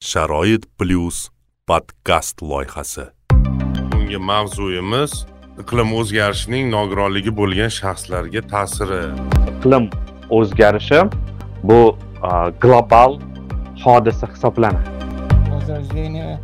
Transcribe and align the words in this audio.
sharoit 0.00 0.62
plyus 0.78 1.28
podkast 1.66 2.42
loyihasi. 2.42 3.04
Bugungi 3.32 4.18
mavzuyimiz 4.18 5.12
iqlim 5.62 5.92
o'zgarishining 6.00 6.70
nogironligi 6.74 7.32
bo'lgan 7.40 7.68
shaxslarga 7.80 8.42
ta'siri. 8.52 9.02
Iqlim 9.52 9.90
o'zgarishi 10.38 11.00
bu 11.68 11.80
global 12.62 13.20
hodisa 13.84 14.26
hisoblanadi. 14.32 14.88
Возрождение 15.52 16.38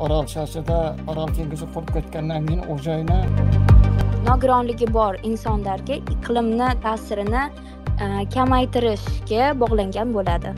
orol 0.00 0.24
shoshida 0.34 0.96
orol 1.06 1.28
dengizi 1.36 1.66
qurib 1.74 1.92
ketgandan 1.96 2.46
keyin 2.46 2.62
u 2.72 2.78
joyni 2.86 3.20
nogironligi 4.28 4.88
bor 4.98 5.20
insonlarga 5.30 5.96
iqlimni 6.14 6.70
ta'sirini 6.86 7.44
kamaytirishga 8.34 9.52
bog'langan 9.62 10.08
bo'ladi 10.16 10.56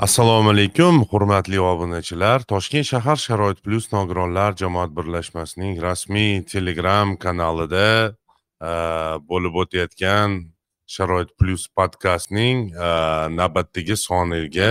assalomu 0.00 0.50
alaykum 0.50 1.02
hurmatli 1.10 1.58
obunachilar. 1.60 2.40
Toshkent 2.48 2.86
shahar 2.88 3.18
sharoit 3.20 3.58
plyus 3.64 3.90
nogironlar 3.92 4.54
jamoat 4.56 4.94
birlashmasining 4.96 5.74
rasmiy 5.82 6.40
telegram 6.52 7.18
kanalida 7.24 7.90
e, 8.08 8.70
bo'lib 9.30 9.58
o'tayotgan 9.62 10.38
sharoit 10.94 11.34
plyus 11.38 11.66
podkastning 11.76 12.70
e, 12.72 12.88
navbatdagi 13.36 13.96
soniga 14.06 14.70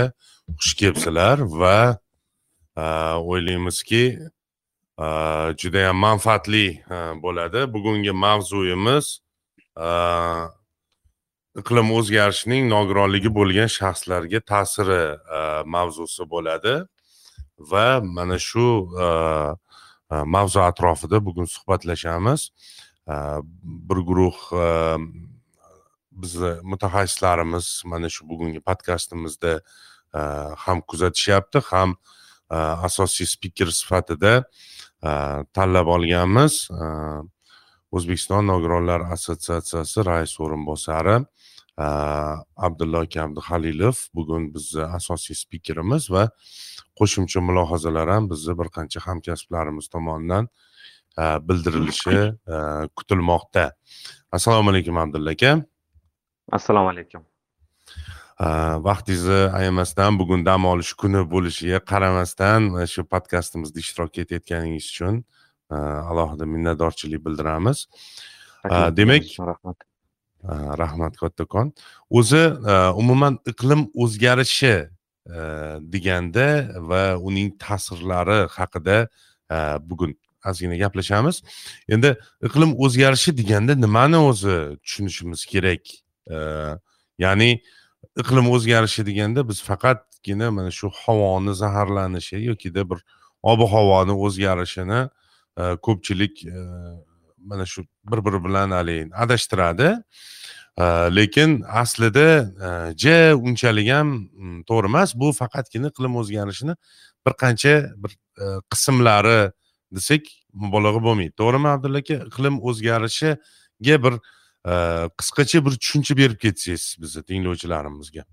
xush 0.58 0.74
kelibsizlar 0.80 1.46
va 1.62 1.80
e, 1.94 2.86
o'ylaymizki 3.22 4.04
judayam 5.62 5.98
manfaatli 6.08 6.68
bo'ladi. 7.24 7.68
Bugungi 7.76 8.12
mavzuyimiz 8.26 9.20
iqlim 11.60 11.92
o'zgarishining 11.98 12.70
nogironligi 12.72 13.30
bo'lgan 13.38 13.70
shaxslarga 13.76 14.40
ta'siri 14.52 15.02
e, 15.38 15.42
mavzusi 15.76 16.28
bo'ladi. 16.34 16.76
Va 17.72 17.88
mana 18.18 18.38
shu 18.50 18.68
e, 19.06 19.08
e, 20.14 20.16
mavzu 20.36 20.62
atrofida 20.70 21.20
bugun 21.26 21.50
suhbatlashamiz. 21.56 22.50
Bir 23.90 24.00
guruh 24.10 24.38
bizni 26.22 26.52
mutaxassislarimiz 26.72 27.68
mana 27.86 28.10
shu 28.16 28.28
bugungi 28.30 28.62
podkastimizda 28.62 29.54
ham 30.66 30.82
kuzatishyapti 30.90 31.60
ham 31.72 31.96
asosiy 32.88 33.26
spiker 33.34 33.72
sifatida 33.80 34.34
tanlab 35.56 35.88
olganmiz. 35.96 36.70
O'zbekiston 37.92 38.48
nogironlar 38.48 39.02
assotsiatsiyasi 39.16 40.06
rais 40.06 40.34
o'rinbosari 40.40 41.16
abdulla 42.68 43.00
aka 43.06 43.24
abduhalilov 43.24 43.96
bugun 44.16 44.50
bizni 44.54 44.84
asosiy 45.00 45.36
spikerimiz 45.36 46.10
va 46.12 46.30
qo'shimcha 47.00 47.40
mulohazalar 47.50 48.10
ham 48.16 48.30
bizni 48.32 48.58
bir 48.60 48.68
qancha 48.78 49.00
hamkasblarimiz 49.08 49.88
tomonidan 49.88 50.50
bildirilishi 51.48 52.20
kutilmoqda. 52.96 53.74
Assalomu 54.32 54.70
alaykum 54.70 54.98
abdulla 54.98 55.30
aka. 55.30 55.66
Assalomu 56.52 56.90
alaykum. 56.90 57.26
Vaqtingizni 58.88 59.42
ayamasdan 59.60 60.20
bugun 60.20 60.46
dam 60.46 60.66
olish 60.66 60.94
kuni 60.94 61.24
bo'lishiga 61.32 61.80
qaramasdan 61.92 62.72
mana 62.72 62.88
shu 62.88 63.04
podkastimizda 63.14 63.80
ishtirok 63.80 64.18
etayotganingiz 64.24 64.86
uchun 64.92 65.24
alohida 65.70 66.46
minnatdorchilik 66.46 67.26
bildiramiz 67.26 67.88
demak 68.98 69.24
rahmat 69.40 69.78
rahmat 70.82 71.18
kattakon 71.18 71.74
o'zi 72.10 72.44
umuman 72.96 73.40
iqlim 73.52 73.82
o'zgarishi 73.96 74.90
deganda 75.94 76.48
va 76.90 77.18
uning 77.18 77.58
ta'sirlari 77.60 78.48
haqida 78.58 79.08
bugun 79.90 80.18
ozgina 80.46 80.78
gaplashamiz 80.78 81.44
endi 81.90 82.18
iqlim 82.48 82.72
o'zgarishi 82.86 83.38
deganda 83.38 83.76
nimani 83.76 84.18
o'zi 84.18 84.56
tushunishimiz 84.84 85.46
kerak 85.46 85.84
ya'ni 87.20 87.62
iqlim 88.22 88.46
o'zgarishi 88.56 89.06
deganda 89.10 89.48
biz 89.50 89.62
faqatgina 89.70 90.52
mana 90.52 90.72
shu 90.72 90.88
havoni 91.02 91.54
zaharlanishi 91.62 92.38
yokida 92.50 92.90
bir 92.90 93.00
ob 93.44 93.60
havoni 93.74 94.14
o'zgarishini 94.26 95.02
ko'pchilik 95.86 96.46
mana 97.38 97.66
shu 97.66 97.84
bir 98.12 98.26
biri 98.26 98.44
bilan 98.44 98.72
haligi 98.72 99.10
adashtiradi. 99.16 99.98
Lekin 101.16 101.62
aslida 101.68 102.28
ja 102.96 103.36
unchalik 103.36 103.90
ham 103.92 104.08
mm, 104.08 104.64
to'g'ri 104.70 104.88
emas. 104.92 105.16
Bu 105.16 105.32
faqatgina 105.32 105.88
iqlim 105.92 106.16
o'zgarishini 106.22 106.76
bir 107.26 107.34
qancha 107.44 107.74
bir 108.04 108.12
qismlari 108.72 109.52
desak 109.92 110.22
mubolag'a 110.54 111.04
bo'lmaydi. 111.04 111.34
To'g'rimi 111.42 111.68
abdulla 111.68 111.98
aka? 112.04 112.14
Iqlim 112.30 112.62
o'zgarishiga 112.64 113.96
bir 114.06 114.14
qisqacha 115.20 115.66
bir 115.66 115.74
tushuncha 115.82 116.18
berib 116.18 116.40
ketsangiz 116.46 116.96
bizni 117.02 117.24
tinglovchilarimizga. 117.24 118.24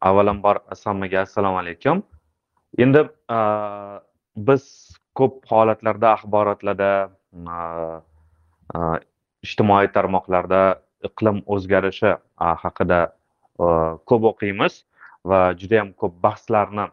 Avvalambor 0.00 0.56
hammaga 0.84 1.18
assalomu 1.20 1.58
alaykum. 1.58 2.02
Endi 2.78 3.08
biz 4.36 4.91
ko'p 5.18 5.44
holatlarda 5.50 6.12
axborotlarda 6.16 6.90
ijtimoiy 9.46 9.88
tarmoqlarda 9.96 10.62
iqlim 11.08 11.42
o'zgarishi 11.54 12.14
haqida 12.64 13.00
ko'p 14.08 14.28
o'qiymiz 14.32 14.82
va 15.30 15.40
juda 15.60 15.80
yam 15.80 15.92
ko'p 16.00 16.14
bahslarni 16.26 16.86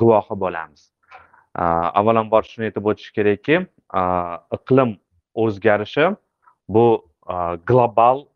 guvohi 0.00 0.36
bo'lamiz. 0.44 0.90
Avvalambor 1.98 2.44
shuni 2.50 2.70
aytib 2.70 2.88
o'tish 2.92 3.12
kerakki 3.16 3.60
iqlim 4.58 4.96
o'zgarishi 5.44 6.08
bu 6.68 6.86
global 7.70 8.26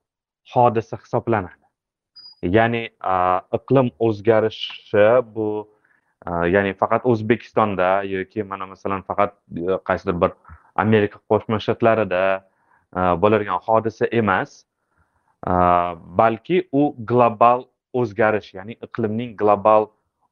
hodisa 0.54 0.96
hisoblanadi. 1.02 1.66
Ya'ni 2.56 2.82
iqlim 3.58 3.90
o'zgarishi 4.06 5.06
bu 5.34 5.48
Э, 6.26 6.48
ya'ni 6.54 6.74
faqat 6.74 7.06
o'zbekistonda 7.08 8.02
yoki 8.04 8.42
mana 8.42 8.66
masalan 8.66 9.02
faqat 9.02 9.32
э, 9.56 9.78
qaysidir 9.88 10.20
bir 10.20 10.32
amerika 10.74 11.18
qo'shma 11.30 11.60
shtatlarida 11.64 12.22
э, 12.96 13.00
bo'ladigan 13.22 13.60
hodisa 13.66 14.06
emas. 14.06 14.64
Balki 16.20 16.68
u 16.72 16.82
global 17.10 17.62
o'zgarish 17.96 18.50
ya'ni 18.54 18.76
iqlimning 18.86 19.36
global 19.36 19.86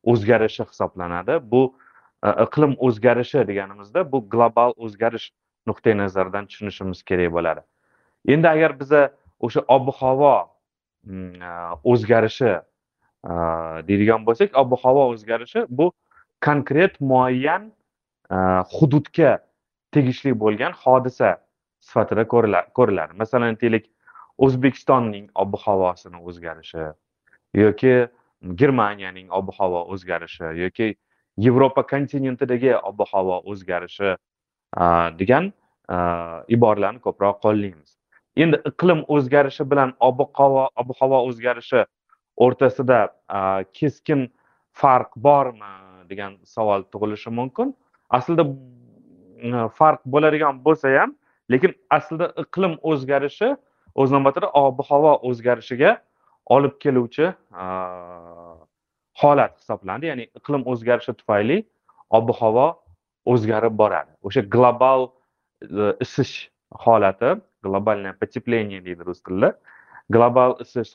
o'zgarishi 0.04 0.65
hisoblanadi. 0.71 1.38
Bu 1.53 1.62
e, 2.22 2.31
iqlim 2.44 2.76
o'zgarishi 2.78 3.47
deganimizda 3.50 4.05
bu 4.12 4.22
global 4.34 4.75
o'zgarish 4.76 5.31
nuqtai 5.66 5.97
nazaridan 6.03 6.47
tushunishimiz 6.47 7.03
kerak 7.03 7.32
bo'ladi. 7.37 7.65
Endi 8.34 8.49
agar 8.49 8.76
biza 8.81 9.03
o'sha 9.41 9.65
ob 9.76 9.93
havo 10.00 10.37
mm, 11.05 11.43
e, 11.43 11.53
o'zgarishi 11.93 12.53
Э, 13.28 13.83
deydigan 13.89 14.25
bo'lsak 14.25 14.55
ob 14.56 14.72
havo 14.83 15.03
o'zgarishi 15.12 15.66
bu 15.69 15.93
konkret 16.41 17.00
muayyan 17.00 17.66
э, 18.31 18.39
hududga 18.72 19.33
tegishli 19.93 20.33
bo'lgan 20.43 20.72
hodisa 20.72 21.37
sifatida 21.88 22.25
ko'riladi. 22.33 23.12
Masalan 23.22 23.53
aytaylik 23.53 23.91
o'zbekistonning 24.47 25.27
ob 25.34 25.59
havosini 25.65 26.22
o'zgarishi 26.28 26.87
yoki 27.65 27.93
germaniyaning 28.62 29.28
ob 29.41 29.53
havo 29.59 29.84
o'zgarishi 29.93 30.55
yoki 30.62 30.88
yevropa 31.47 31.84
kontinentidagi 31.93 32.72
ob 32.93 33.05
havo 33.12 33.43
o'zgarishi 33.53 34.11
э, 34.15 34.87
degan 35.21 35.53
iboralarni 36.56 37.00
ko'proq 37.05 37.44
qo'llaymiz. 37.44 37.93
Endi 38.37 38.56
iqlim 38.72 39.05
o'zgarishi 39.15 39.71
bilan 39.71 39.94
ob 40.00 40.27
havo 40.41 40.69
ob 40.81 40.99
havo 41.00 41.25
o'zgarishi 41.28 41.84
o'rtasida 42.44 42.99
keskin 43.79 44.29
farq 44.73 45.11
bormi 45.17 45.73
degan 46.11 46.38
savol 46.44 46.82
tug'ilishi 46.93 47.31
mumkin. 47.31 47.75
Aslida 48.11 48.44
farq 49.79 50.00
bo'ladigan 50.14 50.61
bo'lsa 50.67 50.93
ham 51.00 51.14
lekin 51.52 51.75
aslida 51.90 52.32
iqlim 52.43 52.79
o'zgarishi 52.90 53.49
o'z 53.94 54.11
navbatida 54.17 54.49
ob 54.64 54.81
havo 54.88 55.12
o'zgarishiga 55.31 55.96
olib 56.56 56.75
keluvchi 56.85 57.26
holat 59.23 59.52
hisoblanadi 59.61 60.11
ya'ni 60.11 60.25
iqlim 60.38 60.62
o'zgarishi 60.73 61.12
tufayli 61.20 61.58
ob 62.19 62.31
havo 62.41 62.69
o'zgarib 63.32 63.75
boradi. 63.82 64.12
O'sha 64.23 64.43
global 64.55 65.08
e, 65.62 65.94
isish 66.05 66.34
holati 66.84 67.31
globalное 67.62 68.12
потепление 68.12 68.81
deydi 68.84 69.05
rus 69.05 69.23
tilida. 69.23 69.58
Global 70.10 70.56
isish 70.60 70.94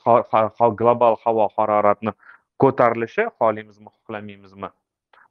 global 0.76 1.16
havo 1.24 1.48
haroratini 1.56 2.12
ko'tarilishi 2.58 3.28
xohlaymizmi 3.38 3.88
xohlamaymizmi? 3.96 4.70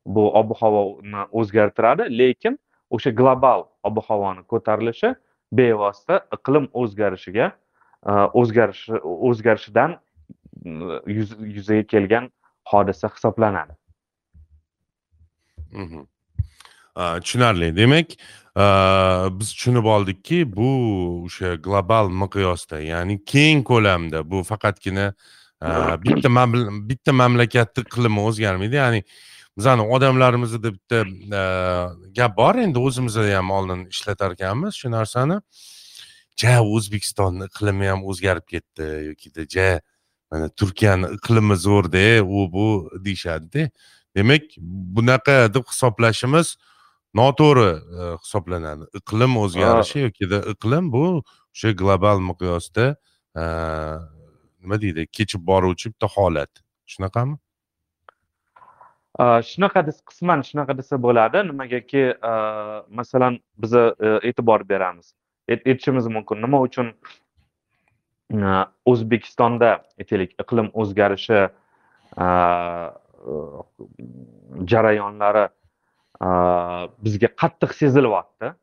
Bu 0.06 0.24
ob 0.40 0.56
havoni 0.60 1.26
o'zgartiradi 1.32 2.04
lekin 2.18 2.60
o'sha 2.90 3.12
global 3.12 3.68
ob 3.84 3.98
havoni 4.08 4.44
ko'tarilishi 4.44 5.16
bevosita 5.52 6.20
iqlim 6.38 6.68
o'zgarishiga 6.74 7.52
e, 7.52 8.12
o'zgarishi 8.42 9.00
o'zgarishidan 9.30 9.98
e, 10.66 11.02
yuzaga 11.58 11.84
kelgan 11.94 12.32
hodisa 12.72 13.08
hisoblanadi. 13.16 13.74
Mhmm. 15.72 16.08
Tushunarli 16.96 17.76
demak 17.76 18.18
biz 19.40 19.54
tushunib 19.54 19.86
oldikki 19.86 20.44
bu 20.56 20.70
o'sha 21.26 21.56
global 21.56 22.10
miqyosda 22.10 22.80
ya'ni 22.80 23.24
keng 23.26 23.64
ko'lamda 23.66 24.22
bu 24.32 24.44
faqatgina 24.44 25.14
bitta 26.04 26.30
bitta 26.90 27.14
mamlakatni 27.14 27.84
iqlimi 27.88 28.20
o'zgarmaydi. 28.28 28.76
Ya'ni 28.76 29.04
bizani 29.58 29.82
odamlarimizda 29.96 30.74
bitta 30.74 31.00
gap 32.18 32.38
bor 32.38 32.56
endi 32.56 32.80
o'zimizda 32.80 33.24
ham 33.38 33.52
oldin 33.52 33.86
ishlatar 33.88 34.32
ekanmiz 34.38 34.76
shu 34.76 34.92
narsani. 34.92 35.40
Ja 36.38 36.62
o'zbekistonni 36.62 37.46
iqlimi 37.50 37.88
ham 37.88 38.06
o'zgarib 38.10 38.46
ketdi 38.54 38.90
yokida 39.10 39.46
ja 39.56 39.82
mana 40.32 40.50
turkiyani 40.50 41.14
iqlimi 41.18 41.56
zo'rda 41.56 42.06
u 42.22 42.46
bu 42.54 42.68
deyishadida. 43.06 43.70
Demak 44.16 44.42
bunaqa 44.96 45.54
deb 45.54 45.66
hisoblashimiz 45.72 46.58
noto'g'ri 47.20 47.70
e, 48.00 48.10
hisoblanadi. 48.24 48.84
Iqlim 49.00 49.38
o'zgarishi 49.44 50.00
yokida 50.08 50.40
iqlim 50.54 50.92
bu 50.96 51.06
o'sha 51.22 51.72
global 51.82 52.20
miqyosda 52.30 52.86
e, 53.42 53.44
nima 54.62 54.82
deydi 54.82 55.08
kechib 55.18 55.42
boruvchi 55.50 55.94
bitta 55.94 56.08
holat. 56.16 56.52
Shunaqami? 56.94 57.38
Shunaqa 59.50 59.86
des 59.88 59.98
qisman 60.10 60.42
shunaqa 60.50 60.74
desa 60.78 60.98
bo'ladi. 61.06 61.44
Nimagaki 61.50 62.04
a, 62.22 62.34
masalan 62.90 63.40
biza 63.58 63.84
e, 64.00 64.08
e'tibor 64.30 64.70
beramiz. 64.70 65.14
Ayt- 65.50 65.68
aytishimiz 65.70 66.08
mumkin. 66.08 66.42
Nima 66.42 66.62
uchun? 66.68 66.94
O'zbekistonda 68.90 69.70
aytaylik 70.02 70.32
iqlim 70.42 70.72
o'zgarishi 70.74 71.42
e, 72.18 72.26
jarayonlari 74.72 75.44
a, 75.46 75.52
bizga 76.22 77.28
qattiq 77.42 77.74
sezilyapti. 77.74 78.54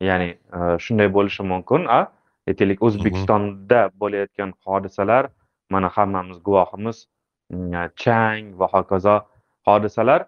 Ya'ni 0.00 0.38
a, 0.52 0.78
shunday 0.78 1.08
bo'lishi 1.14 1.42
mumkin. 1.42 1.86
A 1.86 2.06
aytaylik 2.48 2.82
o'zbekistonda 2.82 3.90
bo'layotgan 4.00 4.52
hodisalar 4.66 5.28
mana 5.70 5.88
hammamiz 5.88 6.38
guvohimiz 6.42 7.06
mm, 7.50 7.90
chang 7.96 8.58
va 8.58 8.66
hokazo 8.66 9.20
hodisalar. 9.66 10.26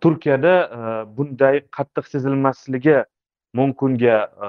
Turkiyada 0.00 0.54
a, 0.78 1.06
bunday 1.16 1.62
qattiq 1.76 2.06
sezilmasligi 2.14 3.04
mumkinga 3.54 4.16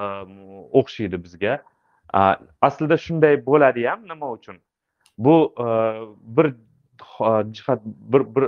o'xshaydi 0.80 1.22
bizga. 1.24 1.62
Aslida 2.62 2.96
shunday 3.06 3.40
bo'ladi 3.46 3.88
ham 3.88 4.04
nima 4.08 4.30
uchun? 4.30 4.60
Bu 5.18 5.54
bir 6.36 6.54
jihat 7.56 7.80
bir 7.84 8.22
bir 8.34 8.44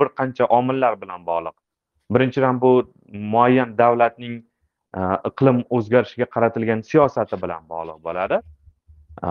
bir 0.00 0.08
qancha 0.18 0.44
omillar 0.58 1.00
bilan 1.02 1.26
bog'liq 1.26 1.56
birinchidan 2.10 2.60
bu 2.60 2.92
muayyan 3.12 3.78
davlatning 3.78 4.44
e, 4.96 5.00
iqlim 5.28 5.64
o'zgarishiga 5.70 6.26
qaratilgan 6.34 6.80
siyosati 6.80 7.42
bilan 7.42 7.68
bog'liq 7.68 7.98
bo'ladi. 8.04 8.40
E, 9.22 9.30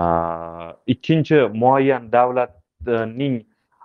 ikkinchi 0.94 1.38
muayyan 1.54 2.12
davlatning 2.12 3.36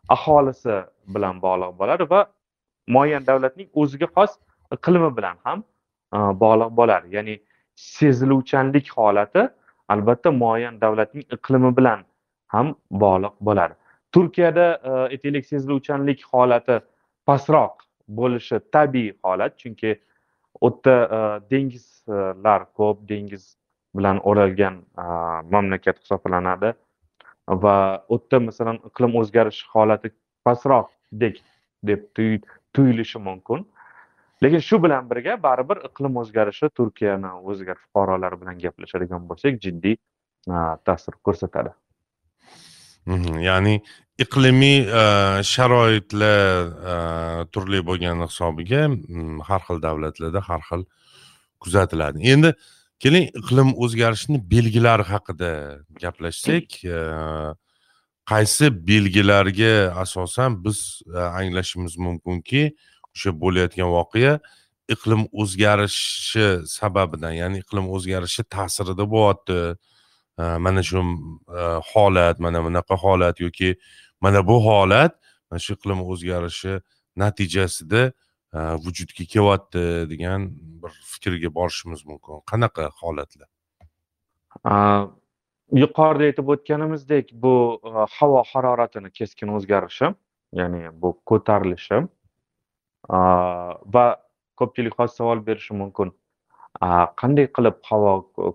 aholisi 0.09 0.83
bilan 1.15 1.43
bog'liq 1.43 1.79
bo'ladi 1.81 2.11
va 2.11 2.21
muayyan 2.87 3.27
davlatning 3.27 3.69
o'ziga 3.75 4.09
xos 4.17 4.33
iqlimi 4.77 5.17
bilan 5.17 5.37
ham 5.45 5.65
e, 6.15 6.19
bog'liq 6.43 6.71
bo'ladi. 6.81 7.17
Ya'ni 7.17 7.41
seziluvchanlik 7.77 8.87
holati 8.97 9.49
albatta 9.89 10.31
muayyan 10.43 10.81
davlatning 10.81 11.25
iqlimi 11.37 11.77
bilan 11.77 12.01
ham 12.55 12.75
bog'liq 12.91 13.35
bo'ladi. 13.41 13.75
Turkiyada 14.13 14.67
aytaylik 15.15 15.47
seziluvchanlik 15.47 16.25
holati 16.33 16.81
pastroq. 17.27 17.90
Bo'lishi 18.19 18.61
tabiiy 18.75 19.13
holat. 19.25 19.57
Chunki 19.59 19.95
u 20.61 20.71
yerda 20.71 20.95
e, 21.17 21.19
dengizlar 21.51 22.67
ko'p 22.79 23.09
dengiz 23.09 23.57
bilan 23.97 24.21
o'ralgan 24.29 24.81
e, 24.99 25.05
mamlakat 25.55 26.01
hisoblanadi. 26.03 26.73
Va 27.65 27.77
u 28.09 28.19
yerda 28.19 28.41
masalan 28.47 28.81
iqlim 28.91 29.19
o'zgarishi 29.23 29.67
holati 29.75 30.13
pastroqdek 30.45 31.43
deb 31.91 32.09
tuyulishi 32.75 33.19
mumkin. 33.19 33.67
Lekin 34.43 34.63
shu 34.69 34.83
bilan 34.83 35.11
birga 35.11 35.37
baribir 35.43 35.85
iqlim 35.89 36.17
o'zgarishi 36.23 36.71
turkiyani 36.79 37.33
o'ziga 37.53 37.75
fuqarolari 37.83 38.41
bilan 38.43 38.59
gaplashadigan 38.65 39.29
bo'lsak 39.31 39.63
jiddiy 39.65 39.97
e, 39.97 40.59
ta'sir 40.87 41.15
ko'rsatadi. 41.29 41.73
Mhm, 43.07 43.41
ya'ni 43.41 43.81
iqlimiy 44.21 44.81
e, 44.85 45.05
sharoitlar 45.53 46.69
e, 46.93 46.95
turli 47.53 47.81
bo'lgani 47.89 48.27
hisobiga 48.29 48.83
mm, 48.91 49.41
har 49.49 49.65
xil 49.67 49.81
davlatlarda 49.83 50.43
har 50.49 50.61
xil 50.69 50.85
kuzatiladi. 51.63 52.21
Endi 52.33 52.53
keling 53.03 53.31
iqlim 53.41 53.73
o'zgarishini 53.85 54.41
belgilari 54.53 55.07
haqida 55.13 55.51
gaplashsak 56.03 56.81
e, 56.85 56.99
qaysi 58.31 58.71
belgilarga 58.91 59.75
asosan 60.05 60.59
biz 60.65 60.79
anglashimiz 61.41 61.97
mumkinki 62.07 62.65
o'sha 63.15 63.31
bo'layotgan 63.43 63.89
voqea 63.97 64.35
iqlim 64.95 65.25
o'zgarishi 65.43 66.49
sababidan 66.79 67.33
ya'ni 67.41 67.65
iqlim 67.65 67.89
o'zgarishi 67.97 68.45
ta'sirida 68.57 69.05
bo'lyapti. 69.15 69.61
Mana 70.65 70.83
shu 70.89 71.01
holat 71.93 72.39
mana 72.45 72.63
bunaqa 72.67 72.97
holat 73.03 73.41
yoki 73.45 73.75
mana 74.21 74.47
bu 74.47 74.57
holat 74.67 75.17
mana 75.51 75.59
shu 75.59 75.75
iqlim 75.75 76.03
o'zgarishi 76.13 76.81
natijasida 77.17 78.03
e, 78.55 78.59
vujudga 78.85 79.25
kelyapti 79.33 79.85
degan 80.13 80.51
bir 80.83 80.93
fikrga 81.13 81.55
borishimiz 81.55 82.07
mumkin. 82.07 82.43
Qanaqa 82.51 82.91
holatlar? 83.01 83.49
Yuqorida 85.83 86.25
aytib 86.31 86.49
o'tganimizdek 86.55 87.35
bu 87.45 87.55
e, 87.85 87.91
havo 88.19 88.43
haroratini 88.53 89.11
keskin 89.11 89.49
o'zgarishi 89.59 90.15
ya'ni 90.53 90.89
bu 91.03 91.15
ko'tarilishi 91.27 92.07
va 93.95 94.07
ko'pchilik 94.57 94.99
hozir 94.99 95.15
savol 95.17 95.47
berishi 95.47 95.75
mumkin. 95.75 96.13
Qanday 97.21 97.47
qilib 97.57 97.79
havo 97.91 98.13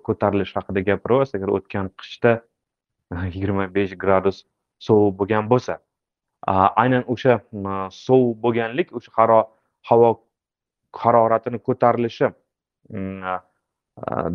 ko'tarilishi 0.07 0.56
haqida 0.59 0.83
gapiryapsiz? 0.89 1.35
Agar 1.39 1.53
o'tgan 1.57 1.89
qishda 2.01 2.33
yigirma 3.35 3.67
besh 3.75 3.95
gradus 4.03 4.44
sovuq 4.80 5.13
bo'lgan 5.19 5.50
bo'lsa. 5.50 5.80
Aynan 6.81 7.04
o'sha 7.07 7.39
m, 7.51 7.89
sovuq 7.89 8.38
bo'lganlik 8.44 8.94
o'sha 8.98 9.12
haro 9.17 9.39
havo 9.89 10.10
haroratini 10.94 11.60
ko'tarilishi 11.67 12.27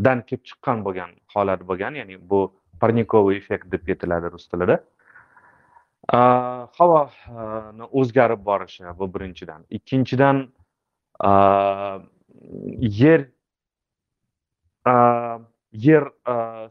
dan 0.05 0.23
kelib 0.29 0.43
chiqqan 0.49 0.85
bo'lgan 0.87 1.11
holat 1.35 1.61
bo'lgan 1.69 1.95
ya'ni 2.01 2.17
bu 2.31 2.41
parnikovый 2.81 3.37
effekt 3.39 3.67
deb 3.73 3.89
aytiladi 3.89 4.31
rus 4.33 4.49
tilida. 4.49 4.77
Havoni 6.79 7.85
o'zgarib 8.01 8.41
borishi 8.45 8.85
bu 8.99 9.07
birinchidan. 9.15 9.61
Ikkinchidan 9.71 10.37
yer 13.01 13.21
yer 15.73 16.05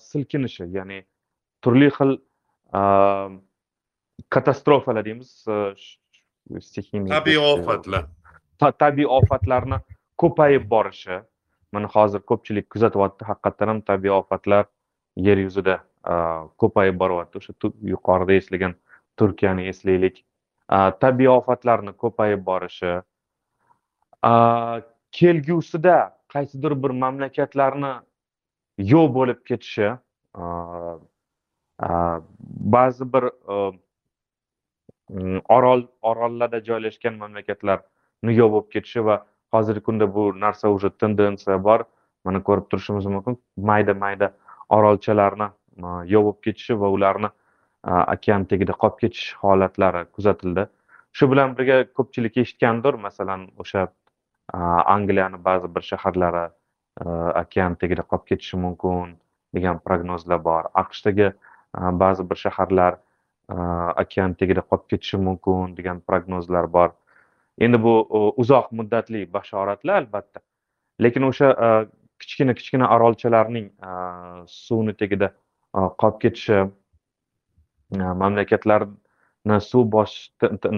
silkinishi 0.10 0.66
ya'ni 0.78 1.00
turli 1.62 1.90
xil 1.98 2.12
katastrofalar 4.30 5.06
deymiz 5.06 5.46
sh- 5.48 5.98
stихийный 6.60 7.10
tabiiy 7.10 7.38
ofatlar. 7.38 8.06
Ta- 8.60 8.72
tabiiy 8.72 9.08
ofatlarni 9.08 9.80
ko'payib 10.18 10.70
borishi 10.70 11.22
mana 11.72 11.88
hozir 11.88 12.20
ko'pchilik 12.20 12.70
kuzatyapti 12.70 13.26
haqiqatdan 13.30 13.68
ham 13.68 13.82
tabiiy 13.82 14.12
ofatlar 14.12 14.66
yer 15.16 15.38
yuzida 15.38 15.80
a, 16.04 16.48
ko'payib 16.58 16.98
boryapti. 17.00 17.38
O'sha 17.38 17.54
yuqorida 17.94 18.34
eslagan 18.42 18.76
turkiyani 19.18 19.68
eslaylik. 19.72 20.26
A, 20.68 20.92
tabiiy 20.92 21.30
ofatlarni 21.30 21.94
ko'payib 21.94 22.46
borishi 22.46 23.02
kelgusida 25.12 25.98
qaysidir 26.34 26.76
bir 26.84 26.92
mamlakatlarni 27.04 27.94
yo'q 28.92 29.08
bo'lib 29.16 29.40
ketishi 29.50 29.88
ba'zi 32.76 33.06
bir 33.14 33.24
orol 35.50 35.88
orollarda 36.02 36.60
joylashgan 36.70 37.18
mamlakatlar 37.22 37.82
yo'q 38.24 38.52
bo'lib 38.56 38.70
ketishi 38.76 39.06
va 39.06 39.26
hozirgi 39.54 39.84
kunda 39.84 40.08
bu 40.16 40.40
narsa 40.40 40.70
уже 40.70 40.90
tendensiya 40.90 41.64
bor. 41.64 41.86
Mana 42.26 42.44
ko'rib 42.44 42.70
turishimiz 42.70 43.06
mumkin. 43.06 43.38
Mayda 43.58 43.94
mayda 43.94 44.34
orolchalarni 44.70 45.48
hm, 45.78 45.86
yovib 45.86 46.12
yo'q 46.12 46.24
bo'lib 46.26 46.42
ketishi 46.46 46.80
va 46.82 46.90
ularni 46.96 47.30
okean 47.88 48.46
tagida 48.46 48.74
qolib 48.82 48.98
ketish 49.04 49.34
holatlari 49.42 50.06
kuzatildi. 50.16 50.68
Shu 51.12 51.32
bilan 51.32 51.56
birga 51.58 51.78
ko'pchilik 51.98 52.38
eshitgandir 52.44 52.94
masalan 52.94 53.48
o'sha 53.58 53.88
angliyani 54.96 55.38
ba'zi 55.46 55.76
bir 55.76 55.82
shaharlari 55.92 56.46
e, 57.02 57.06
okean 57.44 57.76
tagida 57.82 58.04
qolib 58.12 58.26
ketishi 58.32 58.58
mumkin 58.58 59.16
degan 59.56 59.80
prognozlar 59.86 60.44
bor. 60.44 60.70
Aqshdagi 60.84 61.32
ba'zi 62.04 62.30
bir 62.30 62.36
shaharlar 62.46 63.00
okean 63.50 64.36
tagida 64.40 64.62
qolib 64.62 64.88
ketishi 64.94 65.18
mumkin 65.18 65.76
degan 65.78 66.02
prognozlar 66.08 66.68
bor 66.74 66.92
endi 67.58 67.82
bu 67.86 67.94
uzoq 68.44 68.72
muddatli 68.72 69.26
bashoratlar 69.34 70.02
albatta 70.04 70.40
lekin 71.06 71.24
o'sha 71.30 71.50
kichkina 72.20 72.54
kichkina 72.54 72.90
orolchalarning 72.96 73.70
suvni 74.48 74.94
tagida 75.02 75.32
qolib 75.74 76.20
ketishi 76.26 76.60
mamlakatlarni 78.24 79.60
suv 79.72 79.90
bosish 79.98 80.30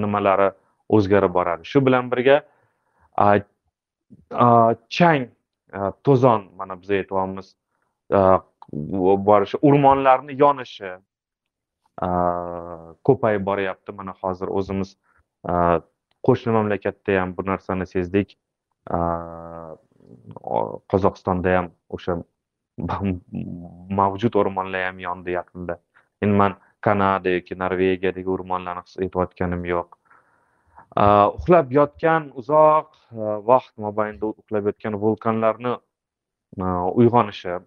nimalari 0.03 0.51
o'zgarib 0.89 1.33
boradi 1.39 1.71
shu 1.73 1.85
bilan 1.85 2.11
birga 2.11 2.41
chang 4.97 5.27
to'zon 6.03 6.49
mana 6.57 6.81
biz 6.81 6.89
aytyapmiz 6.99 7.55
borishi 9.29 9.57
o'rmonlarni 9.67 10.33
yonishi 10.43 10.91
ko'payib 11.99 13.45
boryapti. 13.45 13.91
Mana 13.91 14.13
hozir 14.21 14.47
o'zimiz 14.47 14.95
qo'shni 16.27 16.55
mamlakatda 16.57 17.19
ham 17.19 17.37
bu 17.37 17.45
narsani 17.51 17.87
sezdik. 17.93 18.37
Qozog'istonda 20.91 21.55
ham 21.57 21.71
o'sha 21.89 22.17
mavjud 24.01 24.35
o'rmonlar 24.41 24.89
ham 24.89 24.99
yondi 24.99 25.37
yaqinda. 25.37 25.79
Endi 26.21 26.35
man 26.43 26.55
kanada 26.81 27.29
yoki 27.37 27.57
norvegiyadagi 27.63 28.29
o'rmonlarni 28.35 28.83
his 28.87 28.97
etayotganim 29.07 29.65
yo'q. 29.71 29.97
Uxlab 31.37 31.71
yotgan 31.71 32.31
uzoq 32.41 32.89
vaqt 33.51 33.73
mobaynida 33.85 34.33
uxlab 34.33 34.65
yotgan 34.71 34.97
vulqonlarni 35.03 35.75
uyg'onishi 37.01 37.59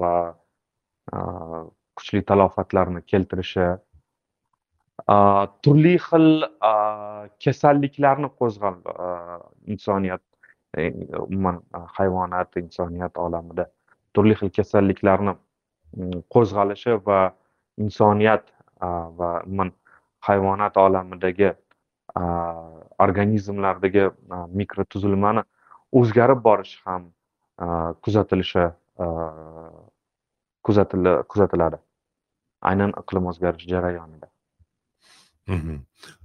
va 0.00 0.14
kuchli 1.98 2.22
talofatlarni 2.30 3.02
keltirishi 3.12 3.66
turli 5.62 5.94
xil 6.06 6.28
kasalliklarni 7.44 8.30
qo'zg'al 8.40 8.78
insoniyat 9.74 10.22
e, 10.76 10.90
umuman 11.26 11.60
hayvonot 11.98 12.56
insoniyat 12.62 13.18
olamida 13.26 13.68
turli 14.14 14.34
xil 14.40 14.50
kasalliklarni 14.58 15.34
mm, 15.34 16.22
qo'zg'alishi 16.34 16.98
va 17.06 17.20
insoniyat 17.78 18.44
va 19.20 19.30
umuman 19.46 19.72
hayvonot 20.28 20.76
olamidagi 20.76 21.52
organizmlardagi 22.98 24.08
mikrotuzilmani 24.60 25.42
o'zgarib 26.00 26.42
borishi 26.44 26.80
ham 26.84 27.10
kuzatilishi 28.02 28.64
kuzatiladi. 30.64 31.78
Aynan 32.62 32.92
iqlim 33.02 33.26
o'zgarishi 33.30 33.68
jarayonida. 33.74 34.28
Mhm. 35.48 35.80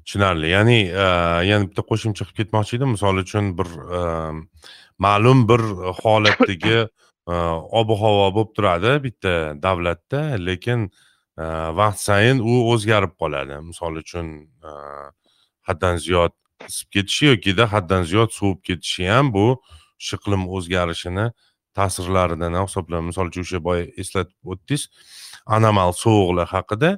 Tushunarli. 0.05 0.49
Ya'ni 0.49 0.79
e, 0.91 1.05
yana 1.49 1.69
bitta 1.69 1.83
qo'shimcha 1.91 2.25
qilib 2.25 2.37
ketmoqchi 2.39 2.77
edim. 2.77 2.89
Misol 2.95 3.21
uchun 3.23 3.53
bir 3.57 3.69
e, 3.97 4.01
ma'lum 5.05 5.47
bir 5.49 5.61
holatdagi 6.01 6.77
e, 7.33 7.35
ob 7.79 7.89
havo 8.01 8.27
bo'lib 8.35 8.51
turadi 8.57 8.93
bitta 9.07 9.33
davlatda 9.65 10.21
lekin 10.47 10.89
vaqt 11.79 11.99
sayin 12.07 12.39
u 12.39 12.53
o'zgarib 12.73 13.13
qoladi. 13.21 13.55
Misol 13.69 13.95
uchun 14.03 14.27
haddan 15.67 15.97
ziyod 16.05 16.35
isib 16.67 16.87
ketishi 16.95 17.25
yokida 17.31 17.71
haddan 17.71 18.03
ziyod 18.11 18.31
sovib 18.39 18.61
ketishi 18.67 19.07
ham 19.13 19.33
bu 19.33 19.47
shu 20.05 20.19
iqlim 20.19 20.43
o'zgarishini 20.57 21.25
ta'sirlaridan 21.77 22.59
hisoblanadi 22.59 23.09
misol 23.11 23.31
uchun 23.31 23.47
o'sha 23.47 23.63
boya 23.67 23.85
eslatib 24.03 24.53
o'tdingiz. 24.53 24.83
Anomal 25.45 25.93
sovuqlar 25.93 26.47
haqida 26.47 26.91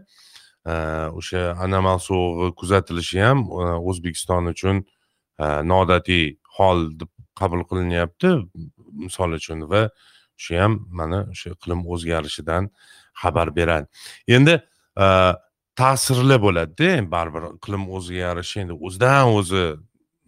e, 0.66 0.74
o'sha 1.20 1.56
anomal 1.66 2.00
sovug'i 2.00 2.52
kuzatilishi 2.60 3.20
ham 3.22 3.46
e, 3.46 3.66
o'zbekiston 3.90 4.52
uchun 4.54 4.84
e, 5.40 5.46
noodatiy 5.72 6.38
hol 6.58 6.90
deb 7.00 7.10
qabul 7.40 7.66
qilinyapti. 7.70 8.32
Misol 9.06 9.36
uchun 9.40 9.66
va 9.72 9.90
shu 10.38 10.60
ham 10.60 10.86
mana 10.90 11.26
o'sha 11.34 11.56
iqlim 11.56 11.86
o'zgarishidan 11.94 12.70
xabar 13.22 13.56
beradi. 13.56 13.88
Endi 14.28 14.56
ta'sirli 15.82 16.38
bo'ladida 16.46 17.12
baribir 17.12 17.44
iqlim 17.58 17.84
o'zgarishi 17.98 18.62
endi 18.64 18.76
o'zidan 18.86 19.34
o'zi 19.40 19.66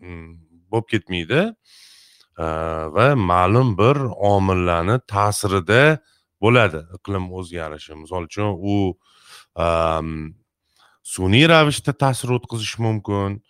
mm, 0.03 0.31
bo'lib 0.71 0.87
ketmaydi. 0.93 1.41
Va 2.95 3.07
ma'lum 3.31 3.69
bir 3.81 3.97
omillarni 4.33 4.99
ta'sirida 5.13 5.81
bo'ladi. 6.41 6.81
Iqlim 6.97 7.31
o'zgarishi 7.39 7.95
misol 8.01 8.27
uchun 8.29 8.49
u 8.71 8.75
sun'iy 11.13 11.47
ravishda 11.53 11.93
ta'sir 12.03 12.29
o'tkazishi 12.37 12.81
mumkin 12.87 13.41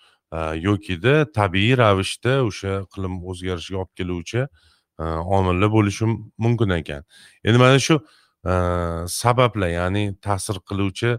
yokida 0.67 1.25
tabiiy 1.39 1.77
ravishda 1.81 2.41
o'sha 2.49 2.81
iqlim 2.85 3.19
o'zgarishiga 3.31 3.83
olib 3.83 3.93
keluvchi 3.99 4.47
omillar 5.37 5.69
bo'lishi 5.77 6.05
mumkin 6.37 6.69
ekan. 6.79 7.03
Endi 7.43 7.57
mana 7.63 7.79
shu 7.87 7.99
sabablar 9.21 9.69
ya'ni 9.79 10.03
ta'sir 10.27 10.57
qiluvchi 10.69 11.17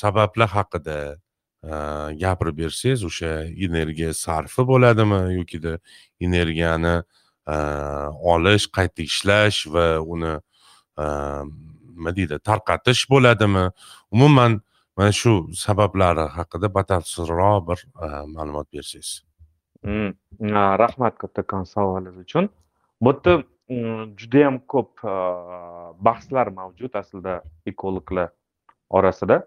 sabablar 0.00 0.48
haqida 0.56 0.98
gapirib 2.22 2.56
bersangiz 2.62 3.04
o'sha 3.08 3.32
energiya 3.66 4.14
sarfi 4.14 4.62
bo'ladimi 4.70 5.20
yokida 5.38 5.78
energiyani 6.20 6.96
olish 8.34 8.66
qayta 8.76 9.02
ishlash 9.10 9.58
va 9.74 9.86
uni 10.00 10.34
nima 10.98 12.16
deydi 12.16 12.38
tarqatish 12.38 13.06
bo'ladimi? 13.10 13.70
Umuman 14.10 14.60
mana 14.96 15.12
shu 15.12 15.48
sabablari 15.64 16.28
haqida 16.36 16.74
batafsilroq 16.74 17.68
bir 17.68 17.86
ma'lumot 18.36 18.68
bersangiz. 18.72 19.22
Mm, 19.82 20.14
rahmat 20.82 21.18
kattakon 21.18 21.64
savolingiz 21.64 22.18
uchun. 22.18 22.48
Bu 23.00 23.10
yerda 23.12 23.42
mm, 23.68 24.16
judayam 24.16 24.58
ko'p 24.68 25.02
bahslar 26.08 26.46
mavjud 26.46 26.94
aslida 26.94 27.42
ekologlar 27.66 28.30
orasida. 28.90 29.46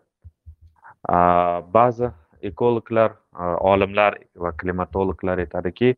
Ba'zi 1.73 2.11
ekologlar 2.41 3.13
olimlar 3.59 4.17
va 4.35 4.51
klimatologlar 4.51 5.37
aytadiki 5.39 5.95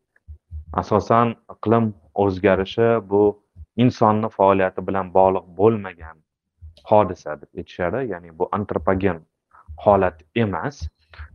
asosan 0.72 1.34
iqlim 1.52 1.92
o'zgarishi 2.14 2.88
bu 3.10 3.39
insonni 3.76 4.28
faoliyati 4.28 4.86
bilan 4.86 5.12
bog'liq 5.14 5.46
bo'lmagan 5.60 6.16
hodisa 6.90 7.36
deb 7.40 7.58
aytishadi. 7.58 8.06
Ya'ni 8.12 8.38
bu 8.38 8.48
antropogen 8.52 9.20
holat 9.84 10.22
emas. 10.34 10.88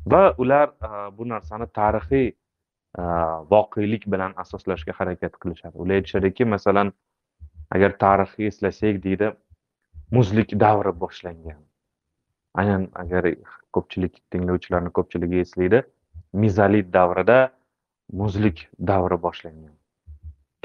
Va 0.05 0.33
ular 0.37 0.67
e, 0.87 0.89
bu 1.17 1.29
narsani 1.29 1.67
tarixiy 1.79 2.27
e, 2.27 3.03
voqelik 3.51 4.07
bilan 4.11 4.33
asoslashga 4.43 4.93
harakat 4.99 5.39
qilishadi. 5.41 5.77
Ular 5.77 5.95
aytishadiki 6.01 6.45
masalan 6.45 6.93
agar 7.71 7.97
tarixni 7.99 8.45
eslasak 8.51 9.03
deydi 9.03 9.31
muzlik 10.11 10.59
davri 10.59 10.93
boshlangan. 11.03 11.61
Aynan 12.55 12.87
agar 12.95 13.27
ko'pchilik 13.75 14.21
tinglovchilarni 14.31 14.91
ko'pchiligi 14.97 15.41
eslaydi 15.45 15.83
mezolit 16.33 16.93
davrida 16.93 17.39
muzlik 18.21 18.67
davri 18.91 19.17
boshlangan. 19.27 19.73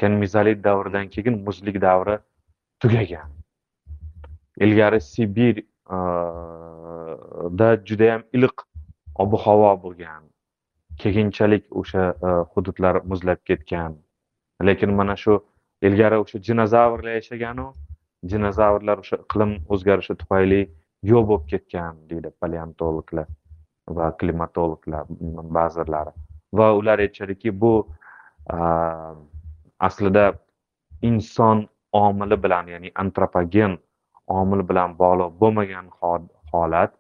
Keyin 0.01 0.17
mezolit 0.23 0.65
davridan 0.65 1.09
keyin 1.15 1.43
muzlik 1.47 1.81
davri 1.81 2.19
tugagan. 2.81 3.31
Ilgari 4.65 5.01
sibir 5.01 5.57
e, 5.97 5.99
da 7.59 7.69
judayam 7.89 8.23
iliq 8.33 8.57
ob 9.15 9.33
havo 9.45 9.73
bo'lgan. 9.85 10.23
Keyinchalik 10.99 11.65
o'sha 11.71 12.05
e, 12.27 12.29
hududlar 12.55 13.03
muzlab 13.05 13.41
ketgan. 13.45 13.97
Lekin 14.69 14.95
mana 14.95 15.17
shu 15.17 15.41
ilgari 15.83 16.17
o'sha 16.25 16.39
dinozavrlar 16.49 17.15
yashaganu 17.21 17.67
dinozavrlar 18.33 18.99
o'sha 19.03 19.17
iqlim 19.25 19.53
o'zgarishi 19.75 20.17
tufayli 20.23 20.63
yo'q 21.11 21.25
bo'lib 21.29 21.45
ketgan 21.53 22.01
deydi 22.11 22.31
paleontologlar 22.41 23.29
va 23.99 24.07
klimatologlar 24.21 25.05
ba'zilari 25.57 26.13
va 26.59 26.67
ular 26.81 26.99
aytishadiki 27.07 27.55
bu 27.63 27.73
e, 28.55 28.59
aslida 29.87 30.25
inson 31.09 31.69
omili 31.93 32.37
bilan 32.45 32.67
ya'ni 32.75 32.91
antropogen 33.03 33.79
omil 34.39 34.63
bilan 34.71 34.91
bog'liq 35.03 35.31
bo'lmagan 35.43 35.87
holat 36.53 36.93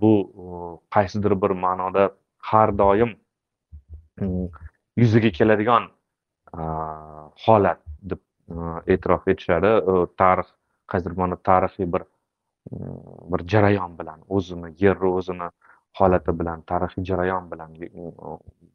bu 0.00 0.12
qaysidir 0.94 1.32
bir 1.42 1.52
ma'noda 1.64 2.04
har 2.50 2.68
doim 2.78 3.10
yuzaga 5.02 5.30
keladigan 5.38 5.84
holat 7.44 7.80
deb 8.10 8.20
e'tirof 8.92 9.28
etishadi. 9.32 9.70
Tarix 10.20 10.48
qaysidir 10.90 11.16
ma'noda 11.20 11.40
tarixiy 11.50 11.86
bir 11.94 12.02
bir 13.32 13.40
jarayon 13.52 13.92
bilan 13.98 14.20
o'zini 14.36 14.68
yerni 14.82 15.08
o'zini 15.18 15.48
holati 15.98 16.32
bilan 16.40 16.58
tarixiy 16.70 17.04
jarayon 17.10 17.50
bilan 17.52 17.70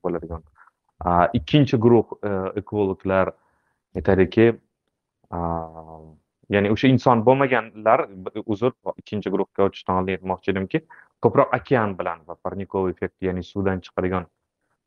bo'ladigan 0.04 0.42
ikkinchi 1.34 1.78
guruh 1.78 2.18
e, 2.24 2.32
ekologlar 2.62 3.32
aytadiki 3.96 4.50
ya'ni 6.50 6.72
o'sha 6.74 6.88
inson 6.90 7.22
bo'lmaganlar 7.28 8.08
uzr 8.46 8.74
ikkinchi 8.98 9.30
guruhga 9.30 9.70
o'tishdan 9.70 10.02
oldin 10.02 10.18
aytmoqchi 10.18 10.52
edimki 10.56 10.84
ko'proq 11.22 11.56
okean 11.60 11.96
bilan 12.00 12.26
va 12.28 12.36
parnikovый 12.36 12.96
effekt 12.96 13.16
ya'ni 13.22 13.44
suvdan 13.44 13.82
chiqadigan 13.86 14.26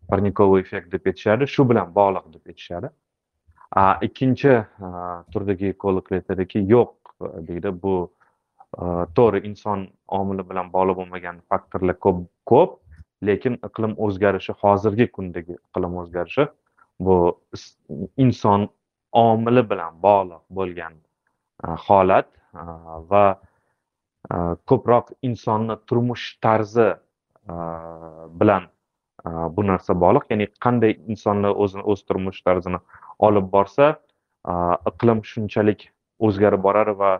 parnikovый 0.09 0.63
effekt 0.63 0.91
deb 0.93 1.07
aytishadi 1.07 1.47
shu 1.55 1.67
bilan 1.69 1.93
bog'liq 1.95 2.27
deb 2.35 2.51
aytishadi. 2.53 2.91
Ikkinchi 4.09 4.57
turdagi 5.33 5.71
ekologlar 5.75 6.21
aytadiki 6.21 6.65
yo'q 6.75 6.93
deydi. 7.49 7.73
Bu 7.85 7.95
e, 8.79 8.85
to'g'ri 9.17 9.45
inson 9.49 9.87
omili 10.19 10.45
bilan 10.51 10.73
bog'liq 10.75 10.99
bo'lmagan 11.01 11.41
faktorlar 11.49 11.99
ko'p 12.07 12.25
ko'p. 12.53 12.79
Lekin 13.29 13.59
iqlim 13.69 13.95
o'zgarishi 14.07 14.55
hozirgi 14.63 15.07
kundagi 15.17 15.57
iqlim 15.59 15.97
o'zgarishi 16.03 16.47
bu 17.07 17.17
inson 18.25 18.69
omili 19.13 19.63
bilan 19.71 20.03
bog'liq 20.07 20.43
bo'lgan 20.59 20.95
e, 21.67 21.69
holat 21.87 22.29
e, 22.55 22.63
va 23.11 23.25
e, 23.33 24.37
ko'proq 24.71 25.15
insonni 25.31 25.77
turmush 25.87 26.27
tarzi 26.47 26.93
bilan 28.41 28.69
bu 29.57 29.63
narsa 29.67 29.95
bog'liq. 30.03 30.29
Ya'ni 30.31 30.47
qanday 30.65 30.93
insonlar 31.13 31.57
o'zini 31.65 31.83
o'z 31.93 32.05
turmush 32.09 32.39
tarzini 32.47 32.79
olib 33.29 33.49
borsa 33.55 33.89
iqlim 34.91 35.23
shunchalik 35.31 35.83
o'zgarib 36.29 36.63
boradi 36.67 36.95
va 37.03 37.11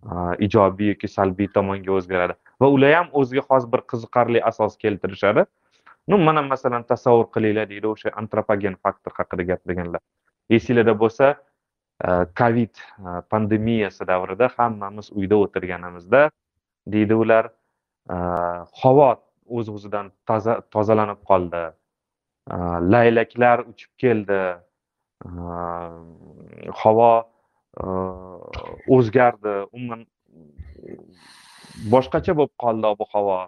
Э, 0.00 0.34
ijobiy 0.40 0.94
yoki 0.94 1.08
salbiy 1.12 1.48
tomonga 1.52 1.92
o'zgaradi. 1.92 2.34
Va 2.60 2.68
ular 2.74 2.94
ham 2.96 3.08
o'ziga 3.20 3.42
xos 3.48 3.66
bir 3.72 3.82
qiziqarli 3.92 4.40
asos 4.50 4.76
keltirishadi. 4.80 5.44
Ну 6.08 6.18
mana 6.18 6.42
masalan 6.42 6.86
tasavvur 6.92 7.26
qilinglar 7.34 7.66
deydi 7.68 7.88
o'sha 7.90 8.12
antropogen 8.22 8.78
faktor 8.86 9.12
haqida 9.18 9.44
gapirganlar. 9.50 10.00
Esinglarda 10.56 10.94
bo'lsa 11.02 11.26
e, 11.34 12.08
covid 12.40 12.80
e, 12.80 13.20
pandemiyasi 13.32 14.06
davrida 14.12 14.48
hammamiz 14.56 15.10
uyda 15.12 15.36
o'tirganimizda 15.44 16.22
deydi 16.94 17.14
ular 17.24 17.50
e, 18.14 18.16
havo 18.82 19.10
o'z 19.58 19.68
o'zidan 19.74 20.08
toza 20.26 20.54
tozalanib 20.76 21.20
qoldi. 21.32 21.62
Laylaklar 22.92 23.66
uchib 23.72 23.90
keldi. 24.02 24.40
Havo 26.82 27.10
o'zgardi. 28.96 29.54
Umuman 29.72 30.06
boshqacha 31.94 32.34
bo'lib 32.38 32.54
qoldi 32.64 32.86
ob 32.92 33.02
havo 33.14 33.38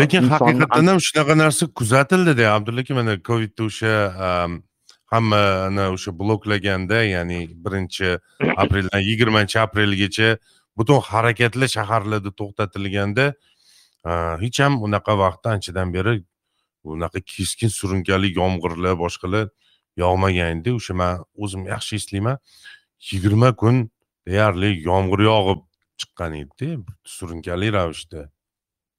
lekin 0.00 0.28
haqiqatdan 0.32 0.90
ham 0.92 1.00
shunaqa 1.08 1.34
narsa 1.42 1.66
kuzatildi 1.80 2.46
abdulla 2.56 2.80
aka 2.86 2.94
mana 3.00 3.16
covidda 3.28 3.62
o'sha 3.68 3.94
hammani 5.12 5.84
o'sha 5.96 6.10
bloklaganda 6.20 7.02
ya'ni 7.14 7.40
birinchi 7.64 8.08
apreldan 8.62 9.02
yigirmanchi 9.08 9.58
aprelgacha 9.66 10.28
butun 10.78 11.00
harakatlar 11.10 11.68
shaharlarda 11.76 12.30
to'xtatilganda 12.40 13.26
hech 14.44 14.58
ham 14.64 14.82
unaqa 14.86 15.18
vaqtda 15.24 15.48
anchadan 15.56 15.94
beri 15.96 16.16
unaqa 16.96 17.20
keskin 17.34 17.70
surunkali 17.78 18.28
yomg'irlar 18.40 18.94
boshqalar 19.04 19.46
yog'maganda 20.04 20.70
o'sha 20.78 20.94
man 21.00 21.24
o'zim 21.42 21.62
yaxshi 21.72 21.92
eslayman 22.00 22.36
yigirma 23.10 23.52
kun 23.56 23.90
deyarli 24.26 24.70
yomg'ir 24.88 25.20
yog'ib 25.30 25.60
chiqqan 26.00 26.32
edida 26.42 26.82
surunkali 27.04 27.72
ravishda. 27.72 28.28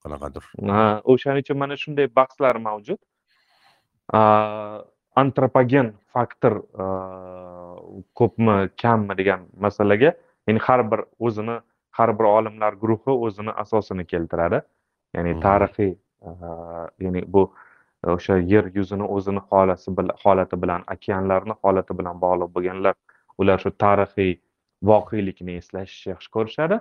Qanaqadir. 0.04 0.44
O'shaning 1.12 1.44
uchun 1.46 1.58
mana 1.58 1.76
shunday 1.84 2.08
bahslar 2.20 2.56
mavjud. 2.68 3.00
Antropogen 5.22 5.94
faktor 6.14 6.54
ko'pmi 8.20 8.56
kammi 8.82 9.18
degan 9.20 9.48
masalaga 9.66 10.14
ya'ni 10.48 10.60
har 10.68 10.82
bir 10.92 11.02
o'zini 11.20 11.58
har 11.98 12.10
bir 12.20 12.28
olimlar 12.38 12.74
guruhi 12.74 13.14
o'zini 13.26 13.52
asosini 13.64 14.06
keltiradi. 14.06 14.62
Ya'ni 15.16 15.40
tarixiy 15.46 15.94
ya'ni 17.04 17.26
bu 17.34 17.44
o'sha 18.16 18.38
yer 18.54 18.66
yuzini 18.76 19.04
o'zini 19.04 19.42
holati 20.24 20.62
bilan 20.64 20.82
okeanlarni 20.96 21.54
holati 21.64 21.98
bilan 22.00 22.22
bog'liq 22.22 22.50
bo'lganlar 22.56 22.96
ular 23.38 23.60
shu 23.64 23.72
tarixiy 23.84 24.38
voqelikni 24.92 25.58
eslashni 25.62 26.14
yaxshi 26.14 26.32
ko'rishadi. 26.38 26.80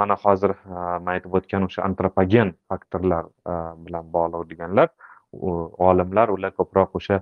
Mana 0.00 0.16
hozir 0.24 0.54
man 0.74 1.14
aytib 1.14 1.34
o'tgan 1.38 1.68
o'sha 1.68 1.84
antropogen 1.88 2.54
faktorlar 2.68 3.28
bilan 3.86 4.08
bog'liq 4.16 4.48
deganlar 4.50 4.88
olimlar 5.88 6.28
ular 6.36 6.50
ko'proq 6.58 6.96
o'sha 7.00 7.20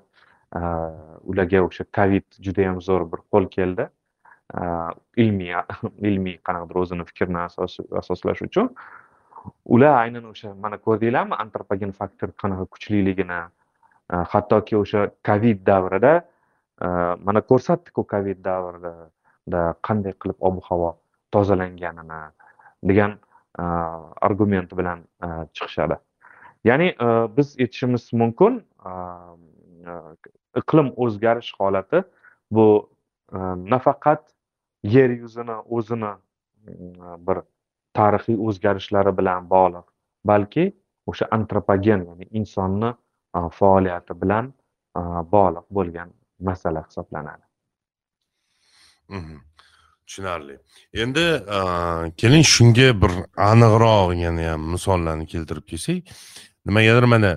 ularga 1.32 1.62
o'sha 1.66 1.84
covid 1.98 2.26
judayam 2.46 2.80
zo'r 2.88 3.04
bir 3.12 3.20
qo'l 3.32 3.50
keldi. 3.56 3.88
Ilmiy 5.24 5.54
ilmiy 6.08 6.40
qanaqadir 6.46 6.82
o'zini 6.82 7.04
fikrini 7.10 7.44
asoslash 8.02 8.42
uchun. 8.48 8.72
Ular 9.64 9.94
aynan 10.00 10.24
o'sha 10.32 10.54
mana 10.54 10.78
ko'rdinglarmi 10.86 11.36
antropogen 11.44 11.92
faktor 12.00 12.32
qanaqa 12.42 12.66
kuchliligini 12.74 13.40
hattoki 14.32 14.76
o'sha 14.76 15.06
covid 15.28 15.62
davrida 15.66 16.12
Э, 16.80 17.16
mana 17.24 17.40
ko'rsatdiku 17.40 18.06
covid 18.12 18.44
davrida 18.44 19.64
qanday 19.86 20.14
qilib 20.22 20.38
ob 20.40 20.62
havo 20.68 20.90
tozalanganini 21.32 22.20
degan 22.90 23.18
э, 23.58 23.64
argument 24.28 24.70
bilan 24.78 25.04
э, 25.22 25.26
chiqishadi. 25.54 25.96
Ya'ni 26.64 26.94
biz 27.36 27.56
aytishimiz 27.60 28.12
mumkin 28.12 28.64
e, 28.86 28.90
e, 29.90 29.92
iqlim 30.60 30.92
o'zgarish 30.96 31.54
holati 31.58 32.02
bu 32.50 32.66
e, 33.32 33.38
nafaqat 33.72 34.22
yer 34.82 35.10
yuzini 35.10 35.56
o'zini 35.76 36.12
mm, 36.12 37.26
bir 37.26 37.42
tarixiy 37.96 38.36
o'zgarishlari 38.48 39.16
bilan 39.18 39.48
bog'liq 39.54 39.86
balki 40.32 40.66
o'sha 41.06 41.28
antropogen 41.36 42.04
ya'ni 42.10 42.28
insonni 42.40 42.92
faoliyati 43.60 44.20
bilan 44.22 44.52
bog'liq 45.34 45.66
bo'lgan 45.78 46.12
masala 46.40 46.84
hisoblanadi. 46.88 47.44
Mhm. 49.08 49.36
Tushunarli. 50.06 50.56
Endi 51.02 51.24
keling 52.20 52.44
shunga 52.54 52.88
bir 53.02 53.12
aniqroq 53.50 54.14
yana 54.24 54.52
ham 54.52 54.62
misollarni 54.74 55.26
keltirib 55.32 55.64
kelsak 55.70 56.02
nimagadir 56.66 57.04
mana 57.14 57.32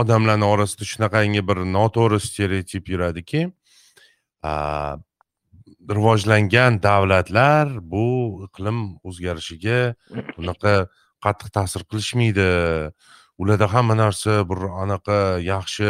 odamlarni 0.00 0.46
orasida 0.52 0.84
shunaqangi 0.92 1.42
bir 1.48 1.58
noto'g'ri 1.76 2.20
stereotip 2.28 2.88
yuradiki 2.92 3.40
rivojlangan 5.96 6.82
davlatlar 6.82 7.66
bu 7.92 8.06
iqlim 8.46 8.78
o'zgarishiga 9.08 9.80
unaqa 10.40 10.74
qattiq 11.24 11.48
ta'sir 11.56 11.82
qilishmaydi. 11.90 12.48
Ularda 13.38 13.66
hamma 13.74 13.94
narsa 14.02 14.32
bir 14.50 14.60
anaqa 14.82 15.18
yaxshi 15.52 15.88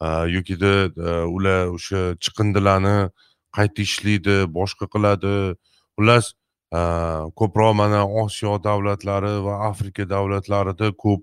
yokida 0.00 0.72
ular 1.28 1.66
o'sha 1.76 2.16
chiqindilarni 2.24 3.10
qayta 3.56 3.82
ishlaydi 3.88 4.36
boshqa 4.58 4.86
qiladi 4.94 5.34
xullas 5.96 6.32
ko'proq 7.40 7.74
mana 7.82 8.06
osiyo 8.22 8.58
davlatlari 8.68 9.34
va 9.46 9.54
afrika 9.70 10.08
davlatlarida 10.14 10.92
ko'p 11.04 11.22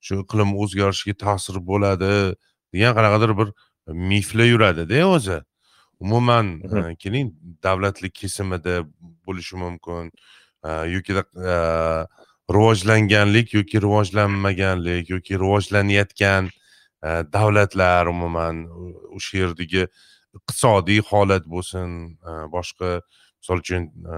shu 0.00 0.20
iqlim 0.24 0.56
o'zgarishiga 0.62 1.14
ta'sir 1.24 1.56
bo'ladi 1.70 2.12
degan 2.72 2.92
qanaqadir 2.98 3.30
bir 3.40 3.48
miflar 4.12 4.48
yuradida 4.54 5.06
o'zi 5.16 5.38
umuman 6.00 6.46
keling 7.02 7.32
davlatlik 7.62 8.14
kesimida 8.14 8.74
bo'lishi 9.26 9.56
mumkin 9.64 10.10
yoki 10.94 11.12
rivojlanganlik 12.56 13.54
yoki 13.58 13.80
rivojlanmaganlik 13.86 15.10
yoki 15.10 15.34
rivojlanayotgan 15.42 16.50
Э, 17.04 17.22
davlatlar 17.32 18.06
umuman 18.06 18.64
o'sha 19.16 19.38
yerdagi 19.38 19.82
iqtisodiy 20.38 21.02
holat 21.10 21.44
bo'lsin 21.54 21.88
e, 22.16 22.30
boshqa 22.54 22.90
misol 23.40 23.60
uchun 23.60 23.82
e, 24.14 24.16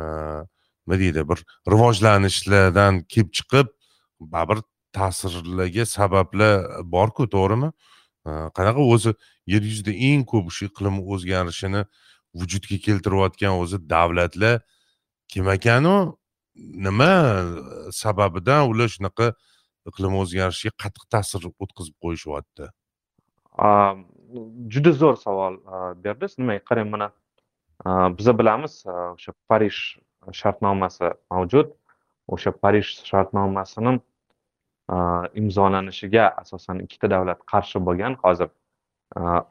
nima 0.86 0.98
deydi 1.00 1.24
bir 1.30 1.42
rivojlanishlardan 1.72 3.00
kelib 3.12 3.32
chiqib 3.38 3.72
baribir 4.20 4.62
ta'sirlarga 4.96 5.86
sabablar 5.96 6.54
borku 6.94 7.26
to'g'rimi? 7.34 7.72
E, 8.28 8.30
qanaqa 8.56 8.86
o'zi 8.94 9.16
yer 9.54 9.66
yuzida 9.70 9.96
eng 10.10 10.22
ko'p 10.32 10.54
shu 10.56 10.70
iqlim 10.70 11.02
o'zgarishini 11.16 11.82
vujudga 12.38 12.78
keltirayotgan 12.86 13.58
o'zi 13.64 13.82
davlatlar 13.94 14.62
kim 15.32 15.50
ekanu 15.56 15.96
nima 16.86 17.12
sababidan 18.02 18.70
ular 18.70 18.88
shunaqa 18.96 19.34
iqlim 19.90 20.16
o'zgarishiga 20.22 20.72
qattiq 20.82 21.04
ta'sir 21.14 21.46
o'tkazib 21.50 21.94
qo'yishyapti. 22.04 22.68
Juda 24.74 24.92
zo'r 25.02 25.16
savol 25.22 25.60
berdingiz. 26.04 26.36
Nimaga 26.40 26.62
qarang 26.70 26.90
mana. 26.94 27.08
Biza 28.18 28.32
bilamiz 28.38 28.74
o'sha 28.88 29.32
parij 29.48 29.76
shartnomasi 30.40 31.12
mavjud. 31.30 31.72
O'sha 32.34 32.50
parij 32.62 32.86
shartnomasini 33.10 33.98
imzolanishiga 35.40 36.24
asosan 36.42 36.82
ikkita 36.86 37.10
davlat 37.14 37.40
qarshi 37.52 37.78
bo'lgan. 37.88 38.18
Hozir 38.24 38.48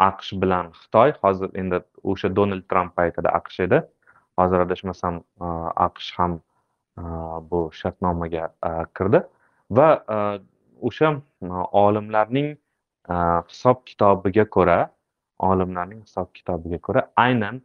aqsh 0.09 0.31
bilan 0.41 0.71
xitoy 0.81 1.15
hozir 1.23 1.49
endi 1.61 1.79
o'sha 2.03 2.29
donald 2.37 2.65
tramp 2.71 2.95
paytida 2.99 3.29
aqsh 3.39 3.59
edi. 3.67 3.79
Hozir 4.39 4.59
adashmasam 4.65 5.21
aqsh 5.87 6.09
ham 6.17 6.33
bu 7.51 7.59
shartnomaga 7.79 8.49
kirdi. 8.97 9.23
Va 9.69 9.89
e, 10.15 10.17
o'sha 10.81 11.11
e, 11.41 11.47
olimlarning 11.71 12.51
e, 12.55 13.15
hisob 13.49 13.83
kitobiga 13.85 14.45
ko'ra 14.57 14.89
olimlarning 15.49 16.01
hisob 16.03 16.31
kitobiga 16.33 16.79
ko'ra 16.87 17.07
aynan 17.15 17.61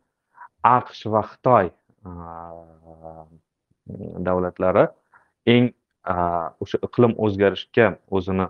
aqsh 0.76 1.06
va 1.12 1.22
xitoy 1.32 1.70
davlatlari 4.28 4.86
eng 5.54 5.68
o'sha 6.64 6.78
iqlim 6.86 7.12
o'zgarishiga 7.26 7.86
o'zini 8.18 8.46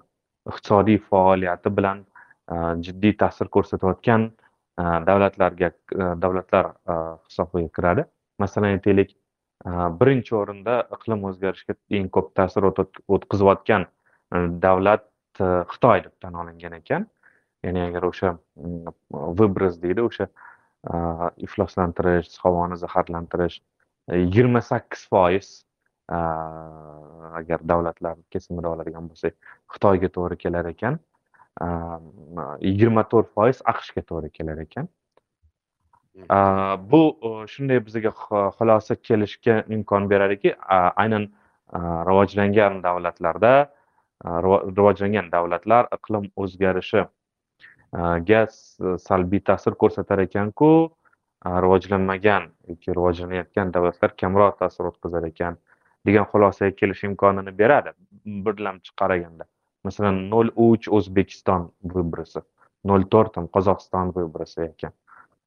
iqtisodiy 0.50 0.98
faoliyati 1.10 1.72
bilan 1.78 2.04
jiddiy 2.86 3.16
ta'sir 3.22 3.50
ko'rsatayotgan 3.56 4.30
davlatlarga 5.08 5.70
davlatlar 6.22 6.70
hisobiga 7.28 7.68
kiradi. 7.76 8.04
Masalan 8.38 8.76
aytaylik 8.76 9.16
Э, 9.60 9.70
birinchi 10.00 10.34
o'rinda 10.36 10.74
iqlim 10.96 11.24
o'zgarishiga 11.28 11.74
eng 11.98 12.06
ko'p 12.16 12.28
ta'sir 12.38 12.66
o'tkazayotgan 12.70 13.82
e, 13.84 14.38
davlat 14.64 15.02
e, 15.36 15.48
xitoy 15.72 16.04
deb 16.06 16.14
tan 16.24 16.38
olingan 16.42 16.76
ekan. 16.78 17.04
Ya'ni 17.66 17.82
agar 17.88 18.06
o'sha 18.08 18.30
mm, 18.56 18.94
выброс 19.40 19.76
deydi 19.82 20.06
o'sha 20.06 20.26
e, 20.30 20.94
ifloslantirish 21.48 22.38
havoni 22.44 22.78
zaharlantirish 22.84 23.58
yigirma 24.22 24.62
sakkiz 24.70 25.02
foiz 25.12 25.50
agar 26.10 27.60
davlatlar 27.72 28.16
kesimida 28.34 28.72
oladigan 28.72 29.04
bo'lsak 29.10 29.36
xitoyga 29.74 30.08
to'g'ri 30.16 30.38
kelar 30.44 30.70
ekan. 30.72 30.96
Yigirma 32.64 33.04
to'rt 33.12 33.30
foiz 33.36 33.60
aqshga 33.74 34.02
to'g'ri 34.08 34.32
kelar 34.38 34.64
ekan. 34.64 34.88
Bu 36.92 37.02
shunday 37.48 37.80
bizga 37.86 38.10
xulosa 38.58 38.94
kelishga 38.96 39.64
imkon 39.68 40.10
beradiki 40.10 40.54
aynan 40.96 41.28
rivojlangan 42.08 42.82
davlatlarda 42.82 43.52
rivojlangan 44.24 45.32
davlatlar 45.32 45.88
iqlim 45.96 46.24
o'zgarishiga 46.36 47.06
salbiy 49.08 49.40
ta'sir 49.50 49.72
ko'rsatar 49.82 50.18
ekanku 50.26 50.70
rivojlanmagan 51.64 52.50
yoki 52.68 52.94
rivojlanayotgan 52.98 53.72
davlatlar 53.74 54.10
kamroq 54.22 54.58
ta'sir 54.58 54.84
o'tkazar 54.92 55.24
ekan 55.32 55.56
degan 56.06 56.24
xulosaga 56.32 56.76
kelish 56.76 57.04
imkonini 57.04 57.52
beradi. 57.58 57.90
Birlamchi 58.24 58.92
qaraganda 59.00 59.44
masalan 59.84 60.16
nol 60.30 60.48
uch 60.56 60.88
o'zbekiston 60.96 61.70
выбросы 61.94 62.40
nol 62.84 63.02
to'rt 63.12 63.36
ham 63.36 63.46
qozog'iston 63.56 64.12
выбросы 64.16 64.60
ekan 64.66 64.92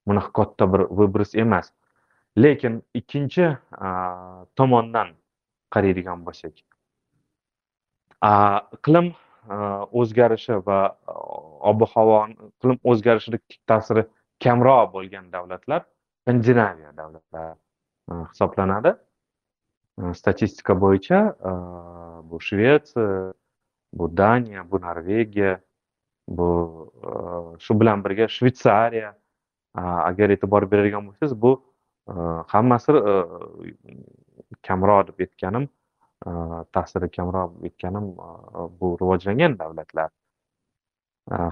bunaqa 0.08 0.32
katta 0.34 0.74
bir 0.74 0.82
выброс 0.98 1.36
emas. 1.36 1.72
Lekin 2.38 2.82
ikkinchi 2.94 3.46
tomondan 4.56 5.10
qaraydigan 5.74 6.26
bo'lsak 6.26 6.56
iqlim 8.78 9.08
o'zgarishi 10.02 10.56
va 10.68 10.80
ob 11.70 11.86
havo 11.94 12.18
iqlim 12.50 12.78
o'zgarishini 12.84 13.40
ta'siri 13.70 14.04
kamroq 14.44 14.94
bo'lgan 14.96 15.26
davlatlar 15.36 15.82
skandinaviya 16.22 16.92
davlatlari 16.98 17.56
hisoblanadi. 18.32 18.92
Statistika 20.20 20.74
bo'yicha 20.84 21.20
bu 22.30 22.40
shvetsiya 22.42 23.34
bu 23.94 24.18
daniya 24.18 24.72
bu 24.72 24.82
norvegiya 24.82 25.60
bu 26.28 26.50
shu 27.60 27.80
bilan 27.80 28.04
birga 28.06 28.28
shvetsariya 28.28 29.14
agar 29.76 30.30
e'tibor 30.30 30.72
beradigan 30.72 31.08
bo'lsangiz 31.08 31.42
bu 31.42 31.52
e, 32.10 32.14
hammasi 32.54 32.92
e, 32.92 33.14
kamroq 34.68 35.08
deb 35.08 35.20
aytganim 35.26 35.66
e, 36.28 36.32
ta'siri 36.74 37.10
kamroq 37.18 37.64
aytganim 37.70 38.12
bu 38.80 38.98
rivojlangan 39.02 39.60
davlatlar 39.60 40.10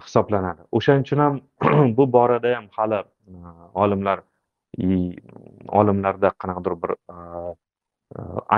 hisoblanadi. 0.05 0.61
O'shaning 0.71 1.05
uchun 1.07 1.19
ham 1.25 1.41
bu 1.97 2.13
borada 2.13 2.55
ham 2.55 2.67
hali 2.77 3.03
olimlar 3.73 4.19
olimlarda 5.79 6.29
qanaqadir 6.41 6.75
bir 6.83 6.91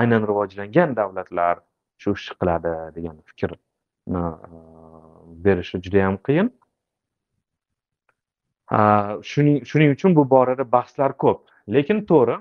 aynan 0.00 0.26
rivojlangan 0.30 0.96
davlatlar 0.96 1.62
shu 2.02 2.12
ishni 2.18 2.36
qiladi 2.40 2.72
degan 2.96 3.16
fikrni 3.30 3.58
berishi 5.44 5.82
juda 5.84 5.98
yam 6.06 6.16
qiyin. 6.28 6.50
Shuning 8.70 9.64
shuning 9.64 9.90
uchun 9.96 10.16
bu 10.16 10.24
borada 10.30 10.64
bahslar 10.72 11.16
ko'p. 11.16 11.48
Lekin 11.68 12.04
to'g'ri 12.06 12.36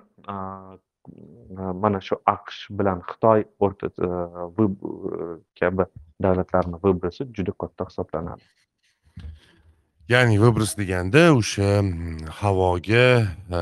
mana 1.57 1.99
shu 2.01 2.15
aqsh 2.25 2.67
bilan 2.71 3.01
xitoy 3.09 3.43
o'rta 3.59 3.87
e, 4.07 4.67
kabi 5.59 5.85
davlatlarni 6.23 6.77
выбросы 6.83 7.27
juda 7.35 7.51
katta 7.51 7.85
hisoblanadi. 7.89 8.43
Ya'ni 10.07 10.37
выброс 10.39 10.75
deganda 10.79 11.31
o'sha 11.35 11.83
havoga 12.39 13.07
e, 13.59 13.61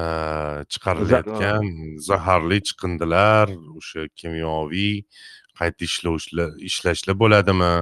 chiqarilayotgan 0.71 1.65
zaharli 2.09 2.59
chiqindilar 2.67 3.53
o'sha 3.77 4.07
kimyoviy 4.19 5.03
qayta 5.59 5.81
ishlovchilar 5.89 6.49
ishlashlar 6.69 7.15
bo'ladimi? 7.23 7.73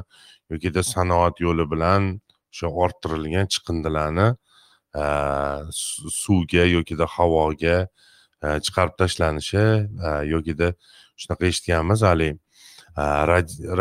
Yokida 0.52 0.84
sanoat 0.84 1.36
yo'li 1.46 1.66
bilan 1.74 2.04
o'sha 2.52 2.68
orttirilgan 2.84 3.48
chiqindilarni 3.54 4.28
suvga 4.94 6.66
yokida 6.66 7.06
havoga 7.06 7.88
chiqarib 8.66 8.96
tashlanishi 9.02 9.66
yokida 10.34 10.74
shunaqa 11.22 11.46
eshitganmiz 11.52 12.02
haligi 12.02 12.40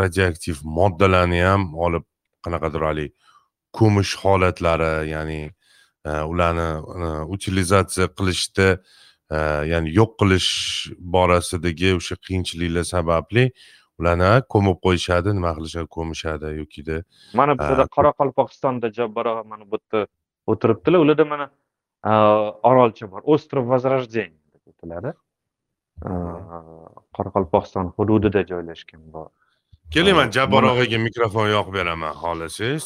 radioaktiv 0.01 0.61
moddalarni 0.63 1.41
ham 1.43 1.73
olib 1.85 2.05
qanaqadir 2.45 2.81
haligi 2.89 3.13
ko'mish 3.73 4.13
holatlari 4.23 5.09
ya'ni 5.09 5.41
ularni 6.31 6.67
utilizatsiya 7.35 8.07
qilishda 8.19 8.67
ya'ni 9.71 9.89
yo'q 9.99 10.15
qilish 10.21 10.49
borasidagi 11.15 11.95
o'sha 11.99 12.15
qiyinchiliklar 12.25 12.85
sababli 12.93 13.49
ularni 13.99 14.31
ko'mib 14.53 14.77
qo'yishadi 14.85 15.35
nima 15.37 15.51
qilishadi 15.57 15.87
ko'mishadi 15.97 16.55
yokida 16.61 17.03
mana 17.39 17.57
bizada 17.59 17.85
qoraqalpog'istonda 17.97 18.87
jabbar 18.99 19.25
og'a 19.33 19.43
mana 19.51 19.71
bu 19.71 19.77
yerda 19.79 20.07
o'tiribdilar 20.51 20.99
ularda 21.05 21.25
mana 21.33 21.45
orolcha 22.69 23.05
bor 23.11 23.21
остров 23.33 23.63
возрождения 23.73 24.45
deb 24.53 24.63
aytiladi 24.71 25.11
qoraqalpog'iston 27.17 27.85
hududida 27.97 28.41
joylashgan 28.51 29.01
bu. 29.13 29.29
Keling 29.93 30.15
man 30.15 30.31
jabbor 30.31 30.63
og'aga 30.71 30.97
mikrofon 31.07 31.47
yoqib 31.55 31.73
beraman 31.79 32.13
xohlasangiz 32.21 32.83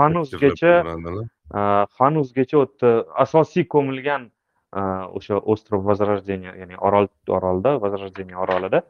hanuzgacha 0.00 0.72
hanuzgacha 2.00 2.56
u 2.58 2.60
yerda 2.64 2.90
asosiy 3.24 3.64
ko'milgan 3.74 4.22
o'sha 5.16 5.34
остров 5.52 5.80
возрождения 5.90 6.52
ya'ni 6.62 6.76
orol 6.86 7.06
orolda 7.28 7.70
возрождение 7.84 8.36
orolida 8.44 8.82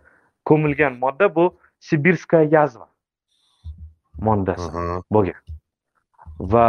ko'milgan 0.44 0.92
modda 1.05 1.26
bu 1.37 1.44
sibirskая 1.88 2.44
язва 2.61 2.88
moddasi 4.29 4.70
bo'lgan 5.14 5.40
va 6.40 6.66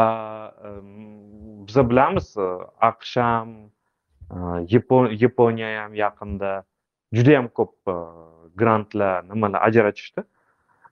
biza 1.68 1.90
bilamiz 1.90 2.36
aqsh 2.82 3.18
ham 3.18 3.50
yaponiya 5.22 5.84
ham 5.84 5.94
yaqinda 5.96 6.64
judayam 7.14 7.48
ko'p 7.48 7.74
e, 7.88 7.96
grantlar 8.56 9.24
nimalar 9.30 9.62
ajratishdi 9.68 10.24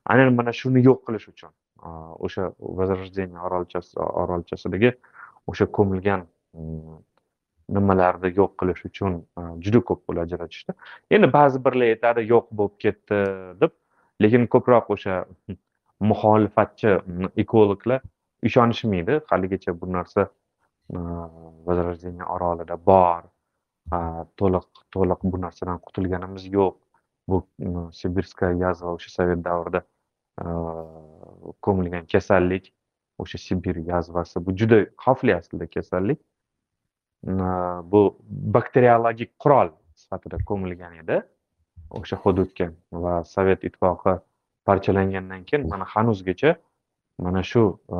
aynan 0.05 0.33
mana 0.33 0.53
shuni 0.53 0.83
yo'q 0.85 1.01
qilish 1.07 1.27
uchun 1.33 1.51
e, 1.85 1.89
o'sha 2.25 2.51
возрождение 2.59 3.39
orolchasidagi 4.21 4.91
o'sha 5.47 5.65
ko'milgan 5.77 6.25
nimalarni 7.77 8.31
yo'q 8.39 8.51
qilish 8.61 8.85
uchun 8.89 9.19
e, 9.39 9.41
juda 9.67 9.83
ko'p 9.89 10.05
pul 10.07 10.23
ajratishdi 10.25 10.77
endi 11.17 11.31
ba'zi 11.37 11.63
birlar 11.67 11.93
aytadi 11.95 12.27
yo'q 12.33 12.51
bo'lib 12.59 12.75
ketdi 12.85 13.21
deb 13.61 13.73
lekin 14.23 14.47
ko'proq 14.55 14.91
o'sha 14.97 15.15
muxolifatchi 16.11 16.97
ekologlar 17.43 18.01
ishonishmaydi 18.47 19.19
haligacha 19.29 19.81
bu 19.81 19.91
narsa 19.93 20.21
e, 20.95 20.97
возрождение 21.67 22.25
orolida 22.35 22.77
bor. 22.85 23.23
To'liq 24.39 24.65
to'liq 24.93 25.19
bu 25.31 25.41
narsadan 25.41 25.79
qutulganimiz 25.85 26.45
yo'q. 26.57 26.75
Bu 27.29 27.37
e, 27.59 27.65
sibirskaya 27.65 27.91
sibirskая 27.99 28.53
язва 28.67 28.93
o'sha 28.97 29.09
sovet 29.17 29.45
davrida 29.45 29.81
e, 30.41 30.45
ko'milgan 31.65 32.05
kasallik 32.13 32.73
o'sha 33.17 33.37
sibir 33.37 33.75
yazvasi 33.91 34.45
bu 34.45 34.55
juda 34.59 34.79
xavfli 35.05 35.35
aslida 35.35 35.67
kasallik. 35.75 36.19
Bu 37.91 38.01
bakteriologik 38.55 39.31
qurol 39.43 39.69
sifatida 40.01 40.37
ko'milgan 40.49 40.93
edi. 41.01 41.21
O'sha 41.89 42.17
hududga 42.23 42.67
va 42.91 43.23
sovet 43.23 43.63
ittifoqi 43.63 44.13
parchalangandan 44.65 45.43
keyin 45.49 45.67
mana 45.69 45.85
hanuzgacha 45.93 46.55
mana 47.19 47.43
shu 47.43 47.79
e, 47.89 47.97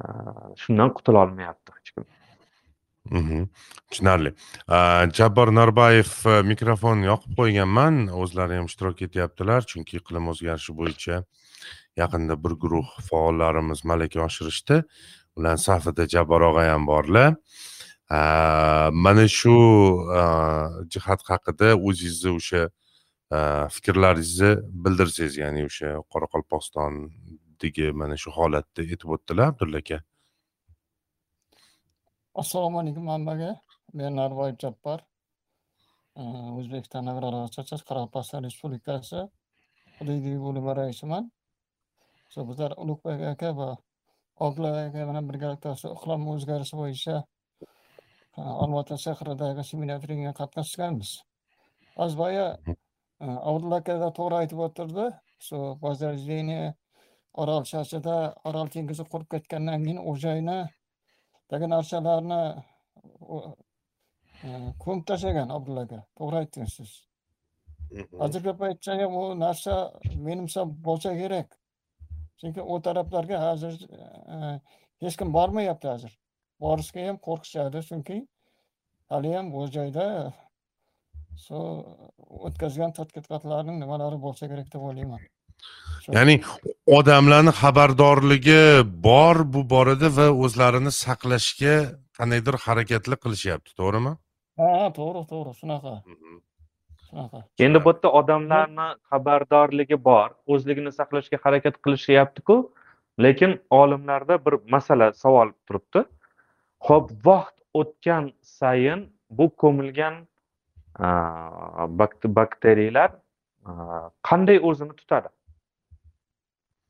e, 0.00 0.06
shundan 0.62 0.92
qutula 0.96 1.24
olmayapti 1.24 1.72
hech 1.76 1.92
kim. 1.94 2.04
Mhm. 3.10 3.48
tushunarli. 3.90 4.34
E, 4.68 4.78
jabbor 5.18 5.52
norbayev 5.60 6.10
mikrofonni 6.52 7.08
yoqib 7.12 7.36
qo'yganman. 7.40 8.02
O'zlari 8.22 8.60
ham 8.60 8.68
ishtirok 8.70 9.02
etyaptilar 9.08 9.66
chunki 9.72 10.00
iqlim 10.00 10.28
o'zgarishi 10.32 10.76
bo'yicha 10.80 11.22
yaqinda 12.02 12.36
bir 12.44 12.56
guruh 12.62 12.90
faollarimiz 13.08 13.84
malaka 13.84 14.24
oshirishdi. 14.28 14.82
Ular 15.36 15.56
safida 15.56 16.08
jabbor 16.14 16.40
og'a 16.50 16.70
ham 16.72 16.86
borlar. 16.86 17.34
Mana 19.04 19.26
shu 19.28 19.56
jihat 20.92 21.20
haqida 21.30 21.68
o'zingizni 21.76 22.32
o'sha 22.38 22.62
fikrlaringizni 23.76 24.50
bildirsangiz 24.84 25.36
ya'ni 25.38 25.62
o'sha 25.70 25.90
qoraqalpog'iston 26.12 26.96
qoraqalpog'istondagi 27.60 27.98
mana 28.00 28.16
shu 28.22 28.30
holatni 28.38 28.80
aytib 28.86 29.08
o'tdilar 29.16 29.46
abdulla 29.52 29.78
aka 29.84 29.98
assalomu 32.42 32.76
alaykum 32.82 33.06
hammaga 33.14 33.50
men 33.98 34.12
narboyev 34.20 34.58
jabbor 34.64 35.00
Э, 36.18 36.22
o'zbekiston 36.58 37.06
agrar 37.10 37.34
assotsiatsiyasi 37.36 37.84
qoraqalpog'iston 37.88 38.46
respublikasi 38.46 39.20
hududiy 39.98 40.38
bo'limi 40.44 40.72
raisiman 40.78 41.28
shu 42.32 42.44
bizlar 42.48 42.72
ulug'bek 42.82 43.22
aka 43.28 43.50
va 43.58 43.68
oqilov 44.46 44.78
aka 44.80 45.04
bilan 45.10 45.28
birgalikda 45.30 45.74
shu 45.82 45.92
iqlim 45.96 46.26
o'zgarishi 46.32 46.80
bo'yicha 46.80 47.16
olmaota 48.64 48.98
shahridagi 49.04 49.66
seminar 49.70 50.02
treningga 50.04 50.34
qatnashganmiz 50.40 51.12
hozir 52.00 52.20
boya 52.22 52.46
abdulla 53.50 53.80
aka 53.82 54.10
to'g'ri 54.18 54.40
aytib 54.42 54.64
o'tirdi 54.66 55.06
shu 55.48 55.62
возрождение 55.86 56.64
orol 57.34 57.64
shoshida 57.72 58.16
orol 58.44 58.70
dengizi 58.74 59.04
qurib 59.12 59.28
ketgandan 59.34 59.84
keyin 59.84 60.00
u 60.10 60.16
joyni 60.24 60.58
dagi 61.50 61.68
narsalarni 61.74 62.40
e, 63.36 64.50
ko'mib 64.82 65.04
tashlagan 65.10 65.54
abdulla 65.56 65.86
aka 65.88 66.00
to'g'ri 66.18 66.42
aytdingiz 66.42 66.74
siz 66.80 66.90
hozirgi 68.22 68.54
paytda 68.62 68.98
ham 69.02 69.16
u 69.22 69.24
narsa 69.44 69.78
menimcha 70.26 70.66
bo'lsa 70.88 71.14
kerak 71.22 71.56
chunki 72.40 72.60
u 72.72 72.82
taraflarga 72.86 73.40
hozir 73.46 73.74
e, 74.34 74.60
hech 75.02 75.16
kim 75.22 75.32
bormayapti 75.38 75.92
hozir 75.92 76.12
borishga 76.66 77.08
ham 77.08 77.18
qo'rqishadi 77.26 77.82
chunki 77.88 78.20
haliyam 79.14 79.52
bu 79.54 79.66
joyda 79.76 80.06
shu 81.44 81.58
o'tkazgan 82.46 82.96
tadqiqotlarning 82.98 83.78
nimalari 83.82 84.18
bo'lsa 84.26 84.48
kerak 84.52 84.72
deb 84.74 84.88
o'ylayman 84.88 85.22
ya'ni 86.16 86.34
odamlarni 86.98 87.52
xabardorligi 87.62 88.62
bor 89.08 89.36
bu 89.52 89.60
borada 89.72 90.08
va 90.18 90.26
o'zlarini 90.44 90.92
saqlashga 91.04 91.74
qandaydir 92.18 92.54
harakatlar 92.66 93.18
qilishyapti 93.24 93.70
to'g'rimi? 93.80 94.12
Ha 94.60 94.70
to'g'ri 94.98 95.22
to'g'ri 95.32 95.52
shunaqa. 95.60 95.94
Shunaqa. 97.06 97.38
Endi 97.64 97.78
bu 97.84 97.90
yerda 97.92 98.08
odamlarni 98.20 98.88
xabardorligi 99.10 99.96
bor 100.08 100.28
o'zligini 100.52 100.92
saqlashga 100.98 101.36
harakat 101.44 101.74
qilishyaptiku 101.84 102.56
lekin 103.24 103.52
olimlarda 103.80 104.34
bir 104.44 104.54
masala 104.74 105.06
savol 105.22 105.48
turibdi. 105.66 106.00
Ho'p 106.88 107.06
vaqt 107.28 107.56
o'tgan 107.80 108.24
sayin 108.58 109.00
bu 109.38 109.46
ko'milgan 109.62 110.14
bakteriyalar 112.40 113.10
qanday 114.28 114.58
o'zini 114.68 114.94
tutadi 115.00 115.28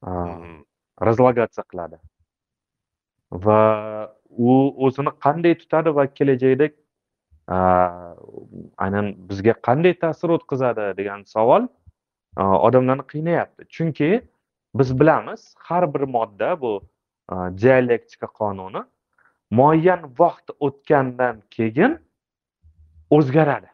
A, 0.03 0.13
разлагаться 1.07 1.63
qiladi 1.71 1.97
va 3.31 3.61
u 4.29 4.53
o'zini 4.87 5.13
qanday 5.25 5.55
tutadi 5.63 5.91
va 5.99 6.07
kelajakda 6.19 6.69
aynan 8.85 9.07
bizga 9.31 9.55
qanday 9.69 9.95
ta'sir 10.05 10.29
o'tkazadi 10.37 10.87
degan 11.01 11.25
savol 11.35 11.67
odamlarni 12.37 13.05
qiynayapti 13.13 13.69
chunki 13.77 14.11
biz 14.75 15.01
bilamiz 15.01 15.55
har 15.69 15.95
bir 15.95 16.01
modda 16.17 16.61
bu 16.63 16.73
dialektika 17.63 18.27
qonuni 18.41 18.83
muayyan 19.51 20.03
vaqt 20.19 20.51
o'tgandan 20.67 21.43
keyin 21.57 21.99
o'zgaradi 23.17 23.71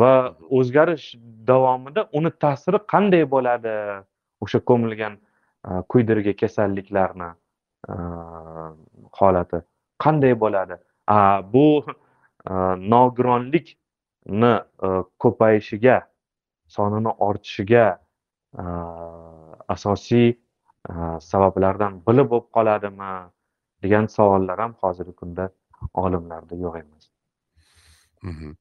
va 0.00 0.12
o'zgarish 0.58 1.06
davomida 1.50 2.08
uni 2.12 2.30
ta'siri 2.44 2.78
qanday 2.92 3.24
bo'ladi 3.34 3.74
o'sha 4.40 4.60
ko'milgan 4.70 5.14
e, 5.16 5.70
kuydirgi 5.88 6.36
kasalliklarni 6.42 7.30
e, 7.88 7.94
holati 9.20 9.62
qanday 10.04 10.34
bo'ladi? 10.44 10.78
Bu 11.54 11.66
e, 11.86 12.52
nogironlikni 12.94 14.54
ko'payishiga 15.22 16.00
sonini 16.76 17.12
ortishiga 17.28 17.86
asosiy 19.74 20.32
sabablardan 21.30 22.00
biri 22.06 22.24
bo'lib 22.32 22.48
qoladimi 22.56 23.10
degan 23.82 24.06
savollar 24.16 24.58
ham 24.64 24.74
hozirgi 24.82 25.14
kunda 25.20 25.48
olimlarda 25.94 26.58
yo'q 26.64 26.78
emas. 26.82 27.08
Mhmm. 28.22 28.52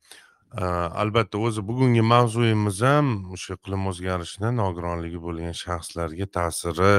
Э, 0.54 0.64
albatta 1.02 1.38
o'zi 1.38 1.62
bugungi 1.68 2.02
mavzuyimiz 2.02 2.82
ham 2.82 3.08
o'sha 3.36 3.58
iqlim 3.58 3.88
o'zgarishini 3.92 4.52
nogironligi 4.56 5.20
bo'lgan 5.26 5.56
shaxslarga 5.62 6.28
ta'siri 6.38 6.92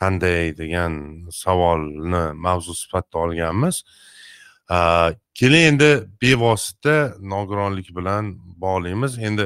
qanday 0.00 0.54
degan 0.60 0.94
savolni 1.42 2.22
mavzu 2.46 2.74
sifatida 2.82 3.18
olganmiz. 3.24 3.82
Э, 4.70 5.12
Keling 5.38 5.64
endi 5.70 5.90
bevosita 6.22 6.96
nogironlik 7.34 7.90
bilan 7.98 8.32
bog'laymiz 8.64 9.18
endi 9.28 9.44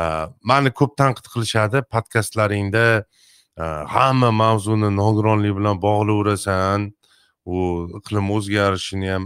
э, 0.00 0.02
mani 0.50 0.70
ko'p 0.80 0.96
tanqid 1.02 1.30
qilishadi 1.34 1.84
podkastlaringda 1.94 2.86
hamma 3.94 4.30
mavzuni 4.42 4.90
nogironlik 5.02 5.54
bilan 5.58 5.76
bog'layverasan. 5.86 6.90
U 7.44 7.88
iqlim 7.98 8.30
o'zgarishini 8.36 9.08
ham 9.10 9.24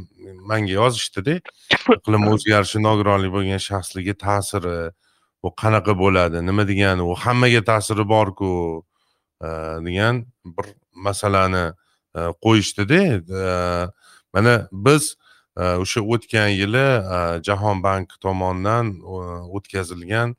manga 0.50 0.72
yozishdida 0.72 1.40
iqlim 1.98 2.28
o'zgarishi 2.32 2.80
nogironlik 2.88 3.32
bo'lgan 3.36 3.60
shaxslarga 3.68 4.14
ta'siri 4.26 4.76
bu 5.42 5.52
qanaqa 5.62 5.94
bo'ladi 6.02 6.42
nima 6.48 6.64
degani 6.70 7.02
u 7.02 7.14
hammaga 7.24 7.62
ta'siri 7.70 8.08
borku 8.14 8.50
e, 9.46 9.48
degan 9.86 10.24
bir 10.56 10.66
masalani 11.08 11.64
e, 12.16 12.20
qo'yishdida 12.44 13.00
E, 13.42 13.44
mana 14.34 14.68
biz 14.72 15.16
o'sha 15.56 16.00
o'tgan 16.14 16.50
yili 16.60 16.88
jahon 17.48 17.82
banki 17.82 18.16
tomonidan 18.20 18.90
o'tkazilgan 19.56 20.34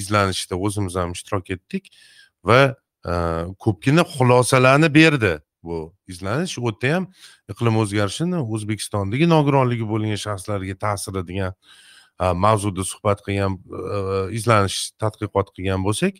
izlanishda 0.00 0.56
o'zimiz 0.56 0.94
ham 1.00 1.12
ishtirok 1.16 1.50
etdik 1.56 1.90
va 2.48 2.60
ko'pgina 3.64 4.04
xulosalarni 4.14 4.88
berdi 4.94 5.34
bu 5.62 5.94
izlanish 6.08 6.58
u 6.58 6.66
yerda 6.66 6.94
ham 6.94 7.08
iqlim 7.52 7.80
o'zgarishini 7.82 8.38
o'zbekistondagi 8.54 9.28
nogironligi 9.34 9.88
bo'lgan 9.92 10.18
shaxslarga 10.26 10.76
ta'siri 10.84 11.22
degan 11.30 11.52
mavzuda 12.44 12.84
suhbat 12.92 13.24
qilgan 13.26 13.58
izlanish 14.38 14.78
tadqiqot 15.02 15.54
qilgan 15.56 15.84
bo'lsak 15.88 16.14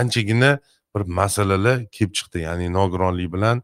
anchagina 0.00 0.58
bir 0.94 1.00
masalalar 1.00 1.86
kelib 1.92 2.14
chiqdi. 2.14 2.38
Ya'ni 2.46 2.72
nogironlik 2.72 3.32
bilan 3.32 3.62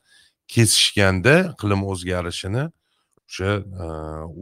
kesishganda 0.49 1.35
iqlim 1.53 1.85
o'zgarishini 1.93 2.65
o'sha 3.29 3.51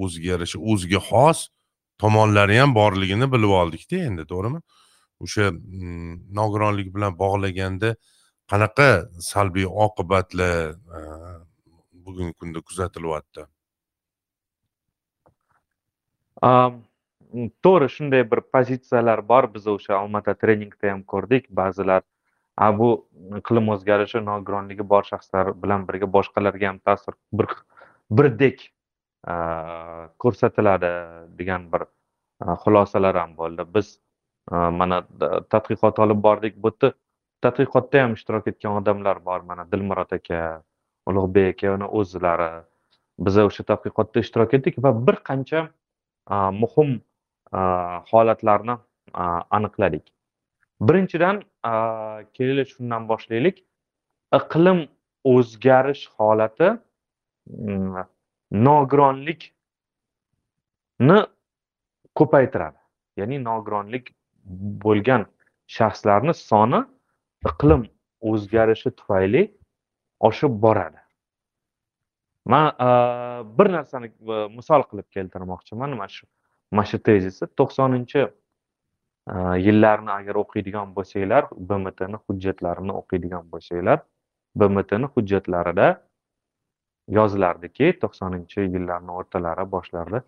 o'ziga 0.04 0.28
yarasha 0.34 0.58
o'ziga 0.72 1.00
xos 1.08 1.48
tomonlari 1.98 2.58
ham 2.60 2.74
borligini 2.74 3.26
bilib 3.32 3.52
oldikda 3.60 3.96
endi 4.08 4.24
to'g'rimi? 4.32 4.60
O'sha 5.24 5.50
mm, 5.50 6.12
nogironlik 6.38 6.94
bilan 6.94 7.18
bog'laganda 7.18 7.96
qanaqa 8.50 8.88
salbiy 9.30 9.66
oqibatlar 9.86 10.74
e, 10.98 11.00
bugungi 12.06 12.34
kunda 12.40 12.60
kuzatilyapti? 12.60 13.46
Am, 16.48 16.82
to'g'ri 17.66 17.88
shunday 17.96 18.22
bir 18.30 18.40
pozitsiyalar 18.54 19.22
bor. 19.28 19.48
Biz 19.54 19.66
o'sha 19.74 19.98
olmaota 20.02 20.34
treningda 20.42 20.92
ham 20.92 21.02
ko'rdik. 21.14 21.50
Ba'zilar 21.60 22.02
a 22.56 22.70
bu 22.78 22.88
iqlim 23.40 23.68
o'zgarishi 23.74 24.22
nogironligi 24.30 24.88
bor 24.94 25.04
shaxslar 25.10 25.52
bilan 25.62 25.86
birga 25.88 26.08
boshqalarga 26.18 26.68
ham 26.70 26.78
ta'sir 26.90 27.14
bir 27.40 27.48
birdek 28.20 28.66
e, 29.32 29.34
ko'rsatiladi 30.24 30.92
degan 31.38 31.70
bir 31.72 31.82
e, 31.86 32.46
xulosalar 32.64 33.22
ham 33.22 33.36
bo'ldi. 33.40 33.66
Biz 33.74 33.98
mana 34.80 35.00
tadqiqot 35.52 35.98
olib 36.04 36.20
bordik. 36.22 36.54
Bu 36.62 36.70
yerda 36.70 36.92
tadqiqotda 37.44 38.02
ham 38.02 38.12
ishtirok 38.18 38.48
etgan 38.52 38.80
odamlar 38.80 39.24
bor. 39.24 39.40
Mana 39.40 39.64
dilmurod 39.72 40.12
aka 40.18 40.62
ulug'bek 41.06 41.54
aka 41.54 41.74
uni 41.76 41.86
o'zlari. 42.00 42.50
Biza 43.26 43.46
o'sha 43.48 43.62
tadqiqotda 43.70 44.18
ishtirok 44.24 44.54
etdik 44.58 44.74
va 44.84 44.90
bir 45.06 45.16
qancha 45.28 45.60
muhim 46.62 46.90
holatlarni 48.10 48.76
aniqladik. 49.58 50.04
Birinchidan 50.80 51.42
a, 51.62 51.72
shundan 52.72 53.08
boshlaylik. 53.08 53.64
Iqlim 54.38 54.78
o'zgarish 55.24 56.02
holati 56.18 56.68
mm, 57.46 58.04
nogironlikni 58.66 61.18
ko'paytiradi. 62.18 62.78
Ya'ni 63.16 63.44
nogironlik 63.44 64.14
bo'lgan 64.84 65.26
shaxslarni 65.76 66.34
soni 66.34 66.80
iqlim 67.48 67.82
o'zgarishi 68.30 68.90
tufayli 68.98 69.42
oshib 70.28 70.62
boradi. 70.64 71.00
Man 72.46 72.72
bir 73.58 73.72
narsani 73.76 74.06
e, 74.06 74.36
misol 74.56 74.82
qilib 74.90 75.08
keltirmoqchiman. 75.16 75.96
Mana 76.00 76.08
shu 76.16 76.26
mana 76.72 76.86
shu 76.90 76.98
tezisni 77.08 77.48
to'qsoninchi 77.60 78.22
e, 78.22 79.36
yillarni 79.66 80.12
agar 80.18 80.40
o'qiydigan 80.42 80.94
bo'lsanglar 80.96 81.48
bmtni 81.70 82.18
hujjatlarini 82.26 82.94
o'qiydigan 83.00 83.44
bo'lsanglar 83.52 84.02
bmtni 84.62 85.10
hujjatlarida 85.16 85.88
yozilardiki 87.18 87.92
to'qsoninchi 88.02 88.60
yillarni 88.74 89.12
o'rtalari 89.20 89.66
boshlarida 89.74 90.22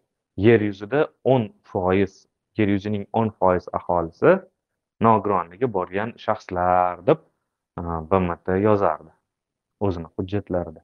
yer 0.46 0.61
yuzida 0.68 1.00
o'n 1.35 1.48
foiz 1.70 2.12
yer 2.59 2.68
yuzining 2.74 3.07
o'n 3.20 3.31
foiz 3.40 3.66
aholisi 3.78 4.35
nogironligi 5.01 5.69
bo'lgan 5.77 6.13
shaxslar 6.25 7.07
deb 7.07 7.23
e, 7.79 7.83
bmt 8.11 8.49
yozardi 8.65 9.13
o'zini 9.81 10.09
hujjatlarida. 10.19 10.83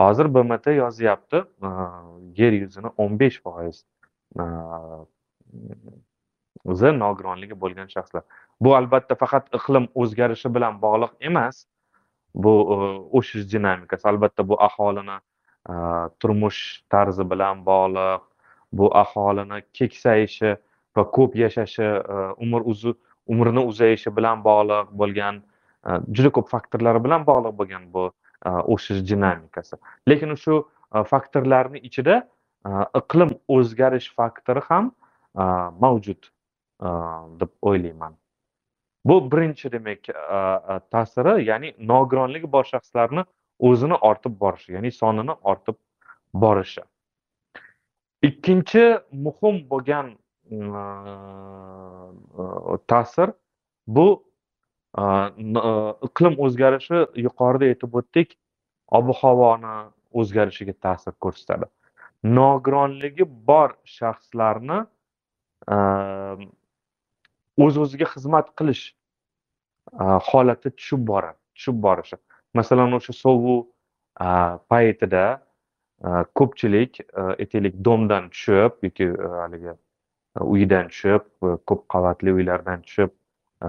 Hozir 0.00 0.30
bmt 0.34 0.66
yozyapti 0.76 1.42
e, 1.42 1.72
yer 2.40 2.52
yuzini 2.60 2.92
o'n 2.96 3.18
besh 3.20 3.40
foiz 3.42 3.84
e, 4.38 4.42
nogironligi 7.04 7.60
bo'lgan 7.66 7.88
shaxslar. 7.94 8.24
Bu 8.60 8.74
albatta 8.78 9.14
faqat 9.22 9.50
iqlim 9.58 9.88
o'zgarishi 9.94 10.54
bilan 10.54 10.80
bog'liq 10.82 11.12
emas. 11.30 11.66
Bu 12.34 12.52
o'sish 13.18 13.44
dinamikasi 13.52 14.08
albatta 14.10 14.48
bu 14.48 14.56
aholini 14.68 15.18
turmush 16.20 16.60
tarzi 16.90 17.24
bilan 17.30 17.60
bog'liq 17.66 18.22
bu 18.78 18.88
aholini 19.02 19.60
keksayishi 19.78 20.56
va 20.96 21.04
ko'p 21.16 21.36
yashashi 21.42 21.86
umr 22.46 22.66
umrini 23.26 23.64
uzayishi 23.70 24.16
bilan 24.16 24.44
bog'liq 24.44 24.92
bo'lgan 25.00 25.40
e, 25.86 25.90
juda 26.16 26.30
ko'p 26.36 26.48
faktorlar 26.54 27.04
bilan 27.04 27.26
bog'liq 27.26 27.56
bo'lgan 27.60 27.84
bu 27.94 28.04
e, 28.46 28.50
o'sish 28.74 29.00
dinamikasi. 29.10 29.76
Lekin 30.08 30.34
shu 30.44 30.60
e, 30.94 31.04
faktorlarni 31.12 31.78
ichida 31.78 32.22
iqlim 33.00 33.30
o'zgarish 33.54 34.08
faktori 34.18 34.60
ham 34.68 34.86
mavjud 35.84 36.30
deb 37.40 37.50
o'ylayman. 37.70 38.14
Bu 39.04 39.16
birinchi 39.32 39.72
demak 39.72 40.08
ta'siri 40.94 41.34
ya'ni 41.44 41.74
nogironligi 41.90 42.48
bor 42.52 42.64
shaxslarni 42.64 43.24
o'zini 43.68 43.98
ortib 44.10 44.40
borishi 44.40 44.72
ya'ni 44.76 44.92
sonini 45.00 45.36
ortib 45.52 45.76
borishi. 46.44 46.80
Ikkinchi 48.22 48.84
muhim 49.12 49.60
bo'lgan 49.70 50.14
ta'sir. 52.92 53.28
Bu 53.86 54.06
iqlim 56.08 56.34
o'zgarishi 56.46 56.98
yuqorida 57.26 57.64
aytib 57.72 57.94
o'tdik. 58.00 58.28
Ob 58.98 59.06
havoni 59.20 59.76
o'zgarishiga 60.20 60.74
ta'sir 60.86 61.14
ko'rsatadi. 61.24 61.66
Nogironligi 62.24 63.24
bor 63.48 63.70
shaxslarni 63.98 64.78
o'z 67.64 67.74
o'ziga 67.84 68.06
xizmat 68.14 68.46
qilish 68.58 68.84
holati 70.28 70.70
tushib 70.78 71.02
boradi 71.10 71.38
tushib 71.56 71.76
borishi. 71.86 72.16
Masalan 72.58 72.92
o'sha 72.98 73.12
sovuq 73.24 73.66
paytida 74.70 75.24
ko'pchilik 76.38 76.92
aytaylik 77.40 77.74
domdan 77.88 78.24
tushib 78.34 78.72
yoki 78.86 79.06
haligi 79.40 79.72
uydan 80.40 80.88
tushib 80.88 81.26
e, 81.42 81.56
ko'p 81.68 81.86
qavatli 81.94 82.32
uylardan 82.32 82.82
tushib 82.82 83.10
e, 83.10 83.68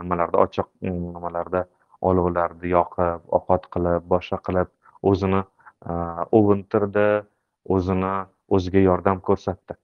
nimalarda 0.00 0.38
ochiq 0.44 0.68
mm, 0.80 1.06
nimalarda 1.16 1.64
olovlarni 2.00 2.72
yoqib 2.74 3.28
ovqat 3.38 3.68
qilib 3.76 4.08
boshqa 4.14 4.40
qilib 4.48 4.72
o'zini 5.12 5.42
e, 5.42 5.92
ovuntirdi 6.38 7.08
o'zini 7.76 8.14
o'ziga 8.48 8.78
yordam 8.88 9.20
ko'rsatdi. 9.20 9.78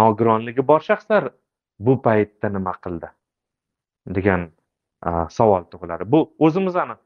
Nogironligi 0.00 0.62
bor 0.68 0.80
shaxslar 0.80 1.28
bu 1.78 2.00
paytda 2.02 2.48
nima 2.48 2.72
qildi? 2.84 3.08
degan 4.06 4.50
savol 5.30 5.64
tug'iladi. 5.72 6.04
Bu 6.12 6.20
o'zimizni 6.38 6.96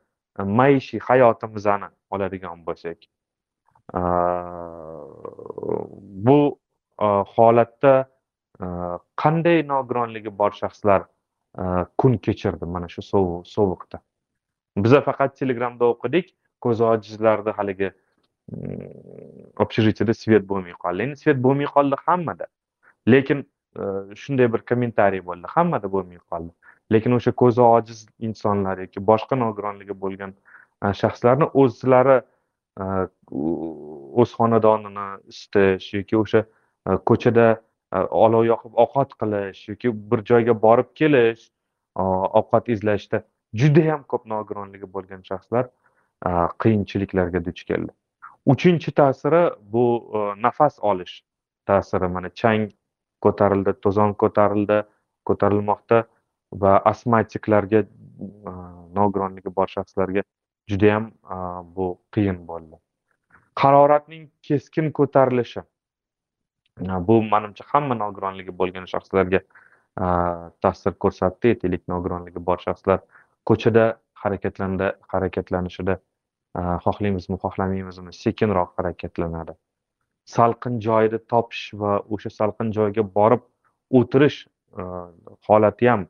maishiy 0.61 1.01
hayotimizni 1.01 1.89
oladigan 2.11 2.65
bo'lsak 2.67 3.07
bu 6.29 6.58
Э, 6.99 7.25
holatda 7.37 8.09
э, 8.61 8.99
qanday 9.17 9.63
nogironligi 9.63 10.31
bor 10.39 10.51
shaxslar 10.51 11.05
э, 11.57 11.87
kun 11.97 12.19
kechirdi 12.19 12.67
mana 12.67 12.89
shu 12.89 13.03
sovuq 13.03 13.47
sovuqda? 13.47 14.01
Biza 14.77 15.01
faqat 15.09 15.37
telegramda 15.39 15.85
o'qidik 15.93 16.35
ko'zi 16.61 16.85
ojizlarni 16.85 17.55
haligi 17.59 17.93
общежитияda 19.65 20.15
svet 20.15 20.45
bo'lmay 20.51 20.75
qoldi. 20.85 21.07
Endi 21.07 21.23
svet 21.23 21.39
bo'lmay 21.47 21.71
qoldi 21.77 22.01
hammada. 22.07 22.51
Lekin 23.15 23.47
shunday 24.23 24.51
bir 24.53 24.67
kommentariy 24.71 25.23
bo'ldi 25.31 25.55
hammada 25.55 25.93
bo'lmay 25.95 26.19
qoldi. 26.31 26.53
Lekin 26.93 27.15
o'sha 27.19 27.33
ko'zi 27.43 27.63
ojiz 27.63 28.07
insonlar 28.19 28.83
yoki 28.85 29.07
boshqa 29.11 29.39
nogironligi 29.45 29.95
bo'lgan 30.05 30.35
shaxslarni 31.03 31.53
o'zlari 31.63 32.21
o'z 34.23 34.31
xonadonini 34.39 35.09
isitish 35.33 35.93
yoki 36.01 36.25
o'sha 36.25 36.49
Э, 36.89 36.97
ko'chada 37.09 37.47
э, 37.93 38.05
olov 38.25 38.45
yoqib 38.49 38.73
ovqat 38.85 39.15
qilish 39.21 39.69
yoki 39.73 39.93
bir 40.11 40.25
joyga 40.31 40.55
borib 40.67 40.95
kelish 41.01 41.49
ovqat 42.41 42.69
izlashda 42.75 43.23
judayam 43.61 44.03
ko'p 44.13 44.27
nogironligi 44.33 44.89
bo'lgan 44.97 45.23
shaxslar 45.29 45.69
e, 46.27 46.31
qiyinchiliklarga 46.65 47.45
duch 47.45 47.65
keldi. 47.71 47.93
Uchinchi 48.47 48.93
ta'siri 49.01 49.43
bu 49.73 49.85
e, 50.19 50.43
nafas 50.43 50.79
olish 50.91 51.15
ta'siri. 51.67 52.09
Mana 52.17 52.31
chang 52.41 52.69
ko'tarildi 53.27 53.75
to'zon 53.87 54.15
ko'tarildi 54.23 54.83
ko'tarilmoqda 55.31 56.03
va 56.65 56.75
astmatiklarga 56.93 57.81
e, 57.85 58.53
nogironligi 59.01 59.55
bor 59.57 59.69
shaxslarga 59.77 60.23
judayam 60.71 61.11
bu 61.77 61.89
qiyin 62.15 62.45
bo'ldi. 62.53 62.77
Haroratning 63.63 64.29
keskin 64.49 64.93
ko'tarilishi 64.99 65.63
bu 66.81 67.23
manimcha 67.23 67.65
hamma 67.73 67.95
nogironligi 67.95 68.53
bo'lgan 68.61 68.87
shaxslarga 68.93 69.41
ta'sir 70.63 70.93
ko'rsatdi. 71.05 71.55
Aytaylik 71.55 71.89
nogironligi 71.89 72.41
bor 72.51 72.59
shaxslar 72.67 73.01
ko'chada 73.49 73.85
harakatlanda 74.23 74.93
harakatlanishida 75.13 75.99
xohlaymizmi 76.85 77.37
xohlamaymizmi 77.45 78.13
sekinroq 78.25 78.71
harakatlanadi. 78.79 79.55
Salqin 80.37 80.81
joyni 80.87 81.19
topish 81.33 81.75
va 81.81 81.93
o'sha 82.15 82.31
salqin 82.31 82.73
joyga 82.79 83.03
borib 83.19 83.43
o'tirish 83.99 84.39
holati 85.49 85.89
ham 85.91 86.07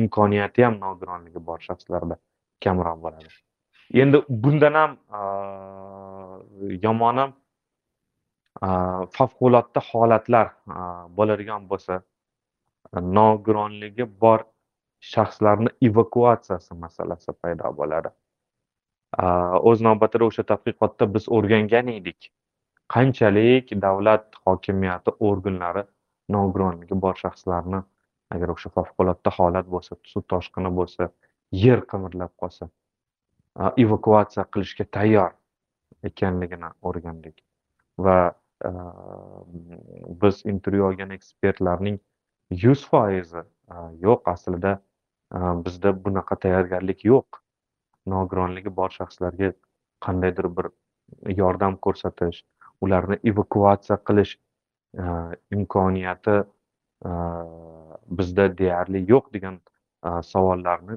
imkoniyati 0.00 0.64
ham 0.64 0.80
nogironligi 0.86 1.40
bor 1.48 1.58
shaxslarda 1.68 2.16
kamroq 2.64 2.98
bo'ladi. 3.04 3.28
Endi 4.02 4.22
bundan 4.44 4.74
ham 4.80 4.96
yomoni 6.86 7.24
Э, 8.58 9.06
favqulodda 9.16 9.80
holatlar 9.90 10.48
э, 10.50 10.78
bo'ladigan 11.18 11.68
bo'lsa 11.70 12.00
nogironligi 13.18 14.06
bor 14.24 14.42
shaxslarni 15.12 15.70
evakuatsiyasi 15.88 16.74
masalasi 16.84 17.32
paydo 17.42 17.70
bo'ladi. 17.80 18.10
Э, 19.22 19.26
o'z 19.70 19.84
navbatida 19.86 20.26
o'sha 20.30 20.44
tadqiqotda 20.50 21.08
biz 21.14 21.28
o'rgangan 21.36 21.92
edik 21.94 22.30
qanchalik 22.94 23.70
davlat 23.86 24.40
hokimiyati 24.46 25.14
organlari 25.30 25.84
nogironligi 26.36 26.98
bor 27.04 27.14
shaxslarni 27.22 27.80
agar 28.36 28.52
o'sha 28.56 28.72
favqulodda 28.78 29.34
holat 29.36 29.70
bo'lsa 29.74 29.98
suv 30.12 30.24
toshqini 30.34 30.72
bo'lsa 30.80 31.08
yer 31.64 31.84
qimirlab 31.92 32.32
qolsa 32.42 32.68
e, 32.68 33.70
evakuatsiya 33.84 34.44
qilishga 34.56 34.88
tayyor 34.98 35.30
ekanligini 36.10 36.72
o'rgandik. 36.90 37.36
Va 38.04 38.18
e, 38.64 38.70
biz 40.22 40.42
intervyu 40.52 40.84
olgan 40.90 41.10
ekspertlarning 41.16 41.98
yuz 42.64 42.84
foizi 42.92 43.42
e, 43.42 43.76
yo'q 44.06 44.30
aslida 44.34 44.72
e, 45.34 45.38
bizda 45.64 45.94
bunaqa 46.04 46.38
tayyorgarlik 46.44 47.04
yo'q. 47.04 47.40
Nogironligi 48.06 48.76
bor 48.76 48.90
shaxslarga 48.90 49.52
qandaydir 50.06 50.48
bir 50.56 50.70
yordam 51.40 51.76
ko'rsatish 51.86 52.44
ularni 52.80 53.18
evakuatsiya 53.32 53.98
qilish 54.10 54.38
imkoniyati 55.56 56.36
bizda 58.20 58.46
deyarli 58.60 59.02
yo'q 59.10 59.28
degan 59.34 59.58
savollarni 60.30 60.96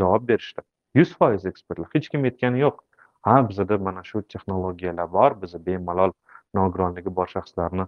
javob 0.00 0.26
berishdi. 0.28 0.64
Yuz 0.98 1.14
foiz 1.20 1.46
ekspertlar 1.46 1.88
hech 1.94 2.10
kim 2.14 2.26
aytgani 2.30 2.64
yo'q. 2.64 2.82
Ha 3.28 3.36
bizada 3.48 3.78
mana 3.78 4.02
shu 4.10 4.22
texnologiyalar 4.34 5.08
bor. 5.12 5.34
Biza 5.42 5.58
bemalol 5.66 6.12
nogironligi 6.54 7.10
bor 7.18 7.28
shaxslarni 7.34 7.86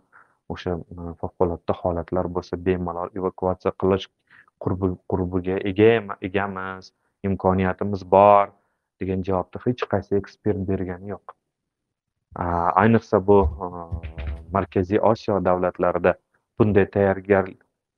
o'sha 0.54 0.76
e, 0.76 1.12
favqulodda 1.20 1.76
holatlar 1.82 2.28
bo'lsa 2.36 2.58
bemalol 2.68 3.12
evakuatsiya 3.20 3.72
qilish 3.82 4.06
qurbiga 5.10 5.56
ega 5.70 6.16
egamiz 6.28 6.90
imkoniyatimiz 7.28 8.04
bor 8.16 8.50
degan 9.00 9.22
javobni 9.28 9.62
hech 9.66 9.86
qaysi 9.94 10.18
ekspert 10.20 10.66
bergani 10.72 11.14
yo'q. 11.14 11.36
Ayniqsa 12.82 13.22
bu 13.30 13.38
e, 13.64 13.70
markaziy 14.56 15.00
osiyo 15.12 15.40
davlatlarida 15.48 16.14
bunday 16.58 16.86
tayyorgar 16.96 17.50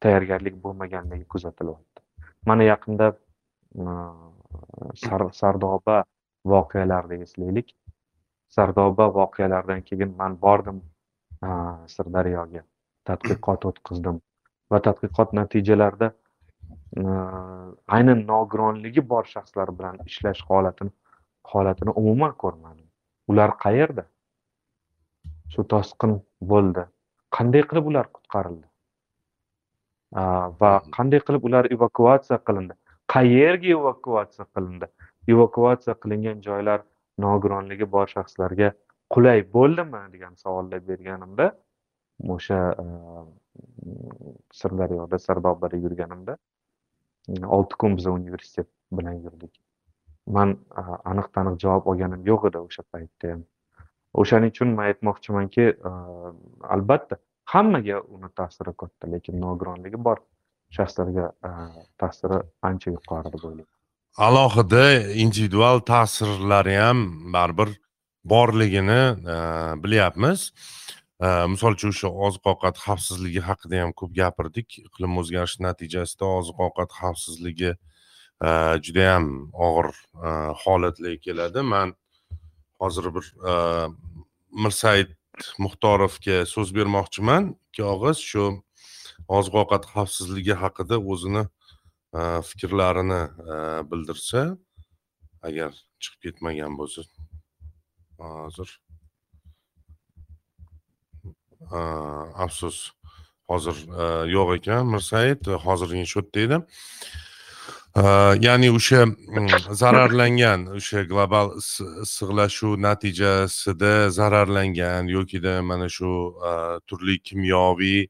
tayyorgarlik 0.03 0.57
bo'lmaganligi 0.65 1.27
kuzatilyapti. 1.35 2.01
Mana 2.47 2.63
yaqinda 2.73 3.13
e, 3.13 3.85
sardoba 5.41 6.03
voqealarini 6.47 7.23
eslaylik. 7.23 7.77
Sardoba 8.49 9.09
voqealaridan 9.15 9.83
keyin 9.83 10.17
man 10.17 10.41
bordim 10.43 10.83
sirdaryoga. 11.95 12.63
Tadqiqot 13.09 13.65
o'tkazdim 13.71 14.21
va 14.71 14.79
tadqiqot 14.87 15.33
natijalarida 15.39 16.13
aynan 17.97 18.27
nogironligi 18.33 19.03
bor 19.13 19.25
shaxslar 19.35 19.73
bilan 19.79 19.99
ishlash 20.07 20.43
holatini 20.49 20.93
holatini 21.53 21.91
umuman 21.91 22.35
ko'rmadim. 22.43 22.87
Ular 23.29 23.51
qayerda? 23.65 24.05
Shu 25.53 25.65
toshqin 25.73 26.21
bo'ldi. 26.53 26.85
Qanday 27.37 27.63
qilib 27.71 27.89
ular 27.91 28.07
qutqarildi? 28.17 28.67
Va 30.61 30.73
qanday 30.97 31.21
qilib 31.27 31.49
ular 31.49 31.65
evakuatsiya 31.77 32.39
qilindi? 32.47 32.75
Qayerga 33.15 33.69
evakuatsiya 33.79 34.47
qilindi 34.55 34.87
evakuatsiya 35.29 35.95
qilingan 36.03 36.41
joylar 36.49 36.81
nogironligi 37.19 37.87
bor 37.97 38.07
shaxslarga 38.15 38.73
qulay 39.15 39.45
bo'ldimi 39.57 40.01
degan 40.15 40.35
savollar 40.43 40.81
berganimda 40.89 41.47
o'sha 42.35 42.61
e, 42.83 42.87
sirdaryoda 44.61 45.19
sardobada 45.19 45.77
yurganimda 45.77 46.37
e, 47.29 47.47
olti 47.47 47.75
kun 47.81 47.97
biz 47.97 48.07
universitet 48.07 48.69
bilan 48.93 49.13
yurdik. 49.13 49.61
Man 50.27 50.57
e, 50.79 50.83
aniq 51.13 51.29
taniq 51.37 51.59
javob 51.65 51.91
olganim 51.93 52.27
yo'q 52.31 52.49
edi 52.51 52.63
o'sha 52.67 52.83
paytda 52.93 53.33
ham. 53.33 53.45
O'shaning 54.23 54.55
uchun 54.55 54.75
man 54.79 54.91
aytmoqchimanki 54.93 55.69
albatta 56.77 57.17
hammaga 57.55 58.01
uni 58.17 58.29
ta'siri 58.41 58.75
katta 58.83 59.13
lekin 59.15 59.41
nogironligi 59.45 60.01
bor 60.09 60.19
shaxslarga 60.79 61.31
ta'siri 62.03 62.43
ancha 62.71 62.91
yuqori 62.97 63.33
deb 63.37 63.47
o'ylayman 63.51 63.82
alohida 64.17 65.13
individual 65.15 65.81
ta'sirlari 65.81 66.77
ham 66.77 67.33
baribir 67.33 67.69
borligini 68.25 69.17
e, 69.35 69.37
bilyapmiz. 69.83 70.53
E, 71.21 71.27
misol 71.49 71.77
uchun 71.79 71.95
o'sha 71.95 72.09
oziq 72.27 72.51
ovqat 72.53 72.77
xavfsizligi 72.85 73.41
haqida 73.49 73.81
ham 73.83 73.93
ko'p 73.93 74.13
gapirdik. 74.15 74.79
Iqlim 74.87 75.17
o'zgarishi 75.23 75.63
natijasida 75.65 76.29
oziq 76.39 76.61
ovqat 76.67 76.93
xavfsizligi 77.01 77.73
e, 77.73 78.49
juda 78.49 78.83
judayam 78.87 79.27
og'ir 79.53 79.91
holatlarga 80.65 81.21
keladi. 81.27 81.63
Man 81.63 81.97
hozir 82.81 83.09
bir 83.15 83.27
mirsaid 84.53 85.17
muxtorovga 85.59 86.45
so'z 86.53 86.75
bermoqchiman. 86.77 87.55
Ikki 87.71 87.89
og'iz 87.95 88.21
shu 88.21 88.45
oziq 89.29 89.55
ovqat 89.63 89.89
xavfsizligi 89.95 90.55
haqida 90.63 91.01
o'zini 91.01 91.47
fikrlarini 92.49 93.23
bildirsa 93.91 94.57
agar 95.43 95.73
chiqib 96.01 96.21
ketmagan 96.23 96.79
bo'lsa 96.79 97.03
hozir 98.19 98.81
afsus 102.47 102.93
hozir 103.49 103.77
yo'q 104.35 104.57
ekan. 104.59 104.87
Mirsaid 104.95 105.47
hozirgi 105.67 106.05
счетda 106.13 106.41
edi 106.47 106.59
э, 108.03 108.05
ya'ni 108.47 108.69
o'sha 108.79 109.01
zararlangan 109.83 110.61
o'sha 110.79 111.03
global 111.13 111.47
issiqlashuv 111.63 112.73
natijasida 112.87 113.95
zararlangan 114.19 115.05
yokida 115.17 115.55
mana 115.71 115.89
shu 115.97 116.13
e, 116.51 116.53
turli 116.89 117.17
kimyoviy 117.27 118.01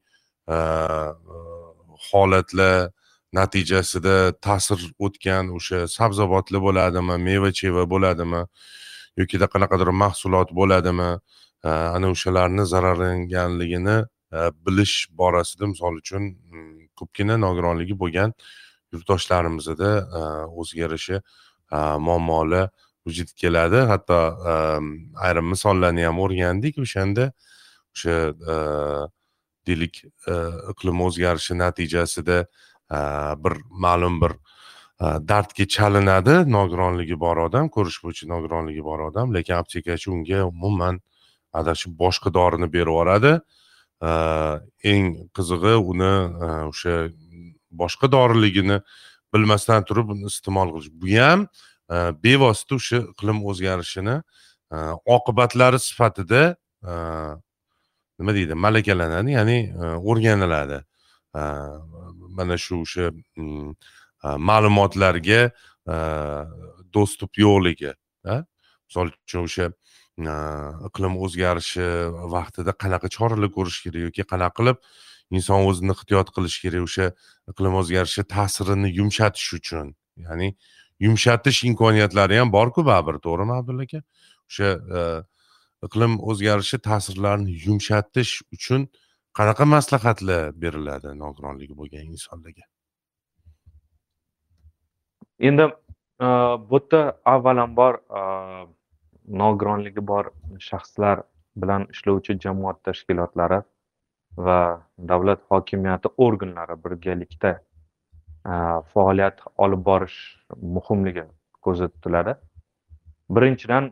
e, 0.56 0.58
holatlar 2.08 2.90
natijasida 3.32 4.32
ta'sir 4.46 4.80
o'tgan 4.98 5.52
o'sha 5.56 5.86
sabzavotlar 5.88 6.60
bo'ladimi 6.66 7.16
meva 7.28 7.50
cheva 7.60 7.84
bo'ladimi 7.92 8.42
yokida 9.20 9.46
qanaqadir 9.54 9.88
mahsulot 10.04 10.52
bo'ladimi 10.60 11.10
e, 11.64 11.68
ana 11.68 12.10
o'shalarni 12.14 12.64
zararlanganligini 12.72 13.96
e, 14.36 14.38
bilish 14.66 14.96
borasida 15.20 15.66
misol 15.72 15.96
uchun 16.02 16.22
mm, 16.28 16.78
ko'pgina 16.98 17.38
nogironligi 17.46 17.96
bo'lgan 18.02 18.36
yurtdoshlarimizda 18.92 19.90
e, 20.18 20.20
o'ziga 20.60 20.82
yarasha 20.86 21.22
muammolar 22.06 22.68
vujudga 23.06 23.34
keladi. 23.42 23.78
Hatto 23.92 24.18
ayrim 25.26 25.46
misollarni 25.54 26.04
ham 26.08 26.18
o'rgandik 26.24 26.76
o'shanda 26.84 27.30
o'sha 27.94 28.16
deylik 29.66 30.02
iqlim 30.72 31.00
o'zgarishi 31.06 31.56
natijasida 31.62 32.36
bir 33.44 33.54
ma'lum 33.70 34.20
bir 34.22 34.32
dardga 35.02 35.66
chalinadi 35.76 36.34
nogironligi 36.56 37.16
bor 37.20 37.36
odam 37.46 37.68
ko'rish 37.76 37.98
bo'yicha 38.04 38.28
nogironligi 38.34 38.84
bor 38.84 39.00
odam 39.08 39.34
lekin 39.34 39.54
aptekachi 39.62 40.10
unga 40.10 40.44
umuman 40.52 41.00
adashib 41.52 41.98
boshqa 42.04 42.34
dorini 42.34 42.68
berib 42.72 42.92
yuboradi 42.92 43.32
eng 44.92 45.06
qizig'i 45.36 45.74
uni 45.92 46.12
o'sha 46.70 46.94
boshqa 47.82 48.12
doriligini 48.12 48.80
bilmasdan 49.34 49.84
turib 49.88 50.14
uni 50.14 50.30
iste'mol 50.32 50.74
qilish 50.74 50.92
bu 51.02 51.12
ham 51.18 51.46
bevosita 52.24 52.78
o'sha 52.80 52.98
iqlim 53.12 53.44
o'zgarishini 53.50 54.16
oqibatlari 55.16 55.78
sifatida 55.88 56.42
nima 58.18 58.32
deydi 58.38 58.54
malakalanadi 58.66 59.36
ya'ni 59.38 59.58
o'rganiladi 60.10 60.78
mana 62.38 62.58
shu 62.64 62.80
o'sha 62.84 63.10
mm, 63.36 63.70
ma'lumotlarga 64.48 65.40
dostup 66.96 67.38
yo'qligi 67.44 67.92
misol 68.24 69.08
uchun 69.24 69.48
o'sha 69.48 69.70
mm, 69.70 70.86
iqlim 70.88 71.16
o'zgarishi 71.24 71.86
vaqtida 72.36 72.76
qanaqa 72.82 73.08
choralar 73.16 73.50
ko'rish 73.56 73.80
kerak 73.84 74.06
yoki 74.08 74.28
qanaqa 74.32 74.56
qilib 74.58 74.78
inson 75.36 75.66
o'zini 75.68 75.94
ehtiyot 75.96 76.28
qilish 76.36 76.58
kerak 76.64 76.86
o'sha 76.88 77.06
iqlim 77.52 77.74
o'zgarishi 77.80 78.22
ta'sirini 78.34 78.88
yumshatish 78.98 79.48
uchun. 79.58 79.94
Ya'ni 80.24 80.48
yumshatish 81.06 81.64
imkoniyatlari 81.70 82.38
ham 82.40 82.52
borku 82.56 82.84
baribir 82.90 83.16
to'g'rimi 83.26 83.54
abdulla 83.58 83.86
aka? 83.88 84.00
O'sha 84.48 84.68
e, 84.98 85.00
iqlim 85.86 86.18
o'zgarishi 86.30 86.78
ta'sirlarini 86.88 87.56
yumshatish 87.66 88.32
uchun 88.56 88.88
qanaqa 89.38 89.64
maslahatlar 89.74 90.52
beriladi 90.62 91.14
nogironligi 91.24 91.74
bo'lgan 91.80 92.04
insonlarga? 92.14 92.64
Endi 95.48 95.66
e, 96.26 96.28
bu 96.70 96.78
yerda 96.80 97.00
avvalambor 97.34 97.94
e, 98.20 98.22
nogironligi 99.42 100.06
bor 100.12 100.30
shaxslar 100.68 101.22
bilan 101.62 101.86
ishlovchi 101.94 102.38
jamoat 102.44 102.82
tashkilotlari 102.88 103.60
va 104.46 104.58
davlat 105.12 105.40
hokimiyati 105.50 106.08
organlari 106.26 106.76
birgalikda 106.84 107.52
e, 107.56 108.52
faoliyat 108.92 109.42
olib 109.64 109.82
borish 109.90 110.18
muhimligi 110.76 111.24
ko'zda 111.64 111.88
tutiladi 111.94 112.36
birinchidan 113.36 113.90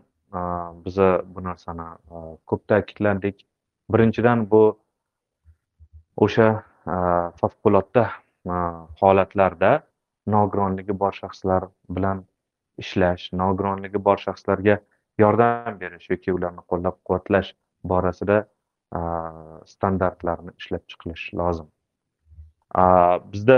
biza 0.85 1.09
bu 1.35 1.41
narsani 1.49 1.87
ko'p 2.47 2.63
ta'kidladik 2.73 3.37
birinchidan 3.93 4.51
bu 4.51 4.63
o'sha 6.25 6.49
e, 6.95 6.97
favqulodda 7.41 8.05
e, 8.55 8.57
holatlarda 9.01 9.73
nogironligi 10.35 10.97
bor 11.03 11.17
shaxslar 11.21 11.69
bilan 11.97 12.23
ishlash 12.85 13.27
nogironligi 13.43 14.03
bor 14.09 14.23
shaxslarga 14.27 14.79
yordam 15.25 15.81
berish 15.83 16.09
yoki 16.13 16.37
ularni 16.37 16.65
qo'llab 16.73 16.97
quvvatlash 17.07 17.53
borasida 17.93 18.39
e, 18.99 19.01
standartlarni 19.75 20.57
ishlab 20.63 20.85
chiqilish 20.93 21.27
lozim. 21.43 21.69
Bizda 23.33 23.57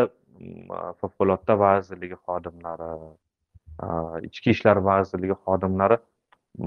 favqulodda 1.01 1.55
vazirligi 1.65 2.17
xodimlari 2.27 2.93
ichki 4.29 4.55
ishlar 4.57 4.81
vazirligi 4.87 5.37
xodimlari 5.45 5.99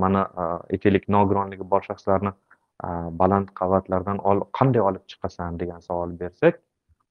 mana 0.04 0.22
aytaylik 0.74 1.08
nogironligi 1.16 1.66
bor 1.74 1.82
shaxslarni 1.88 2.32
baland 2.84 3.52
qavatlardan 3.60 4.20
qanday 4.60 4.82
olib 4.82 5.04
chiqasan 5.12 5.60
degan 5.60 5.82
savol 5.82 6.12
bersak 6.20 6.60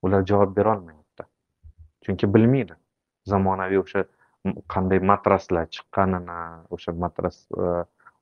ular 0.03 0.25
javob 0.31 0.55
berolmayapti. 0.55 1.23
Chunki 2.05 2.33
bilmaydi 2.33 2.75
zamonaviy 3.25 3.81
o'sha 3.81 4.03
qanday 4.73 4.99
matraslar 5.11 5.65
chiqqanini 5.75 6.39
o'sha 6.77 6.93
matras 7.03 7.37
e, 7.57 7.71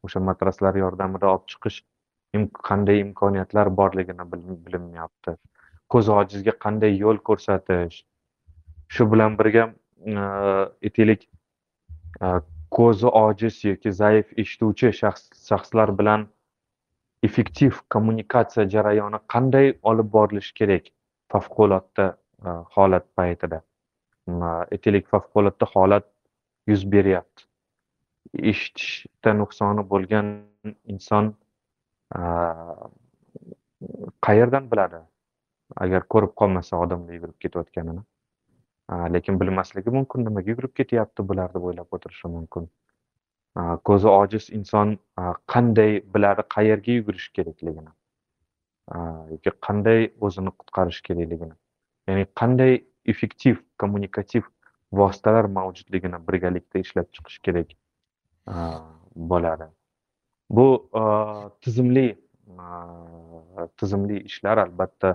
o'sha 0.07 0.19
matraslar 0.29 0.79
yordamida 0.83 1.31
olib 1.33 1.47
chiqish 1.53 1.81
qanday 2.69 3.01
imkoniyatlar 3.05 3.71
borligini 3.79 4.25
bilinmayapti. 4.33 5.35
Ko'zi 5.93 6.11
ojizga 6.19 6.53
qanday 6.65 6.95
yo'l 7.03 7.19
ko'rsatish 7.29 7.99
shu 8.95 9.09
bilan 9.11 9.37
birga 9.41 9.67
e, 9.69 10.23
aytaylik 10.87 11.27
e, 12.21 12.27
ko'zi 12.77 13.11
ojiz 13.25 13.59
yoki 13.71 13.91
zaif 13.91 14.31
eshituvchi 14.45 14.93
shaxslar 15.01 15.97
bilan 15.99 16.27
effektiv 17.23 17.79
kommunikatsiya 17.89 18.65
jarayoni 18.75 19.19
qanday 19.33 19.71
olib 19.91 20.09
borilishi 20.15 20.53
kerak 20.59 20.89
favqulodda 21.33 22.07
e, 22.45 22.49
holat 22.75 23.05
paytida? 23.17 23.61
E, 24.27 24.31
aytaylik 24.73 25.07
favqulodda 25.13 25.69
holat 25.75 26.09
yuz 26.67 26.85
beryapti. 26.95 27.47
Eshitishda 28.51 29.33
nuqsoni 29.39 29.87
bo'lgan 29.93 30.33
inson 30.95 31.33
e, 32.17 32.21
qayerdan 34.27 34.71
biladi? 34.71 35.03
Agar 35.83 36.03
ko'rib 36.15 36.33
qolmasa 36.41 36.77
odamlar 36.85 37.15
yugurib 37.17 37.37
ketayotganini. 37.45 38.03
Lekin 39.15 39.39
bilmasligi 39.39 39.89
mumkin 39.95 40.25
nimaga 40.27 40.51
yugurib 40.51 40.73
ketyapti 40.79 41.23
bular 41.27 41.53
deb 41.53 41.63
o'ylab 41.69 41.95
o'tirishi 41.97 42.29
mumkin? 42.33 42.67
Э, 43.57 43.77
ko'zi 43.83 44.07
ojiz 44.09 44.49
inson 44.49 44.91
e, 44.93 45.23
qanday 45.53 45.99
biladi 46.13 46.43
qayerga 46.53 46.93
yugurish 46.97 47.27
kerakligini 47.37 47.91
e, 48.95 49.01
yoki 49.33 49.51
qanday 49.67 50.07
o'zini 50.27 50.53
qutqarish 50.61 51.01
kerakligini 51.07 51.53
ya'ni 52.09 52.23
qanday 52.41 52.73
effektiv 53.13 53.59
kommunikativ 53.83 54.47
vositalar 55.01 55.49
mavjudligini 55.57 56.19
birgalikda 56.29 56.81
ishlab 56.85 57.11
chiqish 57.17 57.37
kerak 57.49 57.75
e, 57.75 58.55
bo'ladi. 59.33 59.67
Bu 60.49 60.65
tizimli 61.61 62.07
tizimli 63.81 64.17
ishlar 64.31 64.63
albatta 64.63 65.13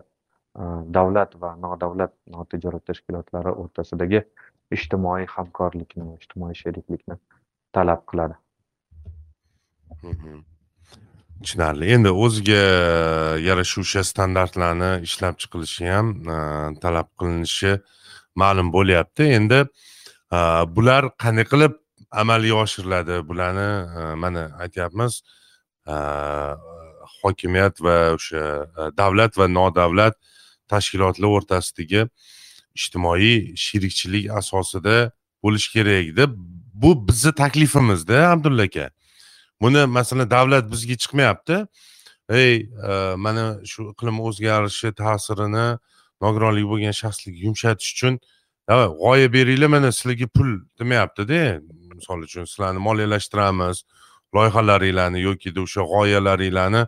davlat 0.99 1.35
va 1.43 1.51
nodavlat 1.65 2.15
notijorat 2.37 2.87
tashkilotlari 2.91 3.57
o'rtasidagi 3.65 4.23
ijtimoiy 4.79 5.27
hamkorlikni 5.35 6.07
ijtimoiy 6.21 6.57
sheriklikni 6.63 7.19
talab 7.73 8.01
qiladi. 8.11 8.37
Mhm. 10.03 10.45
Tushunarli. 11.43 11.87
Endi 11.95 12.11
o'ziga 12.25 12.63
yarasha 13.49 13.81
o'sha 13.85 14.03
standartlarni 14.13 14.91
ishlab 15.09 15.35
chiqilishi 15.43 15.85
ham 15.95 16.07
talab 16.83 17.09
qilinishi 17.19 17.73
ma'lum 18.43 18.69
bo'lyapti. 18.77 19.25
Endi 19.39 19.61
bular 20.77 21.03
qanday 21.23 21.47
qilib 21.53 21.75
amalga 22.23 22.55
oshiriladi? 22.65 23.15
Bularni 23.29 23.69
mana 24.23 24.43
aytyapmiz 24.65 25.13
hokimiyat 27.23 27.81
va 27.87 27.97
o'sha 28.17 28.43
davlat 29.01 29.39
va 29.41 29.47
nodavlat 29.59 30.15
tashkilotlar 30.73 31.29
o'rtasidagi 31.39 32.03
ijtimoiy 32.79 33.55
sherikchilik 33.65 34.31
asosida 34.41 34.97
bo'lishi 35.43 35.69
kerak 35.77 36.17
deb 36.21 36.31
bu 36.83 37.09
bizni 37.09 37.35
taklifimizda 37.35 38.29
abdulla 38.29 38.63
aka. 38.63 38.91
Buni 39.61 39.87
masalan 39.87 40.31
davlat 40.31 40.73
bizga 40.73 40.95
chiqmayapti. 40.95 41.67
Ey 42.29 42.57
e, 42.89 43.15
mana 43.17 43.45
shu 43.65 43.91
iqlim 43.93 44.21
o'zgarishi 44.21 44.93
ta'sirini 45.03 45.79
nogironlik 46.23 46.67
bo'lgan 46.73 46.95
shaxslarga 47.01 47.41
yumshatish 47.47 47.91
uchun 47.95 48.15
g'oya 48.69 49.33
beringlar 49.33 49.71
mana 49.75 49.93
sizlarga 49.93 50.27
pul 50.37 50.51
demayaptida. 50.81 51.61
Misol 51.99 52.23
uchun 52.29 52.45
sizlarni 52.45 52.81
moliyalashtiramiz 52.89 53.77
loyihalaringlarni 54.37 55.21
yoki 55.29 55.51
o'sha 55.65 55.83
g'oyalaringlarni 55.93 56.83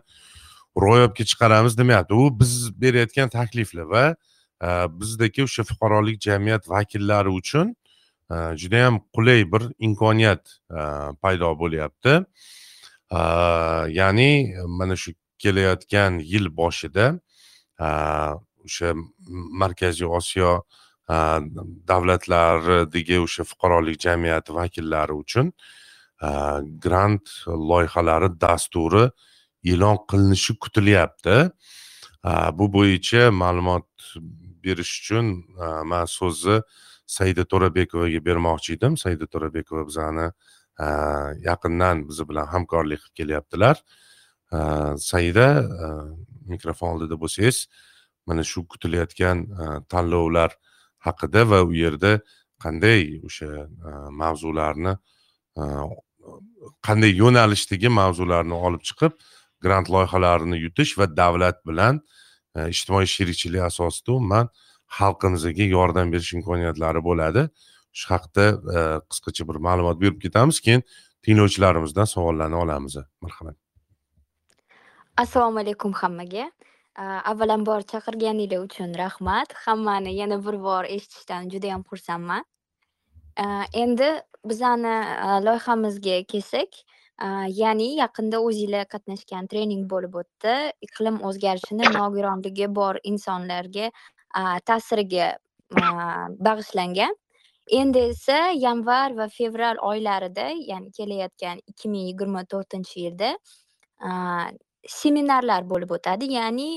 ro'yobga 0.85 1.23
chiqaramiz 1.31 1.77
demayapti. 1.77 2.13
U 2.13 2.39
biz 2.39 2.81
berayotgan 2.81 3.29
takliflar 3.29 3.87
va 3.95 4.05
e, 4.65 4.69
bizdagi 4.99 5.43
o'sha 5.47 5.63
fuqarolik 5.63 6.21
jamiyat 6.27 6.69
vakillari 6.69 7.29
uchun 7.41 7.75
Э, 8.31 8.55
judayam 8.55 8.99
qulay 9.13 9.51
bir 9.51 9.63
imkoniyat 9.79 10.59
э, 10.71 10.81
paydo 11.21 11.59
bo'lyapti. 11.59 12.13
Э, 13.11 13.19
ya'ni 13.99 14.55
mana 14.67 14.95
shu 14.95 15.11
kelayotgan 15.41 16.19
yil 16.19 16.47
boshida 16.57 17.19
o'sha 18.65 18.93
markaziy 19.61 20.07
osiyo 20.19 20.51
davlatlaridagi 21.91 23.17
o'sha 23.25 23.43
fuqarolik 23.51 23.97
jamiyati 24.05 24.53
vakillari 24.53 25.13
uchun 25.23 25.47
grant 26.83 27.25
loyihalari 27.69 28.29
dasturi 28.43 29.09
e'lon 29.71 29.97
qilinishi 30.09 30.53
kutilyapti. 30.63 31.37
Bu 32.57 32.65
bo'yicha 32.75 33.23
ma'lumot 33.41 33.89
berish 34.63 34.93
uchun 35.01 35.25
man 35.91 36.05
so'zni 36.17 36.61
saida 37.17 37.43
to'rabekovaga 37.51 38.19
bermoqchi 38.25 38.77
edim. 38.77 38.97
Saida 39.03 39.27
to'rabekova 39.33 39.83
bizani 39.89 40.27
e, 40.85 40.87
yaqindan 41.49 42.05
biz 42.09 42.21
bilan 42.29 42.47
hamkorlik 42.53 43.01
qilib 43.03 43.15
kelyaptilar. 43.19 43.81
E, 44.55 44.59
saida 45.11 45.47
e, 45.85 45.87
mikrofon 46.53 46.95
oldida 46.95 47.19
bo'lsangiz 47.23 47.65
mana 48.27 48.43
shu 48.51 48.63
kutilayotgan 48.71 49.37
tanlovlar 49.91 50.55
haqida 51.07 51.41
va 51.51 51.59
u 51.67 51.73
yerda 51.73 52.11
qanday 52.63 53.01
o'sha 53.27 53.49
mavzularni 54.21 54.93
qanday 56.87 57.13
yo'nalishdagi 57.21 57.89
mavzularni 58.01 58.57
olib 58.67 58.83
chiqib 58.89 59.13
grant 59.65 59.89
loyihalarini 59.95 60.59
yutish 60.65 60.93
va 60.99 61.07
davlat 61.21 61.57
bilan 61.69 62.01
ijtimoiy 62.73 63.09
sherikchilik 63.15 63.63
asosida 63.69 64.11
umuman 64.17 64.51
xalqimizga 64.99 65.65
yordam 65.75 66.11
berish 66.13 66.33
imkoniyatlari 66.37 67.03
bo'ladi. 67.07 67.47
Shu 67.99 68.13
haqida 68.13 68.45
e, 68.77 68.79
qisqacha 69.11 69.47
bir 69.49 69.57
ma'lumot 69.67 69.97
berib 70.01 70.19
ketamiz 70.25 70.59
keyin 70.65 70.83
tinglovchilarimizdan 71.23 72.07
savollarni 72.13 72.55
olamiz. 72.55 72.95
Marhamat. 73.21 73.55
Assalomu 75.17 75.59
alaykum 75.59 75.93
hammaga 76.01 76.45
e, 76.99 77.03
avvalambor 77.31 77.81
chaqirganinglar 77.91 78.63
uchun 78.67 78.95
rahmat. 79.03 79.53
Hammani 79.65 80.15
yana 80.21 80.39
bir 80.45 80.63
bor 80.67 80.83
eshitishdan 80.95 81.49
judayam 81.49 81.83
xursandman. 81.89 82.45
E, 83.43 83.45
endi 83.83 84.09
bizani 84.45 84.95
loyihamizga 85.45 86.23
kelsak 86.23 86.81
ya'ni 87.61 87.87
yaqinda 87.95 88.37
o'zinglar 88.47 88.87
qatnashgan 88.93 89.47
trening 89.51 89.83
bo'lib 89.89 90.15
o'tdi. 90.21 90.55
Iqlim 90.87 91.19
o'zgarishini 91.29 91.91
nogironligi 91.97 92.67
bor 92.79 92.95
insonlarga 93.11 93.91
ta'siriga 94.65 95.37
bag'ishlangan. 96.47 97.13
Endi 97.71 97.99
esa 98.11 98.51
yanvar 98.51 99.13
va 99.17 99.27
fevral 99.29 99.77
oylarida 99.91 100.49
ya'ni 100.71 100.91
kelayotgan 100.97 101.61
ikki 101.71 101.89
ming 101.91 102.07
yigirma 102.09 102.43
to'rtinchi 102.53 103.05
yilda 103.05 103.29
seminarlar 104.87 105.63
bo'lib 105.69 105.91
o'tadi. 105.97 106.31
Ya'ni 106.33 106.69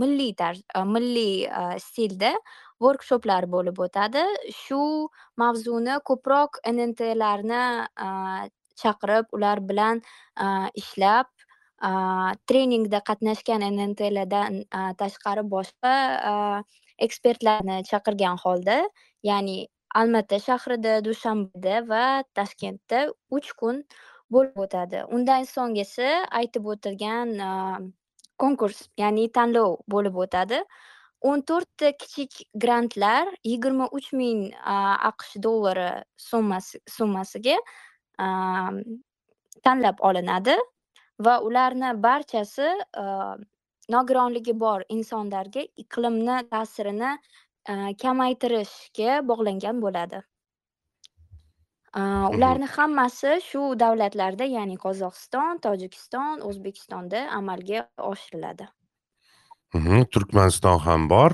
milliy 0.00 0.32
tarz 0.34 0.62
milliy 0.94 1.46
stilda 1.84 2.32
workshoplar 2.80 3.46
bo'lib 3.52 3.78
o'tadi. 3.86 4.24
Shu 4.62 4.80
mavzuni 5.36 6.00
ko'proq 6.10 6.58
nntlarni 6.72 7.62
chaqirib 8.82 9.26
ular 9.36 9.58
bilan 9.68 10.02
ishlab 10.82 11.26
treningda 12.48 13.00
qatnashgan 13.08 13.62
nntlardan 13.62 14.64
tashqari 14.98 15.44
boshqa 15.54 15.94
ekspertlarni 17.06 17.84
chaqirgan 17.90 18.36
holda 18.44 18.78
ya'ni 19.22 19.68
almatta 19.94 20.38
shahrida 20.46 20.98
dushanbada 21.04 21.76
va 21.88 22.04
toshkentda 22.34 22.98
uch 23.30 23.50
kun 23.60 23.84
bo'lib 24.34 24.58
o'tadi. 24.64 25.04
Undan 25.14 25.46
so'nggisi 25.54 26.08
aytib 26.40 26.66
o'tilgan 26.72 27.28
konkurs 28.42 28.88
ya'ni 29.02 29.30
tanlov 29.32 29.78
bo'lib 29.94 30.18
o'tadi. 30.24 30.62
O'n 31.28 31.42
to'rtta 31.42 31.92
kichik 31.98 32.32
grantlar 32.62 33.26
yigirma 33.44 33.88
uch 33.98 34.12
ming 34.12 34.52
aqsh 35.10 35.38
dollari 35.46 35.90
summasi 36.28 36.82
summasiga 36.96 37.56
tanlab 39.64 39.96
olinadi. 40.10 40.54
Va 41.26 41.40
ularni 41.48 41.90
barchasi 42.02 42.68
nogironligi 43.90 44.54
bor 44.60 44.82
insonlarga 44.88 45.62
iqlimni 45.82 46.40
ta'sirini 46.52 47.12
kamaytirishga 48.02 49.20
bog'langan 49.30 49.80
bo'ladi. 49.84 50.20
Ularni 52.34 52.68
hammasi 52.76 53.38
shu 53.44 53.62
davlatlarda 53.82 54.44
ya'ni 54.56 54.76
qozog'iston 54.84 55.62
tojikiston 55.64 56.44
o'zbekistonda 56.48 57.24
amalga 57.38 57.86
oshiriladi. 58.10 58.68
Turkmaniston 60.12 60.78
ham 60.86 61.08
bor. 61.10 61.32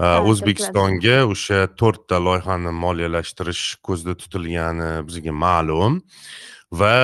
O'zbekistonga 0.00 1.16
o'sha 1.32 1.58
to'rtta 1.80 2.16
loyihani 2.26 2.72
moliyalashtirish 2.84 3.64
ko'zda 3.86 4.14
tutilgani 4.20 4.90
bizga 5.08 5.32
ma'lum. 5.44 6.00
Va 6.80 6.94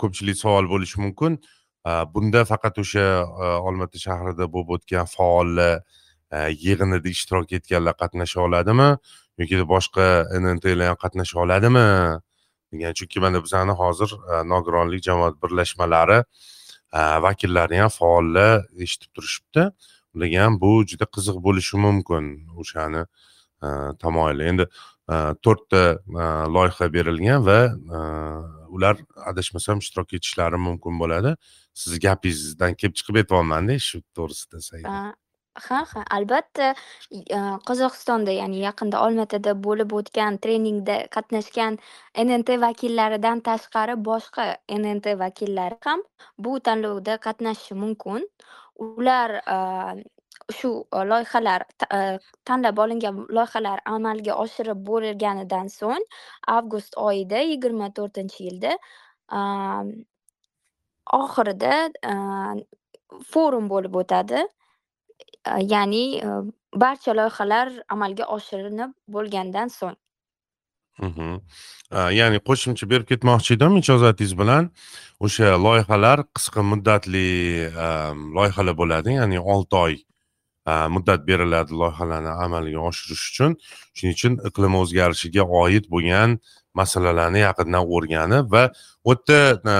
ko'pchilik 0.00 0.38
savol 0.38 0.68
bo'lishi 0.72 1.00
mumkin 1.04 1.38
Э, 1.86 2.04
bunda 2.14 2.42
faqat 2.44 2.78
o'sha 2.82 3.04
e, 3.44 3.48
olmaota 3.68 4.00
shahrida 4.02 4.48
bo'lib 4.54 4.72
o'tgan 4.76 5.06
faollar 5.06 5.74
e, 6.34 6.38
yig'inida 6.64 7.12
ishtirok 7.14 7.52
etganlar 7.58 7.94
qatnasha 8.02 8.40
oladimi? 8.46 8.88
Yoki 9.42 9.60
boshqa 9.74 10.06
nntlar 10.42 10.82
ham 10.90 10.98
qatnasha 11.04 11.38
oladimi? 11.44 11.84
Degan 12.74 12.96
chunki 12.98 13.22
mana 13.24 13.42
bizani 13.44 13.76
hozir 13.82 14.16
e, 14.18 14.42
nogironlik 14.52 15.04
jamoat 15.08 15.38
birlashmalari 15.42 16.18
vakillari 17.26 17.78
ham 17.82 17.92
faollar 18.00 18.66
eshitib 18.84 19.10
turishibdi. 19.14 19.68
Ularga 20.14 20.44
ham 20.44 20.60
bu 20.64 20.72
juda 20.90 21.06
qiziq 21.16 21.38
bo'lishi 21.46 21.78
mumkin 21.86 22.24
o'shani 22.62 23.02
tamoyili. 24.02 24.44
Endi 24.50 24.66
Э, 25.08 25.34
to'rtta 25.42 25.82
э, 26.02 26.24
loyiha 26.54 26.86
berilgan 26.92 27.44
va 27.46 27.60
э, 27.66 28.00
ular 28.74 28.96
adashmasam 29.30 29.78
ishtirok 29.78 30.16
etishlari 30.18 30.58
mumkin 30.58 30.98
bo'ladi. 31.02 31.36
Siz 31.82 32.00
gapingizdan 32.04 32.74
kelib 32.80 32.96
chiqib 32.98 33.20
aytyapmanda 33.22 33.76
shu 33.88 34.00
to'g'risida 34.18 34.62
saida. 34.68 34.94
Ha 35.66 35.78
ha 35.92 36.02
albatta. 36.16 36.74
E, 37.10 37.38
Qozog'istonda 37.68 38.34
ya'ni 38.40 38.58
yaqinda 38.64 39.04
olmaotada 39.06 39.54
bo'lib 39.66 39.94
o'tgan 40.00 40.40
treningda 40.42 40.96
qatnashgan 41.14 41.78
nnt 42.24 42.50
vakillaridan 42.66 43.40
tashqari 43.48 43.96
boshqa 44.10 44.44
nnt 44.80 45.06
vakillari 45.22 45.78
ham 45.86 46.02
bu 46.38 46.58
tanlovda 46.66 47.16
qatnashishi 47.28 47.78
mumkin. 47.84 48.28
Ular 48.88 49.30
e, 49.54 49.56
shu 50.52 50.86
e, 50.92 50.96
loyihalar 51.10 51.62
e, 51.94 52.18
tanlab 52.44 52.78
olingan 52.78 53.26
loyihalar 53.38 53.80
amalga 53.94 54.34
oshirib 54.44 54.84
bo'lganidan 54.90 55.70
so'ng 55.78 56.04
avgust 56.56 56.98
oyida 57.08 57.42
yigirma 57.50 57.90
to'rtinchi 57.98 58.46
yilda 58.48 58.76
oxirida 61.20 61.74
e, 62.12 62.14
forum 63.32 63.68
bo'lib 63.70 63.94
o'tadi. 64.02 64.46
Ya'ni 65.72 66.04
barcha 66.74 67.12
loyihalar 67.14 67.68
amalga 67.94 68.24
oshirinib 68.36 68.90
bo'lgandan 69.14 69.70
so'ng. 69.78 69.96
Mhmm. 71.06 71.36
Ya'ni 72.18 72.40
qo'shimcha 72.48 72.88
berib 72.90 73.06
ketmoqchi 73.10 73.54
edim 73.56 73.76
ijozatingiz 73.82 74.34
bilan. 74.40 74.70
O'sha 75.26 75.54
loyihalar 75.66 76.24
qisqa 76.36 76.66
muddatli 76.72 77.28
loyihalar 78.38 78.74
bo'ladi 78.82 79.18
ya'ni 79.20 79.40
olti 79.54 79.76
oy 79.84 79.96
muddat 80.66 81.26
beriladi 81.28 81.72
loyihalarni 81.80 82.32
amalga 82.44 82.80
oshirish 82.88 83.24
uchun. 83.30 83.56
Shuning 83.96 84.14
uchun 84.18 84.38
iqlim 84.48 84.78
o'zgarishiga 84.82 85.44
oid 85.62 85.84
bo'lgan 85.94 86.38
masalalarni 86.80 87.40
yaqindan 87.44 87.84
o'rganib 87.96 88.50
va 88.54 88.64
u 89.04 89.14
yerda 89.14 89.38
e, 89.74 89.76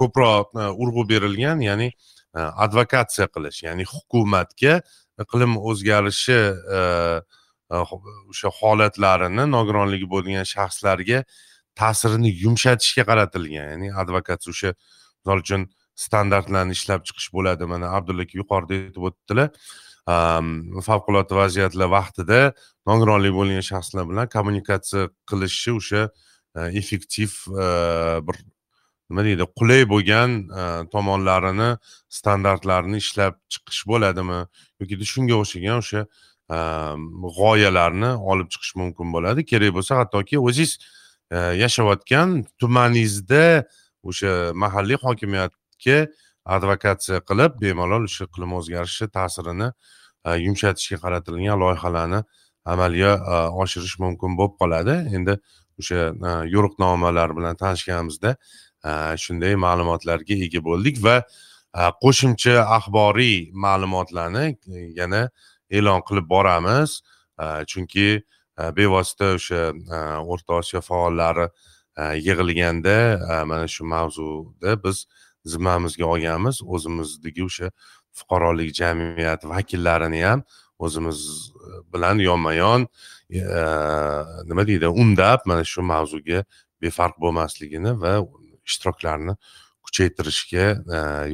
ko'proq 0.00 0.46
e, 0.62 0.68
urg'u 0.82 1.02
berilgan 1.12 1.60
ya'ni 1.68 1.88
e, 1.90 2.40
advokatsiya 2.64 3.26
qilish 3.34 3.60
ya'ni 3.66 3.84
hukumatga 3.92 4.74
iqlim 5.24 5.58
o'zgarishi 5.70 6.40
o'sha 7.80 8.50
holatlarini 8.60 9.44
nogironligi 9.56 10.06
bo'lgan 10.14 10.48
shaxslarga 10.54 11.18
ta'sirini 11.80 12.30
yumshatishga 12.44 13.04
qaratilgan. 13.10 13.66
Ya'ni 13.72 13.92
advokatsiya 14.02 14.54
o'sha 14.54 14.70
misol 15.20 15.44
uchun 15.44 15.68
standartlarni 16.06 16.72
ishlab 16.78 17.00
chiqish 17.08 17.28
bo'ladi 17.36 17.64
mana 17.72 17.86
abdulla 17.98 18.22
aka 18.26 18.34
yuqorida 18.40 18.74
aytib 18.80 19.04
o'tdilar. 19.08 19.48
Favqulodda 20.88 21.34
vaziyatlar 21.42 21.88
vaqtida 21.96 22.40
nogironligi 22.88 23.34
bo'lgan 23.38 23.66
shaxslar 23.70 24.08
bilan 24.10 24.26
kommunikatsiya 24.36 25.08
qilishi 25.30 25.76
o'sha 25.80 26.02
effektiv 26.80 27.30
bir 28.26 28.36
nima 29.10 29.24
deydi 29.26 29.44
qulay 29.58 29.82
bo'lgan 29.92 30.30
tomonlarini 30.94 31.70
standartlarini 32.18 32.98
ishlab 33.04 33.34
chiqish 33.52 33.82
bo'ladimi 33.92 34.40
yoki 34.80 35.10
shunga 35.12 35.36
o'xshagan 35.42 35.82
o'sha 35.82 36.02
g'oyalarni 37.38 38.10
olib 38.32 38.48
chiqish 38.52 38.74
mumkin 38.80 39.12
bo'ladi 39.14 39.44
kerak 39.52 39.74
bo'lsa 39.76 40.00
hattoki 40.00 40.38
o'zingiz 40.38 40.72
yashayotgan 41.62 42.28
tumaningizda 42.60 43.44
o'sha 44.08 44.32
mahalliy 44.62 44.98
hokimiyatga 45.04 45.98
advokatsiya 46.56 47.20
qilib 47.28 47.58
bemalol 47.62 48.06
o'sha 48.08 48.26
iqlim 48.28 48.56
o'zgarishi 48.58 49.06
ta'sirini 49.18 49.68
Э, 50.24 50.36
yumshatishga 50.36 50.98
qaratilgan 51.00 51.60
loyihalarni 51.60 52.24
amalga 52.64 53.12
e, 53.32 53.36
oshirish 53.62 53.96
mumkin 54.04 54.36
bo'lib 54.38 54.56
qoladi. 54.60 54.96
Endi 55.16 55.36
o'sha 55.80 56.00
e, 56.12 56.32
yo'riqnomalar 56.54 57.32
bilan 57.36 57.56
tanishganimizda 57.62 58.34
e, 58.84 58.90
shunday 59.22 59.56
ma'lumotlarga 59.66 60.36
ega 60.46 60.60
bo'ldik 60.68 61.00
va 61.06 61.16
qo'shimcha 62.04 62.54
axboriy 62.76 63.38
ma'lumotlarni 63.64 64.46
yana 65.00 65.22
e'lon 65.70 66.04
qilib 66.08 66.28
boramiz. 66.34 67.00
Chunki 67.70 68.08
bevosita 68.76 69.28
o'sha 69.38 69.60
o'rta 70.32 70.58
osiyo 70.60 70.80
faollari 70.84 71.46
yig'ilganda 72.26 72.96
mana 73.50 73.68
shu 73.74 73.86
mavzuda 73.94 74.74
biz 74.84 75.06
zimmamizga 75.52 76.04
olganmiz. 76.12 76.60
O'zimizdagi 76.74 77.46
o'sha 77.48 77.70
fuqarolik 78.18 78.74
jamiyat 78.74 79.44
vakillarini 79.44 80.24
ham 80.24 80.42
o'zimiz 80.78 81.18
bilan 81.92 82.18
yonma 82.18 82.52
yon 82.54 82.88
nima 84.50 84.66
deydi 84.66 84.88
undab 85.02 85.40
mana 85.46 85.64
shu 85.64 85.82
mavzuga 85.82 86.44
befarq 86.82 87.16
bo'lmasligini 87.24 87.92
va 88.02 88.12
ishtiroklarni 88.68 89.34
kuchaytirishga 89.86 90.64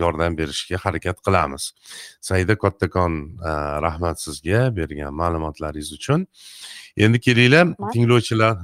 yordam 0.03 0.37
berishga 0.39 0.77
harakat 0.85 1.19
qilamiz. 1.27 1.65
Saida 2.21 2.55
kattakon 2.65 3.13
rahmat 3.87 4.21
sizga 4.27 4.61
bergan 4.77 5.15
ma'lumotlaringiz 5.21 5.93
uchun. 5.99 6.27
Endi 6.97 7.21
kelinglar 7.21 7.67
tinglovchilar 7.93 8.57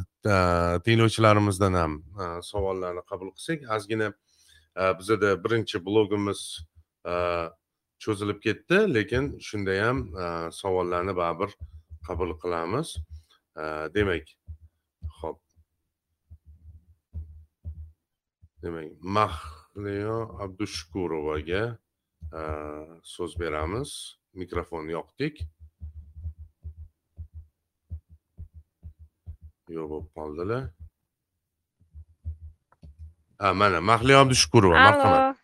tinglovchilarimizdan 0.87 1.75
ham 1.81 1.93
savollarni 2.51 3.03
qabul 3.11 3.31
qilsak. 3.37 3.59
Ozgina 3.77 4.13
bizada 4.99 5.31
birinchi 5.45 5.77
blogimiz 5.87 6.41
cho'zilib 8.05 8.39
ketdi. 8.47 8.79
Lekin 8.97 9.25
shunda 9.49 9.73
ham 9.85 9.99
savollarni 10.61 11.15
baribir 11.21 11.51
qabul 12.07 12.31
qilamiz. 12.43 12.89
Demak 13.95 14.27
ho'p 15.21 15.41
demak 18.63 18.89
mahliyo 19.19 20.19
abdushukurovaga 20.45 21.65
so'z 23.15 23.33
beramiz. 23.43 23.91
Mikrofonni 24.41 24.93
yoqdik. 24.99 25.35
Yo'q 29.77 29.87
bo'lib 29.93 30.09
qoldilar. 30.17 30.63
Ha 33.43 33.49
mana 33.61 33.79
mahliyo 33.91 34.17
abdushukurova 34.25 34.77
marhamat 34.89 35.39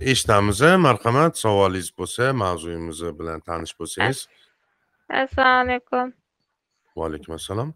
eshitamiz 0.00 0.60
marhamat 0.60 1.38
savolingiz 1.38 1.90
bo'lsa 1.98 2.32
mavzuyimiz 2.32 3.00
bilan 3.18 3.40
tanish 3.40 3.74
bo'lsangiz. 3.78 4.28
Assalomu 5.08 5.70
alaykum 5.70 6.12
va 6.96 7.06
alaykum 7.06 7.34
assalom 7.34 7.74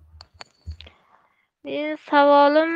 meni 1.65 1.97
savolim 2.11 2.73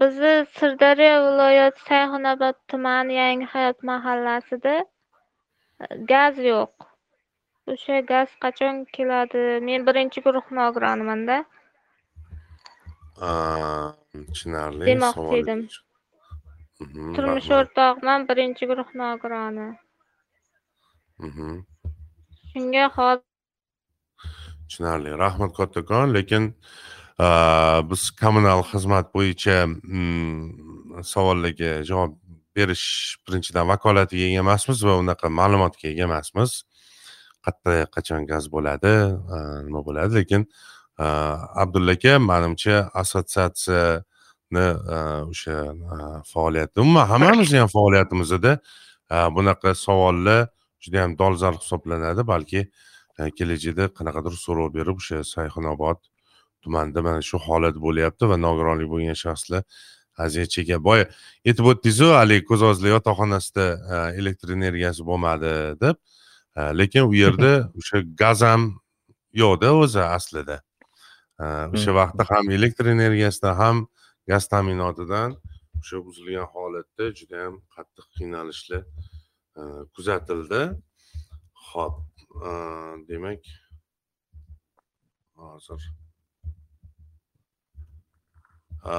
bizni 0.00 0.34
sirdaryo 0.58 1.14
viloyati 1.26 1.80
sayxunobod 1.90 2.56
tumani 2.68 3.14
yangihayot 3.22 3.82
mahallasida 3.90 4.74
gaz 6.12 6.38
yo'q. 6.38 6.74
O'sha 7.72 8.00
gaz 8.12 8.28
qachon 8.44 8.84
keladi? 8.96 9.42
Men 9.68 9.86
birinchi 9.86 10.18
guruh 10.26 10.46
nogironimanda 10.58 11.36
tushunarli 14.28 14.86
demoqchi 14.90 15.36
edim 15.42 15.60
turmush 17.16 17.48
rahmat. 17.50 17.58
o'rtog'im 17.60 18.26
birinchi 18.30 18.64
guruh 18.70 18.88
nogironi 19.02 19.68
shunga 22.50 22.84
hozir 22.96 23.34
tushunarli. 24.68 25.18
Rahmat 25.18 25.56
kattakon. 25.56 26.14
Lekin 26.14 26.54
biz 27.90 28.10
kommunal 28.10 28.62
xizmat 28.70 29.12
bo'yicha 29.14 29.56
mm, 29.66 31.02
savollarga 31.12 31.82
javob 31.90 32.16
berish 32.56 33.16
birinchidan 33.26 33.68
vakolatiga 33.68 34.24
ega 34.30 34.40
emasmiz 34.44 34.84
va 34.86 34.98
unaqa 35.02 35.30
ma'lumotga 35.40 35.88
ega 35.92 36.08
emasmiz. 36.08 36.62
Qayerda 37.44 37.86
qachon 37.96 38.26
gaz 38.30 38.48
bo'ladi 38.54 38.94
nima 39.66 39.84
bo'ladi? 39.86 40.20
Lekin 40.20 40.48
abdulla 41.64 41.92
aka 41.98 42.18
manimcha 42.30 42.76
assotsiatsiyani 43.02 44.02
o'sha 44.52 45.74
faoliyati 46.32 46.80
umuman 46.80 47.06
hammamizni 47.06 47.58
ham 47.58 47.68
faoliyatimizda 47.68 48.58
bunaqa 49.36 49.74
savollar 49.74 50.48
juda 50.80 50.96
yam 50.96 51.18
dolzarb 51.18 51.58
hisoblanadi 51.62 52.26
balki 52.26 52.60
kelajakda 53.38 53.88
qanaqadir 53.98 54.34
so'rov 54.46 54.74
berib 54.74 54.96
o'sha 55.02 55.22
sayxunobod 55.34 55.98
tumanida 56.62 57.02
mana 57.02 57.20
shu 57.30 57.38
holat 57.46 57.76
bo'lyapti 57.86 58.28
va 58.30 58.36
nogironlik 58.46 58.88
bo'lgan 58.94 59.18
shaxslar 59.24 59.62
aziyat 60.24 60.50
chekyapti. 60.56 60.84
Boya 60.88 61.06
aytib 61.46 61.66
o'tdingizu 61.70 62.10
haligi 62.18 62.44
ko'zozli 62.50 62.92
yotoqxonasida 62.94 63.66
e, 63.94 63.96
elektr 64.20 64.54
energiyasi 64.58 65.06
bo'lmadi 65.10 65.52
deb 65.84 65.96
lekin 66.80 67.10
u 67.10 67.14
yerda 67.22 67.52
o'sha 67.78 68.02
gaz 68.22 68.42
ham 68.48 68.62
yo'qda 69.42 69.74
o'zi 69.82 70.02
aslida. 70.18 70.60
o'sha 71.74 71.94
vaqtda 72.00 72.24
ham 72.30 72.50
elektr 72.56 72.86
energiyasidan 72.96 73.54
ham 73.62 73.76
gaz 74.28 74.48
ta'minotidan 74.52 75.30
o'sha 75.80 75.98
buzilgan 76.06 76.46
holatda 76.54 77.04
juda 77.18 77.36
yam 77.44 77.56
qattiq 77.74 78.06
qiynalishlar 78.16 78.82
e, 79.58 79.62
kuzatildi. 79.94 80.62
Ho'p 81.68 81.98
e, 82.48 82.50
demak 83.08 83.42
hozir. 85.40 85.82
E, 88.92 88.94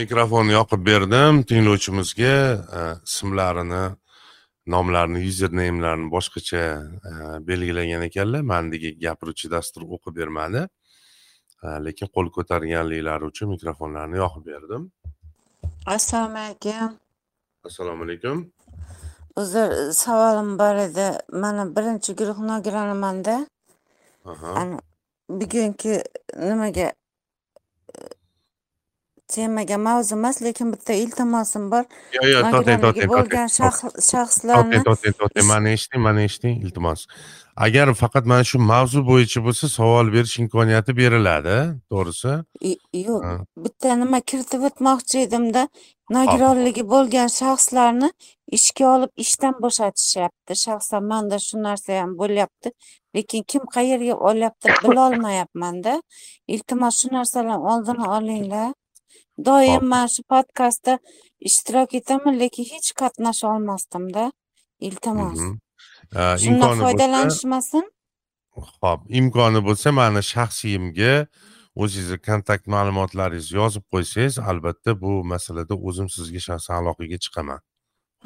mikrofonni 0.00 0.52
yoqib 0.58 0.86
berdim. 0.90 1.42
Tinglovchimizga 1.50 2.36
ismlarini 3.08 3.84
nomlarini 4.74 5.20
yuzerneymlarini 5.28 6.08
boshqacha 6.16 6.62
belgilagan 7.48 8.02
ekanlar. 8.08 8.42
Mandagi 8.52 8.90
gapiruvchi 9.04 9.50
dastur 9.56 9.82
o'qib 9.94 10.16
bermadi. 10.20 10.68
Lekin 11.62 12.08
qo'l 12.14 12.28
ko'targanliklari 12.36 13.24
uchun 13.30 13.48
mikrofonlarni 13.54 14.16
yoqib 14.22 14.46
berdim. 14.46 14.90
Assalomu 15.86 16.38
alaykum. 16.38 16.96
Assalomu 17.64 18.04
alaykum. 18.04 18.38
Uzr 19.36 19.92
savolim 19.92 20.58
bor 20.58 20.76
edi. 20.86 21.08
Mana 21.32 21.64
birinchi 21.76 22.16
guruh 22.20 22.38
nogironimanda. 22.50 23.36
Bugungi 25.30 25.94
nimaga 26.48 26.92
temaga 29.28 29.76
mavzu 29.78 30.14
emas 30.14 30.42
lekin 30.42 30.72
bitta 30.72 30.92
iltimosim 30.92 31.70
bor. 31.72 31.84
Yo'q 32.16 32.26
yo'q 32.34 32.48
to'xtang 32.54 32.80
to'xtang 32.84 33.10
bo'lgan 33.14 33.48
shaxslarni 34.10 34.80
to'xtang 34.88 34.88
to'xtang 34.88 35.14
to'xtang 35.20 35.46
mani 35.52 35.76
eshiting 35.76 36.02
mani 36.06 36.24
eshiting 36.28 36.56
iltimos 36.64 37.06
agar 37.66 37.94
faqat 38.02 38.24
mana 38.30 38.44
shu 38.50 38.58
mavzu 38.72 39.00
bo'yicha 39.10 39.40
bo'lsa 39.46 39.66
savol 39.78 40.06
berish 40.14 40.36
imkoniyati 40.42 40.92
beriladi 41.00 41.56
to'g'risi? 41.90 42.32
Yo'q. 43.06 43.26
Bitta 43.64 43.96
nima 44.02 44.20
kiritib 44.30 44.62
o'tmoqchi 44.68 45.16
edimda 45.26 45.62
nogironligi 46.16 46.84
bo'lgan 46.94 47.28
shaxslarni 47.40 48.10
ishga 48.58 48.86
olib 48.94 49.12
ishdan 49.24 49.54
bo'shatishyapti. 49.64 50.58
Shaxsan 50.64 51.08
manda 51.12 51.38
shu 51.46 51.62
narsa 51.68 52.00
ham 52.00 52.16
bo'lyapti 52.22 52.74
lekin 53.16 53.48
kim 53.50 53.62
qayerga 53.76 54.16
olyapti 54.30 54.76
bilolmayapmanda 54.82 55.94
iltimos 56.54 57.00
shu 57.00 57.14
narsalarni 57.16 57.72
oldini 57.72 58.12
olinglar. 58.16 58.68
Doim 59.46 59.84
mana 59.92 60.08
shu 60.14 60.22
podkastda 60.32 60.98
ishtirok 61.48 61.98
etaman 62.00 62.34
lekin 62.42 62.64
hech 62.74 62.92
qatnasha 63.00 63.44
olmasdimda 63.54 64.24
iltimos 64.88 65.40
imkoni 66.16 66.60
bo'lsa 66.62 66.84
foydalanishmasin? 66.86 67.84
Ho'p 68.82 69.00
imkoni 69.20 69.60
bo'lsa 69.68 69.88
mani 70.00 70.22
shaxsiyimga 70.32 71.14
o'zingizni 71.82 72.18
kontakt 72.28 72.64
ma'lumotlaringizni 72.74 73.56
yozib 73.60 73.84
qo'ysangiz 73.92 74.38
albatta 74.50 74.90
bu 75.02 75.12
masalada 75.32 75.74
o'zim 75.88 76.08
sizga 76.16 76.40
shaxsan 76.48 76.74
aloqaga 76.80 77.18
chiqaman. 77.24 77.60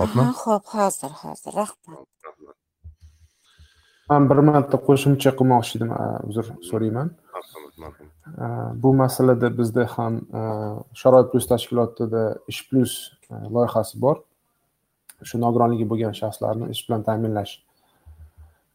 Ho'pmi 0.01 0.24
ho'p 0.43 0.64
hozir 0.76 1.12
hozir 1.22 1.53
rahmat. 1.61 2.07
Rahmat. 2.26 2.57
Man 4.11 4.22
bir 4.30 4.39
marta 4.49 4.76
qo'shimcha 4.89 5.30
qilmoqchi 5.39 5.74
edim 5.78 5.91
uzr 6.30 6.47
so'rayman. 6.70 7.09
Bu 8.82 8.91
masalada 9.03 9.49
bizda 9.59 9.85
ham 9.95 10.14
sharoit 11.01 11.28
plyus 11.32 11.47
tashkilotida 11.53 12.22
ish 12.53 12.61
plyus 12.68 12.93
a, 13.30 13.35
loyihasi 13.55 13.95
bor. 14.05 14.16
Shu 15.28 15.37
nogironligi 15.45 15.87
bo'lgan 15.93 16.14
shaxslarni 16.20 16.66
ish 16.74 16.82
bilan 16.87 17.03
ta'minlash 17.09 17.53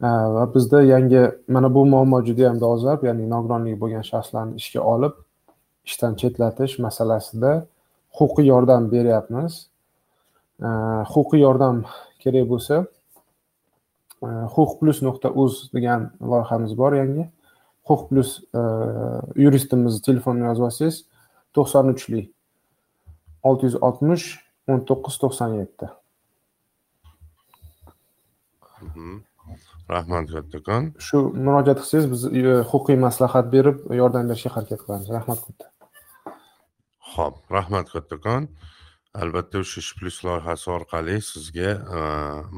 Э, 0.02 0.08
va 0.08 0.54
bizda 0.56 0.82
yangi 0.82 1.32
mana 1.48 1.76
bu 1.76 1.86
muammo 1.86 2.22
juda 2.26 2.42
yam 2.42 2.60
dolzarb 2.62 3.02
ya'ni 3.04 3.26
nogironligi 3.30 3.80
bo'lgan 3.82 4.06
shaxslarni 4.10 4.56
ishga 4.62 4.82
olib 4.94 5.18
ishdan 5.90 6.16
chetlatish 6.22 6.78
masalasida 6.86 7.52
huquqiy 8.20 8.48
yordam 8.48 8.88
beryapmiz. 8.94 9.54
Э, 10.64 10.70
huquqiy 11.14 11.44
yordam 11.44 11.84
kerak 12.24 12.48
bo'lsa 12.54 12.76
э, 14.24 14.28
huquq 14.56 14.80
plyus 14.80 15.04
nuqta 15.08 15.34
uz 15.44 15.54
degan 15.76 16.10
loyihamiz 16.32 16.78
bor 16.82 16.96
yangi. 17.02 17.28
Huquq 17.90 18.08
plyus 18.10 18.32
yuristimizni 19.44 20.02
telefonini 20.08 20.46
yozib 20.50 20.70
olsangiz 20.70 21.06
to'qson 21.56 21.92
uchlik 21.94 22.28
olti 23.44 23.68
yuz 23.68 23.76
oltmish 23.88 24.26
o'n 24.72 24.86
to'qqiz 24.90 25.16
to'qson 25.24 25.60
yetti. 25.62 25.96
Mhm. 28.86 29.29
Rahmat 29.96 30.28
kattakon 30.36 30.84
shu 31.08 31.18
murojaat 31.46 31.80
qilsangiz 31.82 32.08
biz 32.14 32.22
e, 32.40 32.56
huquqiy 32.72 32.98
maslahat 33.06 33.46
berib 33.56 33.78
yordam 34.02 34.30
berishga 34.30 34.52
harakat 34.56 34.80
qilamiz. 34.86 35.08
Rahmat 35.18 35.40
katta 35.46 35.66
ho'p 37.14 37.36
rahmat 37.58 37.88
kattakon 37.96 38.50
albatta 39.22 39.64
o'sha 39.64 39.78
ish 39.84 39.92
plyus 39.98 40.18
loyihasi 40.28 40.68
orqali 40.78 41.18
sizga 41.32 41.72
e, 41.96 42.00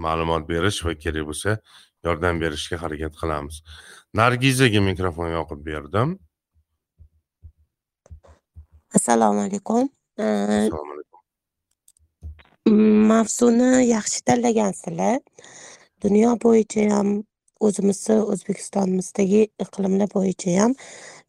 ma'lumot 0.06 0.44
berish 0.54 0.80
va 0.86 0.94
kerak 1.04 1.26
bo'lsa 1.30 1.52
yordam 2.08 2.36
berishga 2.44 2.82
harakat 2.84 3.14
qilamiz. 3.22 3.56
Nargizaga 4.22 4.82
mikrofon 4.90 5.30
yoqib 5.38 5.62
berdim. 5.70 6.10
Assalomu 8.98 9.42
alaykum. 9.48 9.90
Eh, 10.20 10.26
assalomu 10.26 10.94
alaykum. 10.96 11.12
mavzuni 13.12 13.88
yaxshi 13.96 14.20
tanlagansizlar 14.28 15.20
dunyo 16.06 16.32
bo'yicha 16.46 16.88
ham 16.96 17.10
o'zimizni 17.68 18.18
o'zbekistonimizdagi 18.34 19.42
iqlimlar 19.66 20.10
bo'yicha 20.18 20.58
ham 20.62 20.76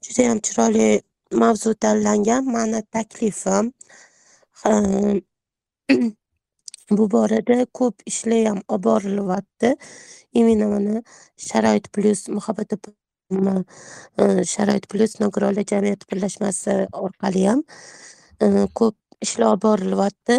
judayam 0.06 0.38
chiroyli 0.48 0.88
mavzu 1.42 1.74
tanlangan 1.84 2.44
mani 2.56 2.80
taklifim 2.94 3.72
bu 6.98 7.10
borada 7.12 7.66
ko'p 7.78 8.02
ishlar 8.06 8.46
ham 8.46 8.60
olib 8.68 8.84
borilyapti. 8.84 9.76
Именно 10.34 10.68
mana 10.68 11.02
sharoit 11.36 11.92
plyus 11.92 12.28
muhabbat 12.28 12.72
e, 12.72 14.44
sharoit 14.44 14.88
plyus 14.90 15.20
nogironlar 15.20 15.64
jamiyati 15.72 16.06
birlashmasi 16.12 16.76
orqali 16.92 17.46
ham 17.48 17.62
e, 18.40 18.46
ko'p 18.80 18.96
ishlar 19.26 19.46
olib 19.52 19.62
borilyapti. 19.62 20.38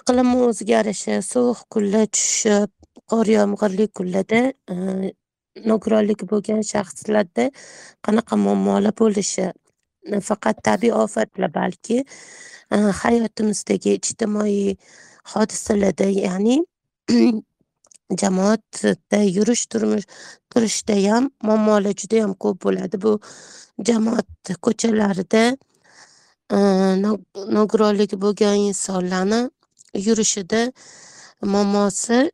Iqlim 0.00 0.30
o'zgarishi 0.48 1.16
sovuq 1.32 1.60
kunlar 1.74 2.06
tushib 2.16 2.70
qor 3.12 3.26
yomg'irli 3.36 3.86
kunlarda 3.98 4.40
e, 4.72 4.76
nogironligi 5.70 6.28
bo'lgan 6.32 6.62
shaxslarda 6.72 7.44
qanaqa 8.06 8.38
muammolar 8.44 8.94
bo'lishi 9.02 9.44
e, 9.48 9.52
nafaqat 10.14 10.62
tabiiy 10.68 10.94
ofatlar 11.04 11.52
balki 11.58 11.98
e, 12.00 12.76
hayotimizdagi 13.02 13.96
ijtimoiy 13.98 14.74
hodisalarda 15.34 16.08
ya'ni 16.24 16.56
jamoatda 18.22 19.22
yurish 19.36 19.66
turmush 19.72 20.06
turishda 20.50 20.96
ham 21.06 21.30
muammolar 21.48 21.94
judayam 22.02 22.34
ko'p 22.42 22.62
bo'ladi. 22.64 22.96
Bu 23.04 23.12
jamoat 23.88 24.54
ko'chalarida 24.66 25.44
nogironligi 27.56 28.16
bo'lgan 28.24 28.56
insonlarni 28.70 29.40
yurishida 29.94 30.72
momosi 31.42 32.30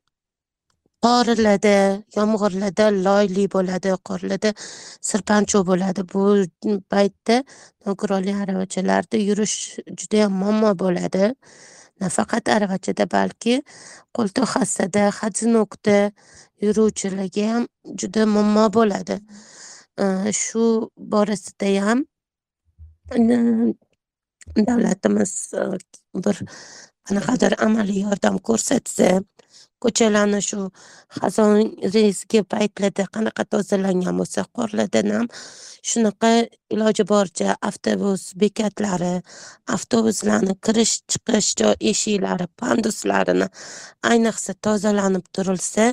qorilada 1.06 2.02
yomg'irlarda 2.16 2.86
loyli 3.06 3.44
bo'ladi 3.54 3.92
qorlarda 4.08 4.50
sirpanchiq 5.08 5.62
bo'ladi. 5.70 6.00
Bu 6.12 6.22
paytda 6.92 7.36
nogironli 7.86 8.32
aravachalarda 8.42 9.16
yurish 9.28 9.56
judayam 9.98 10.32
muammo 10.42 10.72
bo'ladi. 10.84 11.32
Nafaqat 12.00 12.48
aravachada 12.56 13.04
balki 13.16 13.54
qo'ltiq 14.16 14.46
hassada 14.56 15.02
hadzinokda 15.20 15.96
yuruvchilarga 16.64 17.44
ham 17.52 17.64
juda 18.00 18.26
muammo 18.34 18.66
bo'ladi. 18.78 19.16
Shu 20.42 20.64
borasida 21.12 21.68
ham 21.86 22.04
hm, 23.12 23.72
davlatimiz 24.56 25.52
e, 25.54 25.62
bir 26.24 26.42
qanaqadir 27.06 27.52
amaliy 27.66 28.02
yordam 28.06 28.36
ko'rsatsa 28.48 29.08
ko'chalarni 29.82 30.40
shu 30.48 30.60
xazon 31.18 31.56
rezgi 31.94 32.40
paytlarda 32.52 33.02
e 33.06 33.12
qanaqa 33.16 33.42
tozalangan 33.52 34.14
bo'lsa 34.20 34.46
qorlardan 34.56 35.12
ham 35.16 35.26
shunaqa 35.90 36.30
iloji 36.74 37.04
boricha 37.12 37.56
avtobus 37.68 38.22
bekatlari 38.42 39.12
avtobuslarni 39.76 40.54
kirish 40.66 40.94
chiqish 41.10 41.50
joy 41.60 41.74
eshiklari 41.92 42.46
panduslarini 42.60 43.48
ayniqsa 44.12 44.52
tozalanib 44.66 45.24
turilsa 45.34 45.86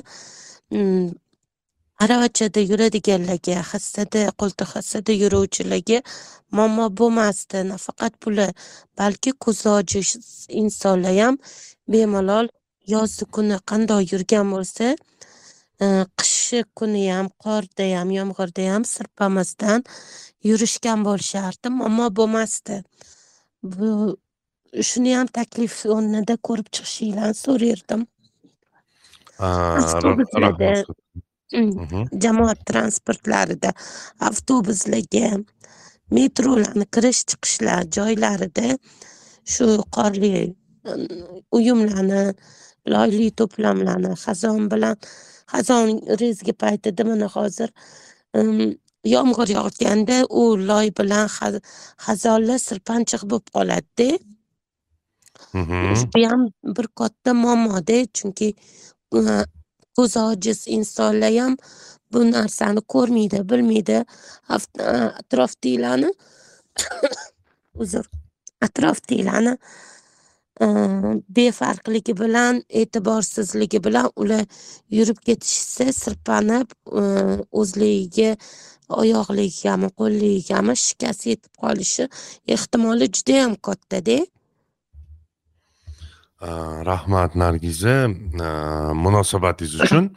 aravachada 2.04 2.60
yuradiganlarga 2.70 3.60
hassada 3.70 4.22
qo'ltiq 4.40 4.70
hassada 4.76 5.12
yuruvchilarga 5.22 5.98
muammo 6.56 6.86
bo'lmasdi. 7.00 7.62
Nafaqat 7.72 8.14
bular 8.24 8.50
balki 8.98 9.32
ko'zi 9.44 9.68
ojiz 9.78 10.24
insonlar 10.62 11.16
ham 11.22 11.38
bemalol 11.92 12.50
yozgi 12.94 13.24
kuni 13.34 13.58
qandoq 13.70 14.02
yurgan 14.12 14.50
bo'lsa 14.54 14.90
e, 15.84 15.86
qishki 16.20 16.60
kuniyam 16.78 17.30
qordayam 17.44 18.08
yomg'irdayam 18.18 18.82
sirpamasdan 18.94 19.86
yurishgan 20.50 21.06
bo'lishardi. 21.08 21.76
Muammo 21.78 22.10
bo'lmasdi. 22.18 22.82
Bu 23.76 23.90
shuniyam 24.90 25.30
taklif 25.38 25.74
o'rnida 25.96 26.34
ko'rib 26.48 26.68
chiqishinglarni 26.74 27.40
so'rardim 27.44 28.08
rahmat. 30.44 31.03
Jamoat 32.24 32.60
transportlarida 32.70 33.72
avtobuslarga 34.28 35.30
metrolarni 36.16 36.86
kirish 36.94 37.22
chiqishlar 37.30 37.86
joylarida 37.96 38.78
shu 39.54 39.66
qorli 39.96 40.32
mm, 40.44 41.42
uyumlarni 41.58 42.22
loyli 42.94 43.28
to'plamlarni 43.40 44.14
xazon 44.24 44.68
bilan 44.72 44.96
xazon 45.52 45.86
rezgi 46.20 46.52
paytida 46.62 47.04
mana 47.10 47.28
hozir 47.36 47.70
mm, 48.36 48.72
yomg'ir 49.14 49.48
yog'ganda 49.58 50.18
u 50.40 50.44
loy 50.68 50.90
bilan 50.98 51.28
xa- 51.36 51.62
xazonlar 52.06 52.60
sirpanchiq 52.68 53.22
bo'lib 53.30 53.48
qoladida. 53.56 54.08
Bu 56.14 56.22
ham 56.30 56.42
bir 56.76 56.86
katta 57.00 57.34
muammoda 57.34 57.98
chunki 58.18 58.48
e, 59.18 59.20
ko'zi 59.96 60.18
ojiz 60.30 60.60
insonlar 60.76 61.34
ham 61.40 61.56
bu 62.12 62.20
narsani 62.30 62.80
ko'rmaydi 62.94 63.38
bilmaydi. 63.50 63.98
Atrofdagilarni 65.22 66.10
uzr 67.82 68.04
atrofdagilarni 68.66 69.56
befarqligi 71.36 72.14
bilan 72.20 72.60
e'tiborsizligi 72.80 73.80
bilan 73.84 74.10
ular 74.16 74.44
yurib 74.90 75.18
ketishsa 75.26 75.92
sirpanib 75.92 76.70
o'zligiga 77.60 78.36
oyoqligigami 79.00 79.90
qo'lligigami 79.98 80.76
shikast 80.84 81.26
yetib 81.30 81.52
qolishi 81.62 82.08
ehtimoli 82.56 83.10
judayam 83.16 83.56
kattada. 83.68 84.18
Э, 86.40 86.46
rahmat 86.84 87.36
nargiza 87.36 88.08
э, 88.08 88.92
munosabatingiz 88.92 89.74
uchun. 89.80 90.16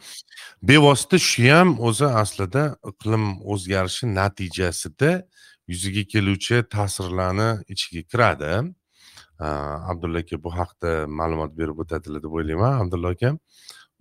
Bevosita 0.62 1.18
shu 1.18 1.46
ham 1.46 1.68
o'zi 1.78 2.06
aslida 2.22 2.64
iqlim 2.90 3.24
o'zgarishi 3.52 4.06
natijasida 4.18 5.10
yuzaga 5.70 6.02
keluvchi 6.12 6.56
ta'sirlarni 6.74 7.50
ichiga 7.72 8.02
kiradi. 8.10 8.52
Э, 9.38 9.46
Abdulla 9.90 10.18
aka 10.24 10.36
bu 10.44 10.50
haqda 10.58 11.06
ma'lumot 11.06 11.52
berib 11.60 11.78
o'tadilar 11.84 12.20
deb 12.24 12.34
o'ylayman. 12.38 12.74
Abdulla 12.82 13.14
aka 13.14 13.30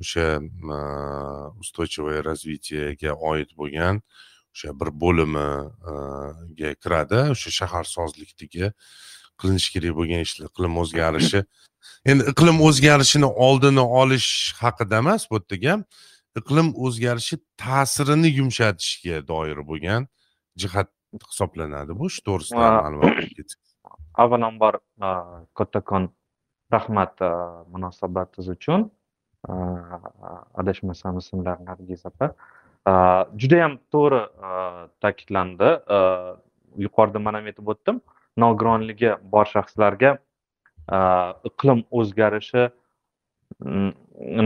o'sha 0.01 0.25
aa, 0.73 1.53
устойчивое 1.61 2.19
развитиеga 2.29 3.13
oid 3.29 3.53
bo'lgan 3.59 4.01
o'sha 4.53 4.73
bir 4.79 4.89
bo'limiga 5.03 6.73
kiradi. 6.81 7.19
O'sha 7.33 7.49
shaharsozlikdagi 7.59 8.73
qilinishi 9.39 9.69
kerak 9.75 9.93
bo'lgan 9.99 10.21
ishlar 10.25 10.49
iqlim 10.49 10.73
o'zgarishi 10.81 11.45
endi 12.09 12.23
iqlim 12.31 12.57
o'zgarishini 12.67 13.29
oldini 13.47 13.83
olish 14.01 14.29
haqida 14.63 14.97
emas 15.03 15.29
bu 15.31 15.39
yerda 15.39 15.55
gap 15.65 15.79
iqlim 16.39 16.67
o'zgarishi 16.85 17.35
ta'sirini 17.63 18.29
yumshatishga 18.39 19.17
doir 19.31 19.59
bo'lgan 19.69 20.01
jihat 20.61 20.89
hisoblanadi 21.31 21.91
bu 21.99 22.09
shu 22.13 22.21
to'g'risida 22.27 22.67
ma'lumot 22.81 23.57
avvalambor 24.23 24.79
a, 25.01 25.09
kattakon 25.57 26.09
rahmat 26.73 27.21
a, 27.21 27.31
munosabatingiz 27.73 28.49
uchun. 28.49 28.91
A, 29.49 29.53
adashmasam 30.61 31.17
ismlari 31.21 31.65
nargiz 31.69 32.05
opa 32.09 32.33
judayam 33.41 33.77
to'g'ri 33.93 34.21
ta'kidlandi. 35.03 35.69
Yuqorida 36.85 37.19
man 37.25 37.37
ham 37.37 37.49
aytib 37.51 37.69
o'tdim 37.73 38.01
nogironligi 38.43 39.11
bor 39.33 39.45
shaxslarga 39.53 40.17
Э, 40.87 40.99
iqlim 41.49 41.83
o'zgarishi 41.91 42.69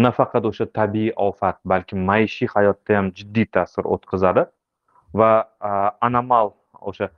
nafaqat 0.06 0.46
o'sha 0.46 0.66
tabiiy 0.78 1.12
ofat 1.16 1.60
balki 1.66 1.96
maishiy 2.10 2.50
hayotda 2.54 2.98
ham 2.98 3.12
jiddiy 3.20 3.46
ta'sir 3.58 3.88
o'tkazadi 3.96 4.46
va 5.14 5.30
e, 5.42 5.72
anomal 6.08 6.52
o'sha 6.92 7.10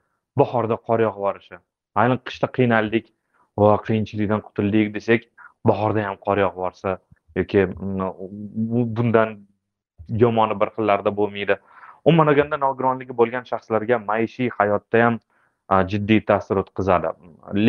bahorda 0.42 0.78
qor 0.88 1.00
yog'ib 1.06 1.20
yuborishi. 1.20 1.58
Mayli 1.96 2.18
qishda 2.30 2.48
qiynaldik 2.58 3.10
va 3.64 3.76
qiyinchilikdan 3.88 4.42
qutuldik 4.48 4.94
desak 4.96 5.28
bahorda 5.72 6.06
ham 6.08 6.18
qor 6.26 6.38
yog'ib 6.44 6.58
yuborsa 6.58 6.98
yoki 7.40 7.68
bundan 8.98 9.38
yomoni 10.24 10.60
bir 10.62 10.70
xillarda 10.78 11.16
bo'lmaydi. 11.20 11.60
Umuman 12.06 12.34
olganda 12.34 12.58
nogironligi 12.66 13.18
bo'lgan 13.22 13.44
shaxslarga 13.52 14.00
maishiy 14.10 14.50
hayotda 14.58 15.06
ham 15.06 15.20
e, 15.72 15.76
jiddiy 15.92 16.26
ta'sir 16.32 16.64
o'tkazadi. 16.64 17.14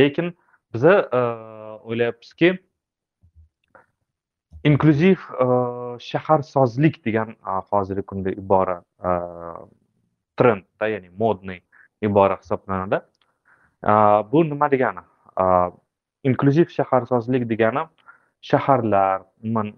Lekin 0.01 0.35
biza 0.75 0.95
o'ylayapmizki 1.85 2.55
inklyuziv 4.65 5.17
e, 5.45 5.47
shaharsozlik 6.01 7.05
degan 7.05 7.35
hozirgi 7.71 8.03
kunda 8.03 8.31
ibora 8.31 8.83
e, 9.05 9.11
trendda 10.37 10.89
ya'ni 10.89 11.11
modniy 11.19 11.61
ibora 12.03 12.39
hisoblanadi. 12.43 13.01
E, 13.85 13.93
bu 14.33 14.45
nima 14.51 14.71
degani? 14.71 15.05
Inklyuziv 16.25 16.69
shaharsozlik 16.73 17.49
degani 17.51 17.87
shaharlar 18.41 19.23
umuman 19.43 19.75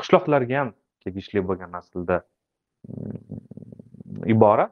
qishloqlarga 0.00 0.58
ham 0.60 0.74
tegishli 1.04 1.44
bo'lgan 1.48 1.72
aslida 1.80 2.22
mm, 2.88 4.28
ibora. 4.34 4.68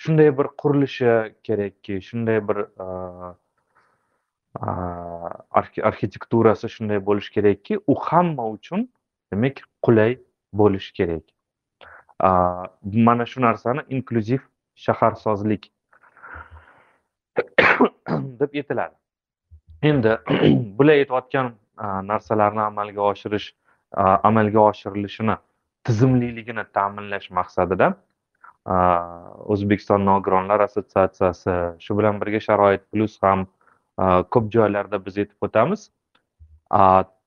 Shunday 0.00 0.30
bir 0.38 0.48
qurilishi 0.62 1.12
kerakki 1.44 2.00
shunday 2.02 2.38
bir 2.48 2.58
arxitekturasi 4.58 6.68
shunday 6.68 6.98
bo'lishi 7.08 7.32
kerakki 7.36 7.78
u 7.86 7.94
hamma 8.06 8.46
uchun 8.56 8.88
demak 9.32 9.62
qulay 9.86 10.18
bo'lishi 10.52 10.92
kerak 10.98 11.24
mana 13.08 13.26
shu 13.26 13.40
narsani 13.40 13.82
inklyuziv 13.88 14.40
shaharsozlik 14.86 15.70
deb 18.40 18.50
aytiladi 18.60 18.94
endi 19.82 20.16
bular 20.78 20.94
aytayotgan 21.02 21.52
narsalarni 22.12 22.62
amalga 22.66 23.02
oshirish 23.12 23.48
amalga 24.30 24.60
oshirilishini 24.70 25.36
tizimliligini 25.88 26.64
ta'minlash 26.78 27.30
maqsadida 27.38 27.88
o'zbekiston 29.54 30.04
nogironlar 30.10 30.60
assotsiatsiyasi 30.66 31.56
shu 31.84 31.98
bilan 31.98 32.20
birga 32.20 32.40
sharoit 32.48 32.82
plus 32.92 33.14
ham 33.22 33.46
ko'p 34.34 34.52
joylarda 34.56 35.00
biz 35.06 35.18
aytib 35.22 35.48
o'tamiz. 35.48 35.90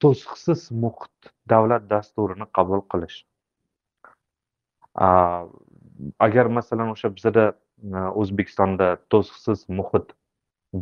To'siqsiz 0.01 0.71
muhit 0.83 1.31
davlat 1.49 1.89
dasturini 1.89 2.47
qabul 2.57 2.81
qilish. 2.93 3.17
Agar 6.27 6.45
masalan 6.57 6.93
o'sha 6.95 7.15
bizada 7.17 7.45
o'zbekistonda 8.21 8.87
to'siqsiz 9.11 9.65
muhit 9.79 10.13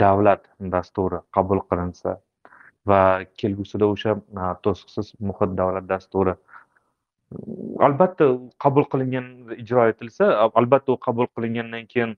davlat 0.04 0.46
dasturi 0.74 1.20
qabul 1.36 1.60
qilinsa 1.70 2.20
va 2.86 3.02
kelgusida 3.42 3.86
o'sha 3.94 4.16
to'siqsiz 4.64 5.14
muhit 5.30 5.56
davlat 5.60 5.86
dasturi 5.94 6.36
albatta 7.88 8.26
qabul 8.64 8.86
qilingan 8.92 9.28
ijro 9.64 9.88
etilsa 9.92 10.26
albatta 10.62 10.92
u 10.96 10.98
qabul 11.08 11.28
qilingandan 11.36 11.86
keyin 11.94 12.18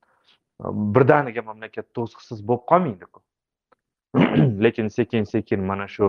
birdaniga 0.96 1.42
mamlakat 1.50 1.88
to'siqsiz 1.98 2.42
bo'lib 2.50 2.66
qolmaydiku. 2.72 3.20
lekin 4.66 4.88
sekin 4.98 5.24
sekin 5.24 5.62
mana 5.70 5.88
shu 5.88 6.08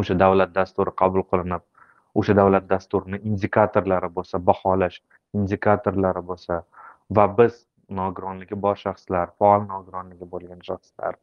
o'sha 0.00 0.14
davlat 0.24 0.54
dasturi 0.54 0.92
qabul 1.02 1.22
qilinib 1.30 1.62
o'sha 2.20 2.36
davlat 2.40 2.64
dasturini 2.72 3.18
indikatorlari 3.28 4.10
bo'lsa 4.16 4.40
baholash 4.50 4.98
indikatorlari 5.38 6.22
bo'lsa 6.30 6.62
va 7.18 7.26
biz 7.38 7.54
nogironligi 8.00 8.56
bor 8.66 8.76
shaxslar 8.84 9.26
faol 9.38 9.62
nogironligi 9.74 10.30
bo'lgan 10.34 10.60
shaxslar 10.68 11.14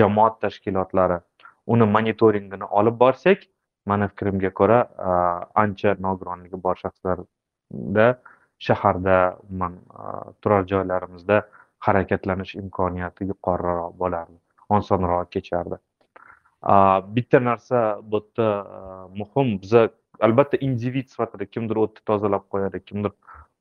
jamoat 0.00 0.40
tashkilotlari 0.44 1.18
uni 1.76 1.86
monitoringini 1.96 2.66
olib 2.80 2.98
borsak 3.04 3.48
mani 3.86 4.08
fikrimga 4.12 4.50
ko'ra 4.60 4.78
ancha 5.64 5.96
nogironligi 6.06 6.62
bor 6.66 6.76
shaxslarda 6.84 8.06
shaharda 8.68 9.16
umuman 9.48 9.74
turar 10.42 10.62
joylarimizda 10.72 11.42
harakatlanish 11.86 12.54
imkoniyati 12.62 13.30
yuqoriroq 13.30 13.94
bo'lardi. 14.02 14.41
Osonroq 14.78 15.30
kechardi 15.36 15.78
A, 16.62 17.02
bitta 17.16 17.40
narsa 17.44 18.00
bu 18.02 18.16
yerda 18.16 18.66
muhim. 19.14 19.62
Biza 19.62 19.88
albatta 20.20 20.56
individ 20.60 21.08
sifatida 21.08 21.44
kimdir 21.44 21.76
o'tni 21.76 22.04
tozalab 22.06 22.44
qo'yadi 22.54 22.80
kimdir 22.88 23.12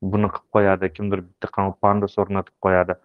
buni 0.02 0.30
qilib 0.36 0.50
qo'yadi 0.56 0.94
kimdir 0.94 1.24
bitta 1.26 1.66
pandus 1.82 2.18
o'rnatib 2.22 2.54
qo'yadi 2.66 2.96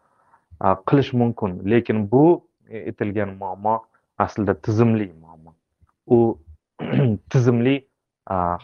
qilish 0.89 1.13
mumkin. 1.13 1.61
Lekin 1.71 2.11
bu 2.11 2.25
aytilgan 2.71 3.37
muammo 3.41 3.77
aslida 4.19 4.55
tizimli 4.55 5.13
muammo. 5.21 5.55
U 6.07 6.39
tizimli 7.33 7.77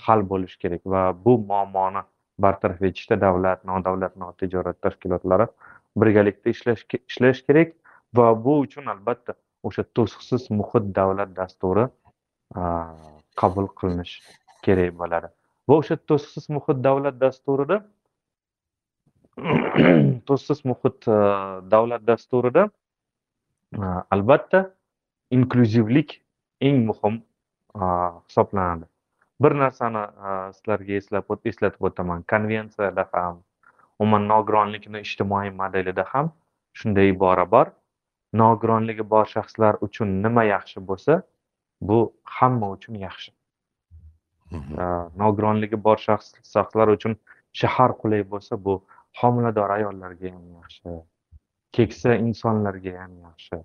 hal 0.07 0.29
bo'lishi 0.33 0.59
kerak 0.59 0.83
va 0.85 1.03
bu 1.25 1.39
muammoni 1.39 2.03
bartaraf 2.39 2.83
etishda 2.83 3.21
davlat 3.21 3.65
nodavlat 3.65 4.17
notijorat 4.17 4.83
tashkilotlari 4.83 5.47
birgalikda 5.97 6.51
ishlash 6.51 6.85
ishlash 7.09 7.43
kerak. 7.47 7.73
Va 8.17 8.45
bu 8.45 8.59
uchun 8.65 8.87
albatta 8.95 9.33
o'sha 9.69 9.83
to'siqsiz 9.97 10.51
muhit 10.59 10.85
davlat 10.99 11.31
dasturi 11.41 11.85
qabul 13.41 13.67
qilinishi 13.79 14.21
kerak 14.65 14.93
bo'ladi 15.01 15.29
va 15.69 15.75
o'sha 15.81 15.97
to'siqsiz 16.09 16.49
muhit 16.57 16.79
davlat 16.87 17.17
dasturida 17.25 17.77
to'siqsiz 20.29 20.65
muhit 20.71 20.99
davlat 21.75 22.03
dasturida 22.11 22.63
albatta 24.17 24.61
inklyuzivlik 25.37 26.19
eng 26.69 26.79
muhim 26.91 27.15
hisoblanadi 28.29 28.87
bir 29.43 29.53
narsani 29.63 30.03
sizlarga 30.57 30.93
eslab 31.01 31.49
eslatib 31.53 31.89
o'taman 31.89 32.25
konvensiyada 32.33 33.05
ham 33.13 33.39
umuman 33.99 34.29
nogironlikni 34.33 34.99
ijtimoiy 35.07 35.51
modelida 35.63 36.05
ham 36.13 36.27
shunday 36.81 37.09
ibora 37.15 37.47
bor 37.55 37.67
nogironligi 38.41 39.05
bor 39.15 39.27
shaxslar 39.35 39.79
uchun 39.87 40.09
nima 40.25 40.45
yaxshi 40.45 40.81
bo'lsa 40.91 41.23
bu 41.89 41.99
hamma 42.39 42.71
uchun 42.77 42.95
yaxshi. 43.07 43.33
Nogironligi 45.23 45.79
bor 45.87 45.99
shaxslar 46.07 46.95
uchun 46.97 47.17
shahar 47.61 47.91
qulay 48.03 48.23
bo'lsa 48.35 48.59
bu 48.65 48.75
homilador 49.21 49.71
ayollarga 49.79 50.33
ham 50.35 50.47
yaxshi 50.61 50.97
keksa 51.79 52.17
insonlarga 52.27 52.93
ham 53.03 53.13
yaxshi 53.27 53.61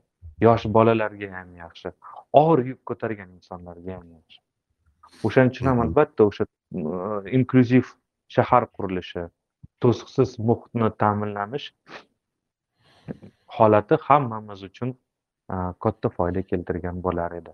yosh 0.47 0.65
bolalarga 0.78 1.32
ham 1.38 1.55
yaxshi 1.63 1.93
og'ir 2.41 2.65
yuk 2.72 2.82
ko'targan 2.89 3.30
insonlarga 3.38 3.91
ham 3.97 4.07
yaxshi. 4.18 4.39
O'shaning 5.26 5.51
uchun 5.55 5.72
ham 5.72 5.80
albatta 5.86 6.28
o'sha 6.30 6.43
inklyuziv 7.38 7.86
shahar 8.36 8.63
qurilishi 8.76 9.24
to'siqsiz 9.86 10.30
muhitni 10.49 10.89
ta'minlanish 11.03 11.68
holati 13.58 13.95
hammamiz 14.08 14.64
uchun 14.70 14.89
katta 15.84 16.10
foyda 16.18 16.41
keltirgan 16.51 17.03
bo'lar 17.05 17.32
edi. 17.39 17.53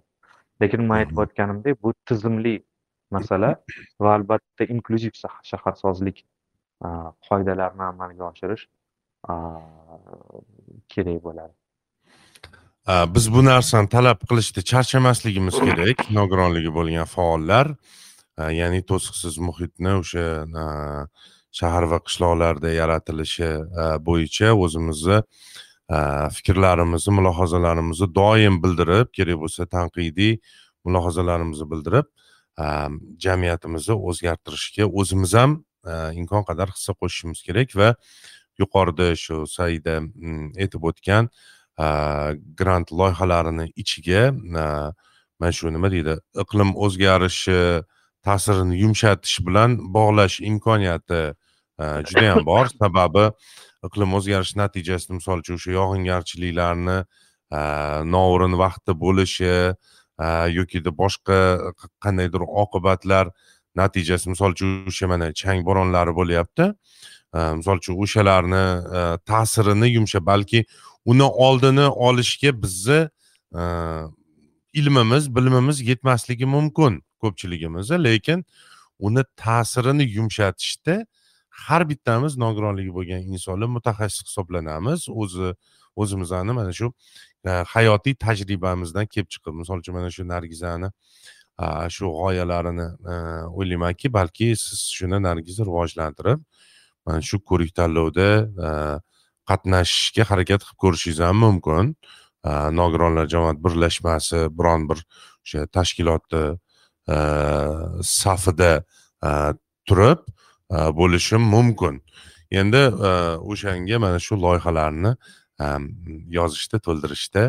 Lekin 0.61 0.81
man 0.89 0.97
aytib 1.03 1.17
o'tganimdek 1.23 1.75
bu 1.83 1.93
tizimli 2.09 2.55
masala 3.15 3.49
va 4.03 4.13
albatta 4.17 4.63
inklyuziv 4.75 5.13
shaharsozlik 5.49 6.23
qoidalarini 7.27 7.85
amalga 7.89 8.23
oshirish 8.31 8.63
kerak 10.93 11.19
bo'ladi. 11.27 11.53
Biz 13.15 13.25
bu 13.35 13.41
narsani 13.45 13.89
talab 13.95 14.19
qilishda 14.29 14.61
charchamasligimiz 14.71 15.55
kerak. 15.67 15.97
Nogironligi 16.19 16.71
bo'lgan 16.77 17.07
faollar 17.15 17.67
ya'ni 18.59 18.81
to'siqsiz 18.89 19.37
muhitni 19.47 19.93
o'sha 20.01 20.25
shahar 21.59 21.83
va 21.91 21.99
qishloqlarda 22.07 22.69
yaratilishi 22.81 23.49
bo'yicha 24.07 24.49
o'zimizni 24.63 25.19
fikrlarimizni 25.89 27.13
mulohazalarimizni 27.13 28.07
doim 28.15 28.59
bildirib 28.63 29.11
kerak 29.17 29.39
bo'lsa 29.43 29.65
tanqidiy 29.65 30.37
mulohazalarimizni 30.85 31.67
bildirib 31.71 32.07
jamiyatimizni 33.25 33.95
o'zgartirishga 34.09 34.87
o'zimiz 34.87 35.33
ham 35.33 35.57
imkon 36.19 36.45
qadar 36.49 36.71
hissa 36.75 36.93
qo'shishimiz 37.01 37.43
kerak 37.47 37.75
va 37.75 37.95
yuqorida 38.61 39.11
shu 39.23 39.43
saida 39.47 39.99
aytib 40.63 40.87
o'tgan 40.89 41.29
grant 42.59 42.91
loyihalarini 42.99 43.71
ichiga 43.75 44.31
mana 44.31 45.51
shu 45.51 45.73
nima 45.73 45.91
deydi 45.91 46.15
iqlim 46.43 46.75
o'zgarishi 46.85 47.59
ta'sirini 48.23 48.79
yumshatish 48.83 49.39
bilan 49.47 49.77
bog'lash 49.95 50.39
imkoniyati 50.51 51.23
judayam 52.09 52.45
bor. 52.45 52.65
Sababi 52.81 53.31
iqlim 53.87 54.13
o'zgarishi 54.17 54.57
natijasida 54.63 55.17
misol 55.19 55.43
uchun 55.43 55.59
o'sha 55.59 55.71
yog'ingarchiliklarni 55.79 56.97
noo'rin 58.15 58.53
vaqtda 58.63 58.93
bo'lishi 59.05 59.55
yokida 60.57 60.91
boshqa 61.01 61.39
qandaydir 62.03 62.41
oqibatlar 62.63 63.25
natijasi 63.75 64.29
misol 64.33 64.51
uchun 64.55 64.87
o'sha 64.91 65.07
mana 65.11 65.33
chang 65.41 65.65
bo'ronlari 65.67 66.13
bo'lyapti. 66.19 66.71
Misol 67.59 67.77
uchun 67.81 67.95
o'shalarni 68.03 68.63
ta'sirini 69.29 69.87
yumsha 69.97 70.19
balki 70.25 70.65
uni 71.05 71.27
oldini 71.47 71.87
olishga 72.07 72.51
bizni 72.63 72.99
ilmimiz 74.73 75.35
bilimimiz 75.35 75.81
yetmasligi 75.89 76.45
mumkin 76.45 77.01
ko'pchiligimizni 77.21 77.97
lekin 78.03 78.45
uni 78.99 79.23
ta'sirini 79.43 80.05
yumshatishda 80.17 80.95
har 81.67 81.83
bittamiz 81.89 82.37
nogironligi 82.45 82.91
bo'lgan 82.97 83.21
insonlar 83.33 83.69
mutaxassis 83.77 84.27
hisoblanamiz. 84.27 85.07
O'zi 85.09 85.53
o'zimizni 85.95 86.53
mana 86.59 86.73
shu 86.73 86.93
e, 87.45 87.51
hayotiy 87.73 88.15
tajribamizdan 88.25 89.07
kelib 89.13 89.29
chiqib 89.33 89.53
misol 89.61 89.83
uchun 89.83 89.95
mana 89.97 90.09
shu 90.15 90.23
nargizani 90.33 90.89
shu 91.95 92.09
g'oyalarini 92.19 92.87
e, 93.11 93.13
o'ylaymanki 93.59 94.13
balki 94.17 94.47
siz 94.65 94.79
shuni 94.97 95.21
nargizni 95.27 95.67
rivojlantirib 95.69 96.39
mana 97.05 97.21
shu 97.29 97.39
ko'rik 97.49 97.71
tanlovda 97.79 98.27
e, 98.67 98.69
qatnashishga 99.49 100.23
harakat 100.31 100.61
qilib 100.65 100.79
ko'rishingiz 100.83 101.19
ham 101.27 101.37
mumkin. 101.45 101.95
Nogironlar 102.79 103.27
jamoat 103.33 103.59
birlashmasi 103.65 104.39
biron 104.57 104.81
bir 104.89 104.99
o'sha 105.43 105.61
tashkilotni 105.77 106.41
safida 108.03 108.71
turib 109.87 110.25
E, 110.73 110.77
bo'lishim 110.97 111.41
mumkin. 111.41 112.01
Endi 112.51 112.77
e, 113.09 113.11
o'shanga 113.51 113.99
mana 113.99 114.19
shu 114.19 114.37
loyihalarni 114.45 115.15
e, 115.61 115.67
yozishda 116.39 116.79
to'ldirishda 116.87 117.43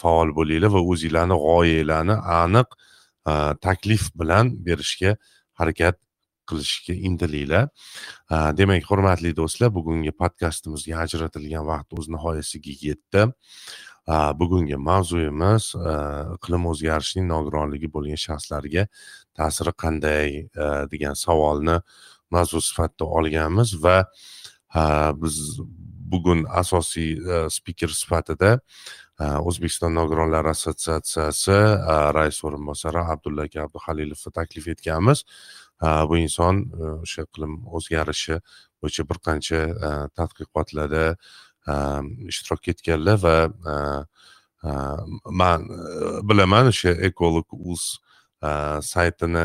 faol 0.00 0.30
bo'linglar 0.38 0.70
va 0.76 0.80
o'zinglarni 0.92 1.36
g'oyanglarni 1.44 2.16
aniq 2.42 2.74
taklif 3.66 4.10
bilan 4.20 4.50
berishga 4.66 5.14
harakat 5.60 5.96
qilishga 6.50 6.94
intilinglar. 7.08 7.68
Demak 8.58 8.84
hurmatli 8.90 9.32
do'stlar 9.40 9.72
bugungi 9.78 10.12
podkastimizga 10.22 10.98
ajratilgan 11.04 11.64
vaqt 11.72 11.96
o'z 11.98 12.10
nihoyasiga 12.14 12.74
yetdi. 12.88 13.22
Bugungi 14.40 14.76
mavzuyimiz 14.88 15.64
iqlim 16.36 16.68
o'zgarishining 16.72 17.26
nogironligi 17.32 17.88
bo'lgan 17.96 18.20
shaxslarga 18.26 18.84
ta'siri 19.40 19.72
qanday 19.84 20.28
degan 20.92 21.16
savolni 21.24 21.80
mavzu 22.30 22.60
sifatida 22.60 23.04
olganmiz 23.04 23.74
va 23.82 23.98
biz 25.22 25.60
bugun 26.10 26.44
asosiy 26.48 27.18
e, 27.18 27.50
spiker 27.50 27.88
sifatida 27.88 28.52
e, 29.20 29.24
o'zbekiston 29.48 29.94
nogironlar 29.94 30.46
assotsiatsiyasi 30.52 31.56
e, 31.56 31.96
rais 32.16 32.38
o'rinbosari 32.44 33.02
abdulla 33.14 33.46
aka 33.48 33.64
abduhalilovni 33.66 34.32
taklif 34.40 34.68
etganmiz. 34.74 35.24
Bu 36.08 36.16
inson 36.16 36.62
o'sha 37.04 37.26
iqlim 37.26 37.58
o'zgarishi 37.78 38.38
bo'yicha 38.80 39.04
bir 39.10 39.18
qancha 39.26 39.58
tadqiqotlarda 40.16 41.02
ishtirok 42.32 42.70
etganlar 42.72 43.18
va 43.24 43.34
man 45.42 45.66
bilaman 46.30 46.72
o'sha 46.72 46.94
ekolog 47.10 47.52
uz 47.74 47.84
saytini 48.88 49.44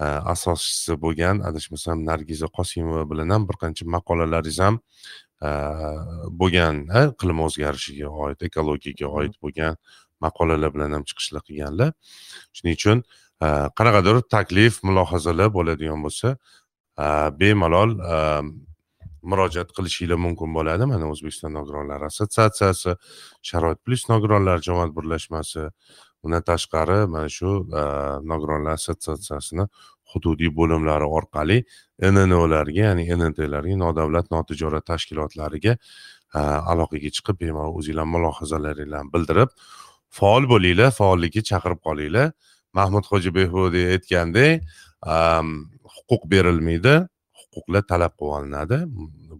asoschisi 0.00 0.96
bo'lgan 1.04 1.42
adashmasam 1.48 2.04
nargiza 2.10 2.48
qosimova 2.58 3.04
bilan 3.10 3.30
ham 3.34 3.48
bir 3.48 3.56
qancha 3.62 3.84
maqolalaringiz 3.96 4.58
ham 4.64 4.80
bo'lgan 6.40 6.84
iqlim 7.02 7.38
o'zgarishiga 7.46 8.08
oid 8.24 8.40
ekologiyaga 8.48 9.06
oid 9.20 9.34
bo'lgan 9.42 9.76
maqolalar 10.24 10.72
bilan 10.74 10.96
ham 10.96 11.04
chiqishlar 11.08 11.42
qilganlar. 11.48 11.92
Shuning 12.56 12.76
uchun 12.80 13.04
qanaqadir 13.78 14.22
taklif 14.36 14.82
mulohazalar 14.88 15.48
bo'ladigan 15.58 16.00
bo'lsa 16.06 16.36
bemalol 17.40 17.96
murojaat 19.30 19.72
qilishinglar 19.76 20.18
mumkin 20.26 20.54
bo'ladi. 20.56 20.86
Mana 20.92 21.08
o'zbekiston 21.12 21.52
nogironlar 21.58 22.00
assotsiatsiyasi 22.08 22.96
sharoit 23.48 23.80
plyus 23.84 24.08
nogironlar 24.12 24.58
jamoat 24.68 24.96
birlashmasi 24.96 25.68
undan 26.24 26.42
tashqari 26.50 26.98
mana 27.14 27.28
shu 27.28 27.50
e, 27.80 27.82
nogironlar 28.30 28.78
assotsiatsiyasini 28.78 29.66
hududiy 30.12 30.50
bo'limlari 30.60 31.06
orqali 31.18 31.58
nnolarga 32.16 32.80
ya'ni 32.88 33.04
nntlarga 33.20 33.76
nodavlat 33.84 34.30
notijorat 34.34 34.84
tashkilotlariga 34.92 35.76
e, 36.38 36.40
aloqaga 36.72 37.10
chiqib 37.16 37.40
bemalol 37.44 37.78
o'zinglar 37.80 38.08
mulohazalaringlarni 38.14 39.12
bildirib 39.14 39.50
faol 40.18 40.44
bo'linglar 40.52 40.90
faollikka 41.00 41.42
chaqirib 41.50 41.80
qolinglar. 41.86 42.32
Mahmud 42.78 43.04
hoji 43.10 43.30
behbudiy 43.38 43.86
aytgandek 43.94 44.62
e, 45.12 45.16
huquq 45.96 46.22
berilmaydi 46.32 46.94
huquqlar 47.40 47.82
talab 47.92 48.14
qilib 48.18 48.34
olinadi 48.36 48.78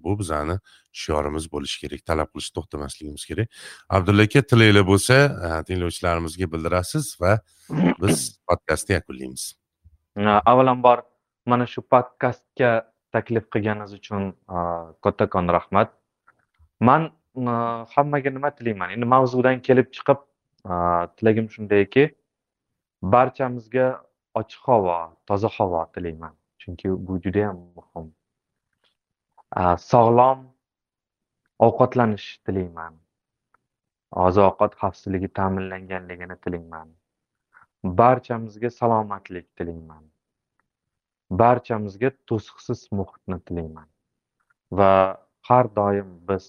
bu 0.05 0.19
bizani 0.21 0.57
shiorimiz 0.93 1.47
bo'lishi 1.53 1.81
kerak 1.83 2.03
talab 2.07 2.31
qilishni 2.33 2.55
to'xtamasligimiz 2.59 3.25
kerak. 3.31 3.49
Abdulla 3.89 4.27
aka 4.29 4.43
tilinglar 4.53 4.87
bo'lsa 4.93 5.17
tinglovchilarimizga 5.69 6.51
bildirasiz 6.53 7.17
va 7.21 7.39
biz 8.03 8.17
podkastni 8.49 8.99
yakunlaymiz. 8.99 9.45
Avvalambor 10.53 11.03
mana 11.47 11.67
shu 11.67 11.83
podkastga 11.83 12.73
taklif 13.13 13.49
qilganingiz 13.55 13.95
uchun 13.95 14.33
kattakon 15.05 15.49
rahmat. 15.49 15.95
Man 16.81 17.11
hammaga 17.95 18.31
nima 18.31 18.51
tilayman? 18.51 18.91
Endi 18.95 19.07
mavzudan 19.15 19.63
kelib 19.63 19.93
chiqib 19.97 20.21
tilagim 21.17 21.51
shundayki 21.55 22.11
barchamizga 23.03 23.87
ochiq 24.41 24.63
havo 24.67 24.97
toza 25.27 25.49
havo 25.49 25.87
tilayman. 25.95 26.35
Chunki 26.61 26.89
bu 27.07 27.21
judayam 27.25 27.57
muhim. 27.77 28.07
Sog'lom 29.91 30.39
ovqatlanish 31.67 32.27
tilayman 32.47 32.95
oziq 34.27 34.45
ovqat 34.51 34.77
xavfsizligi 34.83 35.29
ta'minlanganligini 35.39 36.37
tilayman 36.45 36.89
barchamizga 38.03 38.71
salomatlik 38.77 39.47
tilayman 39.61 40.05
barchamizga 41.43 42.11
to'siqsiz 42.33 42.87
muhitni 43.01 43.39
tilayman 43.51 43.89
va 44.81 44.93
har 45.49 45.67
doim 45.81 46.11
biz 46.29 46.49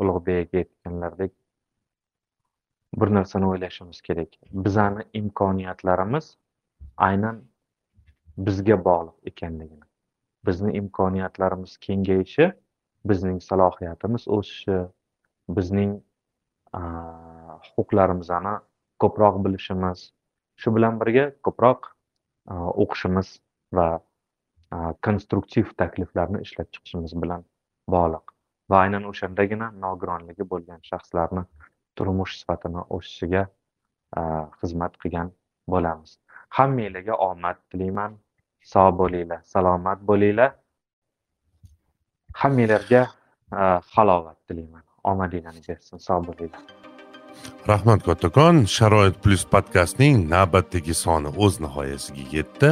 ulug'bek 0.00 0.54
aytganlaridek 0.62 1.32
bir 3.00 3.14
narsani 3.14 3.46
o'ylashimiz 3.46 4.00
kerak. 4.00 4.28
Bizani 4.52 5.04
imkoniyatlarimiz 5.12 6.36
aynan 6.96 7.42
bizga 8.38 8.84
bog'liq 8.84 9.32
ekanligini. 9.32 9.84
Bizni 10.46 10.76
imkoniyatlarimiz 10.76 11.76
kengayishi 11.78 12.52
bizning 13.10 13.40
salohiyatimiz 13.48 14.28
o'sishi 14.36 14.78
bizning 15.58 15.92
huquqlarimizni 17.68 18.54
ko'proq 19.04 19.40
bilishimiz 19.46 20.04
shu 20.62 20.74
bilan 20.76 21.00
birga 21.02 21.26
ko'proq 21.48 21.90
o'qishimiz 22.84 23.32
va 23.78 23.88
konstruktiv 25.08 25.74
takliflarni 25.82 26.42
ishlab 26.46 26.68
chiqishimiz 26.74 27.12
bilan 27.22 27.46
bog'liq 27.96 28.34
va 28.70 28.82
aynan 28.84 29.04
o'shandagina 29.12 29.70
nogironligi 29.86 30.48
bo'lgan 30.52 30.80
shaxslarni 30.90 31.44
turmush 31.98 32.34
sifatini 32.40 32.82
o'sishiga 32.98 33.42
xizmat 34.60 34.96
qilgan 35.02 35.32
bo'lamiz. 35.74 36.18
Hammanglarga 36.56 37.14
omad 37.30 37.58
tilayman. 37.70 38.12
Sog' 38.72 38.96
bo'linglar 39.00 39.42
salomat 39.54 40.00
bo'linglar. 40.10 40.52
Hammanglarga 42.42 43.02
e, 43.60 43.62
halovat 43.94 44.38
tilayman. 44.48 44.84
Omadinglarni 45.10 45.62
bersin 45.68 45.98
sog' 46.08 46.26
bo'linglar 46.28 46.64
rahmat 47.68 48.04
kattakon 48.06 48.64
sharoit 48.76 49.16
plyus 49.22 49.44
podkastning 49.54 50.14
navbatdagi 50.30 50.94
soni 50.94 51.30
o'z 51.44 51.58
nihoyasiga 51.64 52.24
yetdi. 52.36 52.68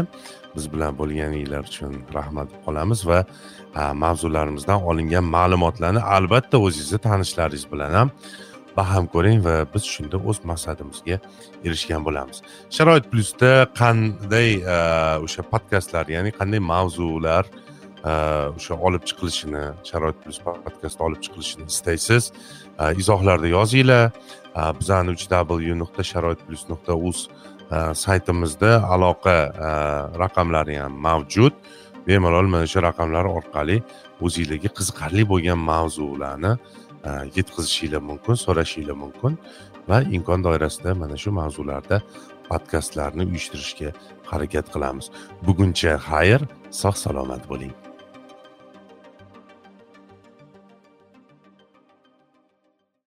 Biz 0.54 0.64
bilan 0.72 0.94
bo'lganinglar 1.00 1.66
uchun 1.70 1.94
rahmat 2.14 2.48
qolamiz 2.64 3.00
va 3.10 3.20
e, 3.24 3.82
mavzularimizdan 4.04 4.86
olingan 4.90 5.26
ma'lumotlarni 5.36 6.02
albatta 6.16 6.56
o'zingizni 6.66 7.00
tanishlaringiz 7.08 7.64
bilan 7.72 7.92
ham 7.98 8.12
baham 8.76 9.04
ko'ring 9.14 9.42
va 9.46 9.56
biz 9.74 9.84
shunda 9.94 10.18
o'z 10.30 10.38
maqsadimizga 10.50 11.16
erishgan 11.66 12.06
bo'lamiz. 12.06 12.38
Sharoit 12.76 13.10
plyusda 13.12 13.52
qanday 13.80 14.50
e, 14.74 14.78
o'sha 15.26 15.42
podkastlar 15.52 16.06
ya'ni 16.16 16.30
qanday 16.38 16.62
mavzular 16.72 17.44
Э, 18.04 18.52
o'sha 18.56 18.74
olib 18.86 19.02
chiqilishini 19.08 19.64
sharoit 19.88 20.16
plyus 20.22 20.38
podkastni 20.44 21.02
olib 21.06 21.20
chiqilishini 21.24 21.64
istaysiz. 21.72 22.32
Э, 22.78 22.92
izohlarda 23.00 23.48
yozinglar. 23.48 24.12
Э, 24.54 24.72
bizani 24.80 25.10
uch 25.16 25.24
w 25.28 25.74
nuqta 25.82 26.02
sharoit 26.04 26.40
plyus 26.46 26.68
nuqta 26.68 26.94
uz 26.94 27.28
saytimizda 28.04 28.72
aloqa 28.94 29.36
raqamlari 30.22 30.76
ham 30.78 30.92
mavjud. 31.06 31.52
Bemalol 32.06 32.46
mana 32.46 32.66
shu 32.66 32.82
raqamlar 32.82 33.24
orqali 33.24 33.76
o'zinglarga 34.20 34.70
qiziqarli 34.78 35.24
bo'lgan 35.32 35.60
mavzularni 35.70 36.52
e, 37.08 37.10
yetkazishinglar 37.36 38.02
mumkin 38.10 38.36
so'rashinglar 38.44 38.96
mumkin 39.04 39.32
va 39.88 40.02
imkon 40.16 40.44
doirasida 40.46 40.94
mana 41.02 41.16
shu 41.22 41.30
mavzularda 41.40 42.02
podkastlarni 42.50 43.24
uyushtirishga 43.30 43.88
harakat 44.30 44.66
qilamiz. 44.74 45.06
Buguncha 45.46 45.96
xayr 46.10 46.40
sog' 46.82 47.00
salomat 47.04 47.48
bo'ling. 47.52 47.83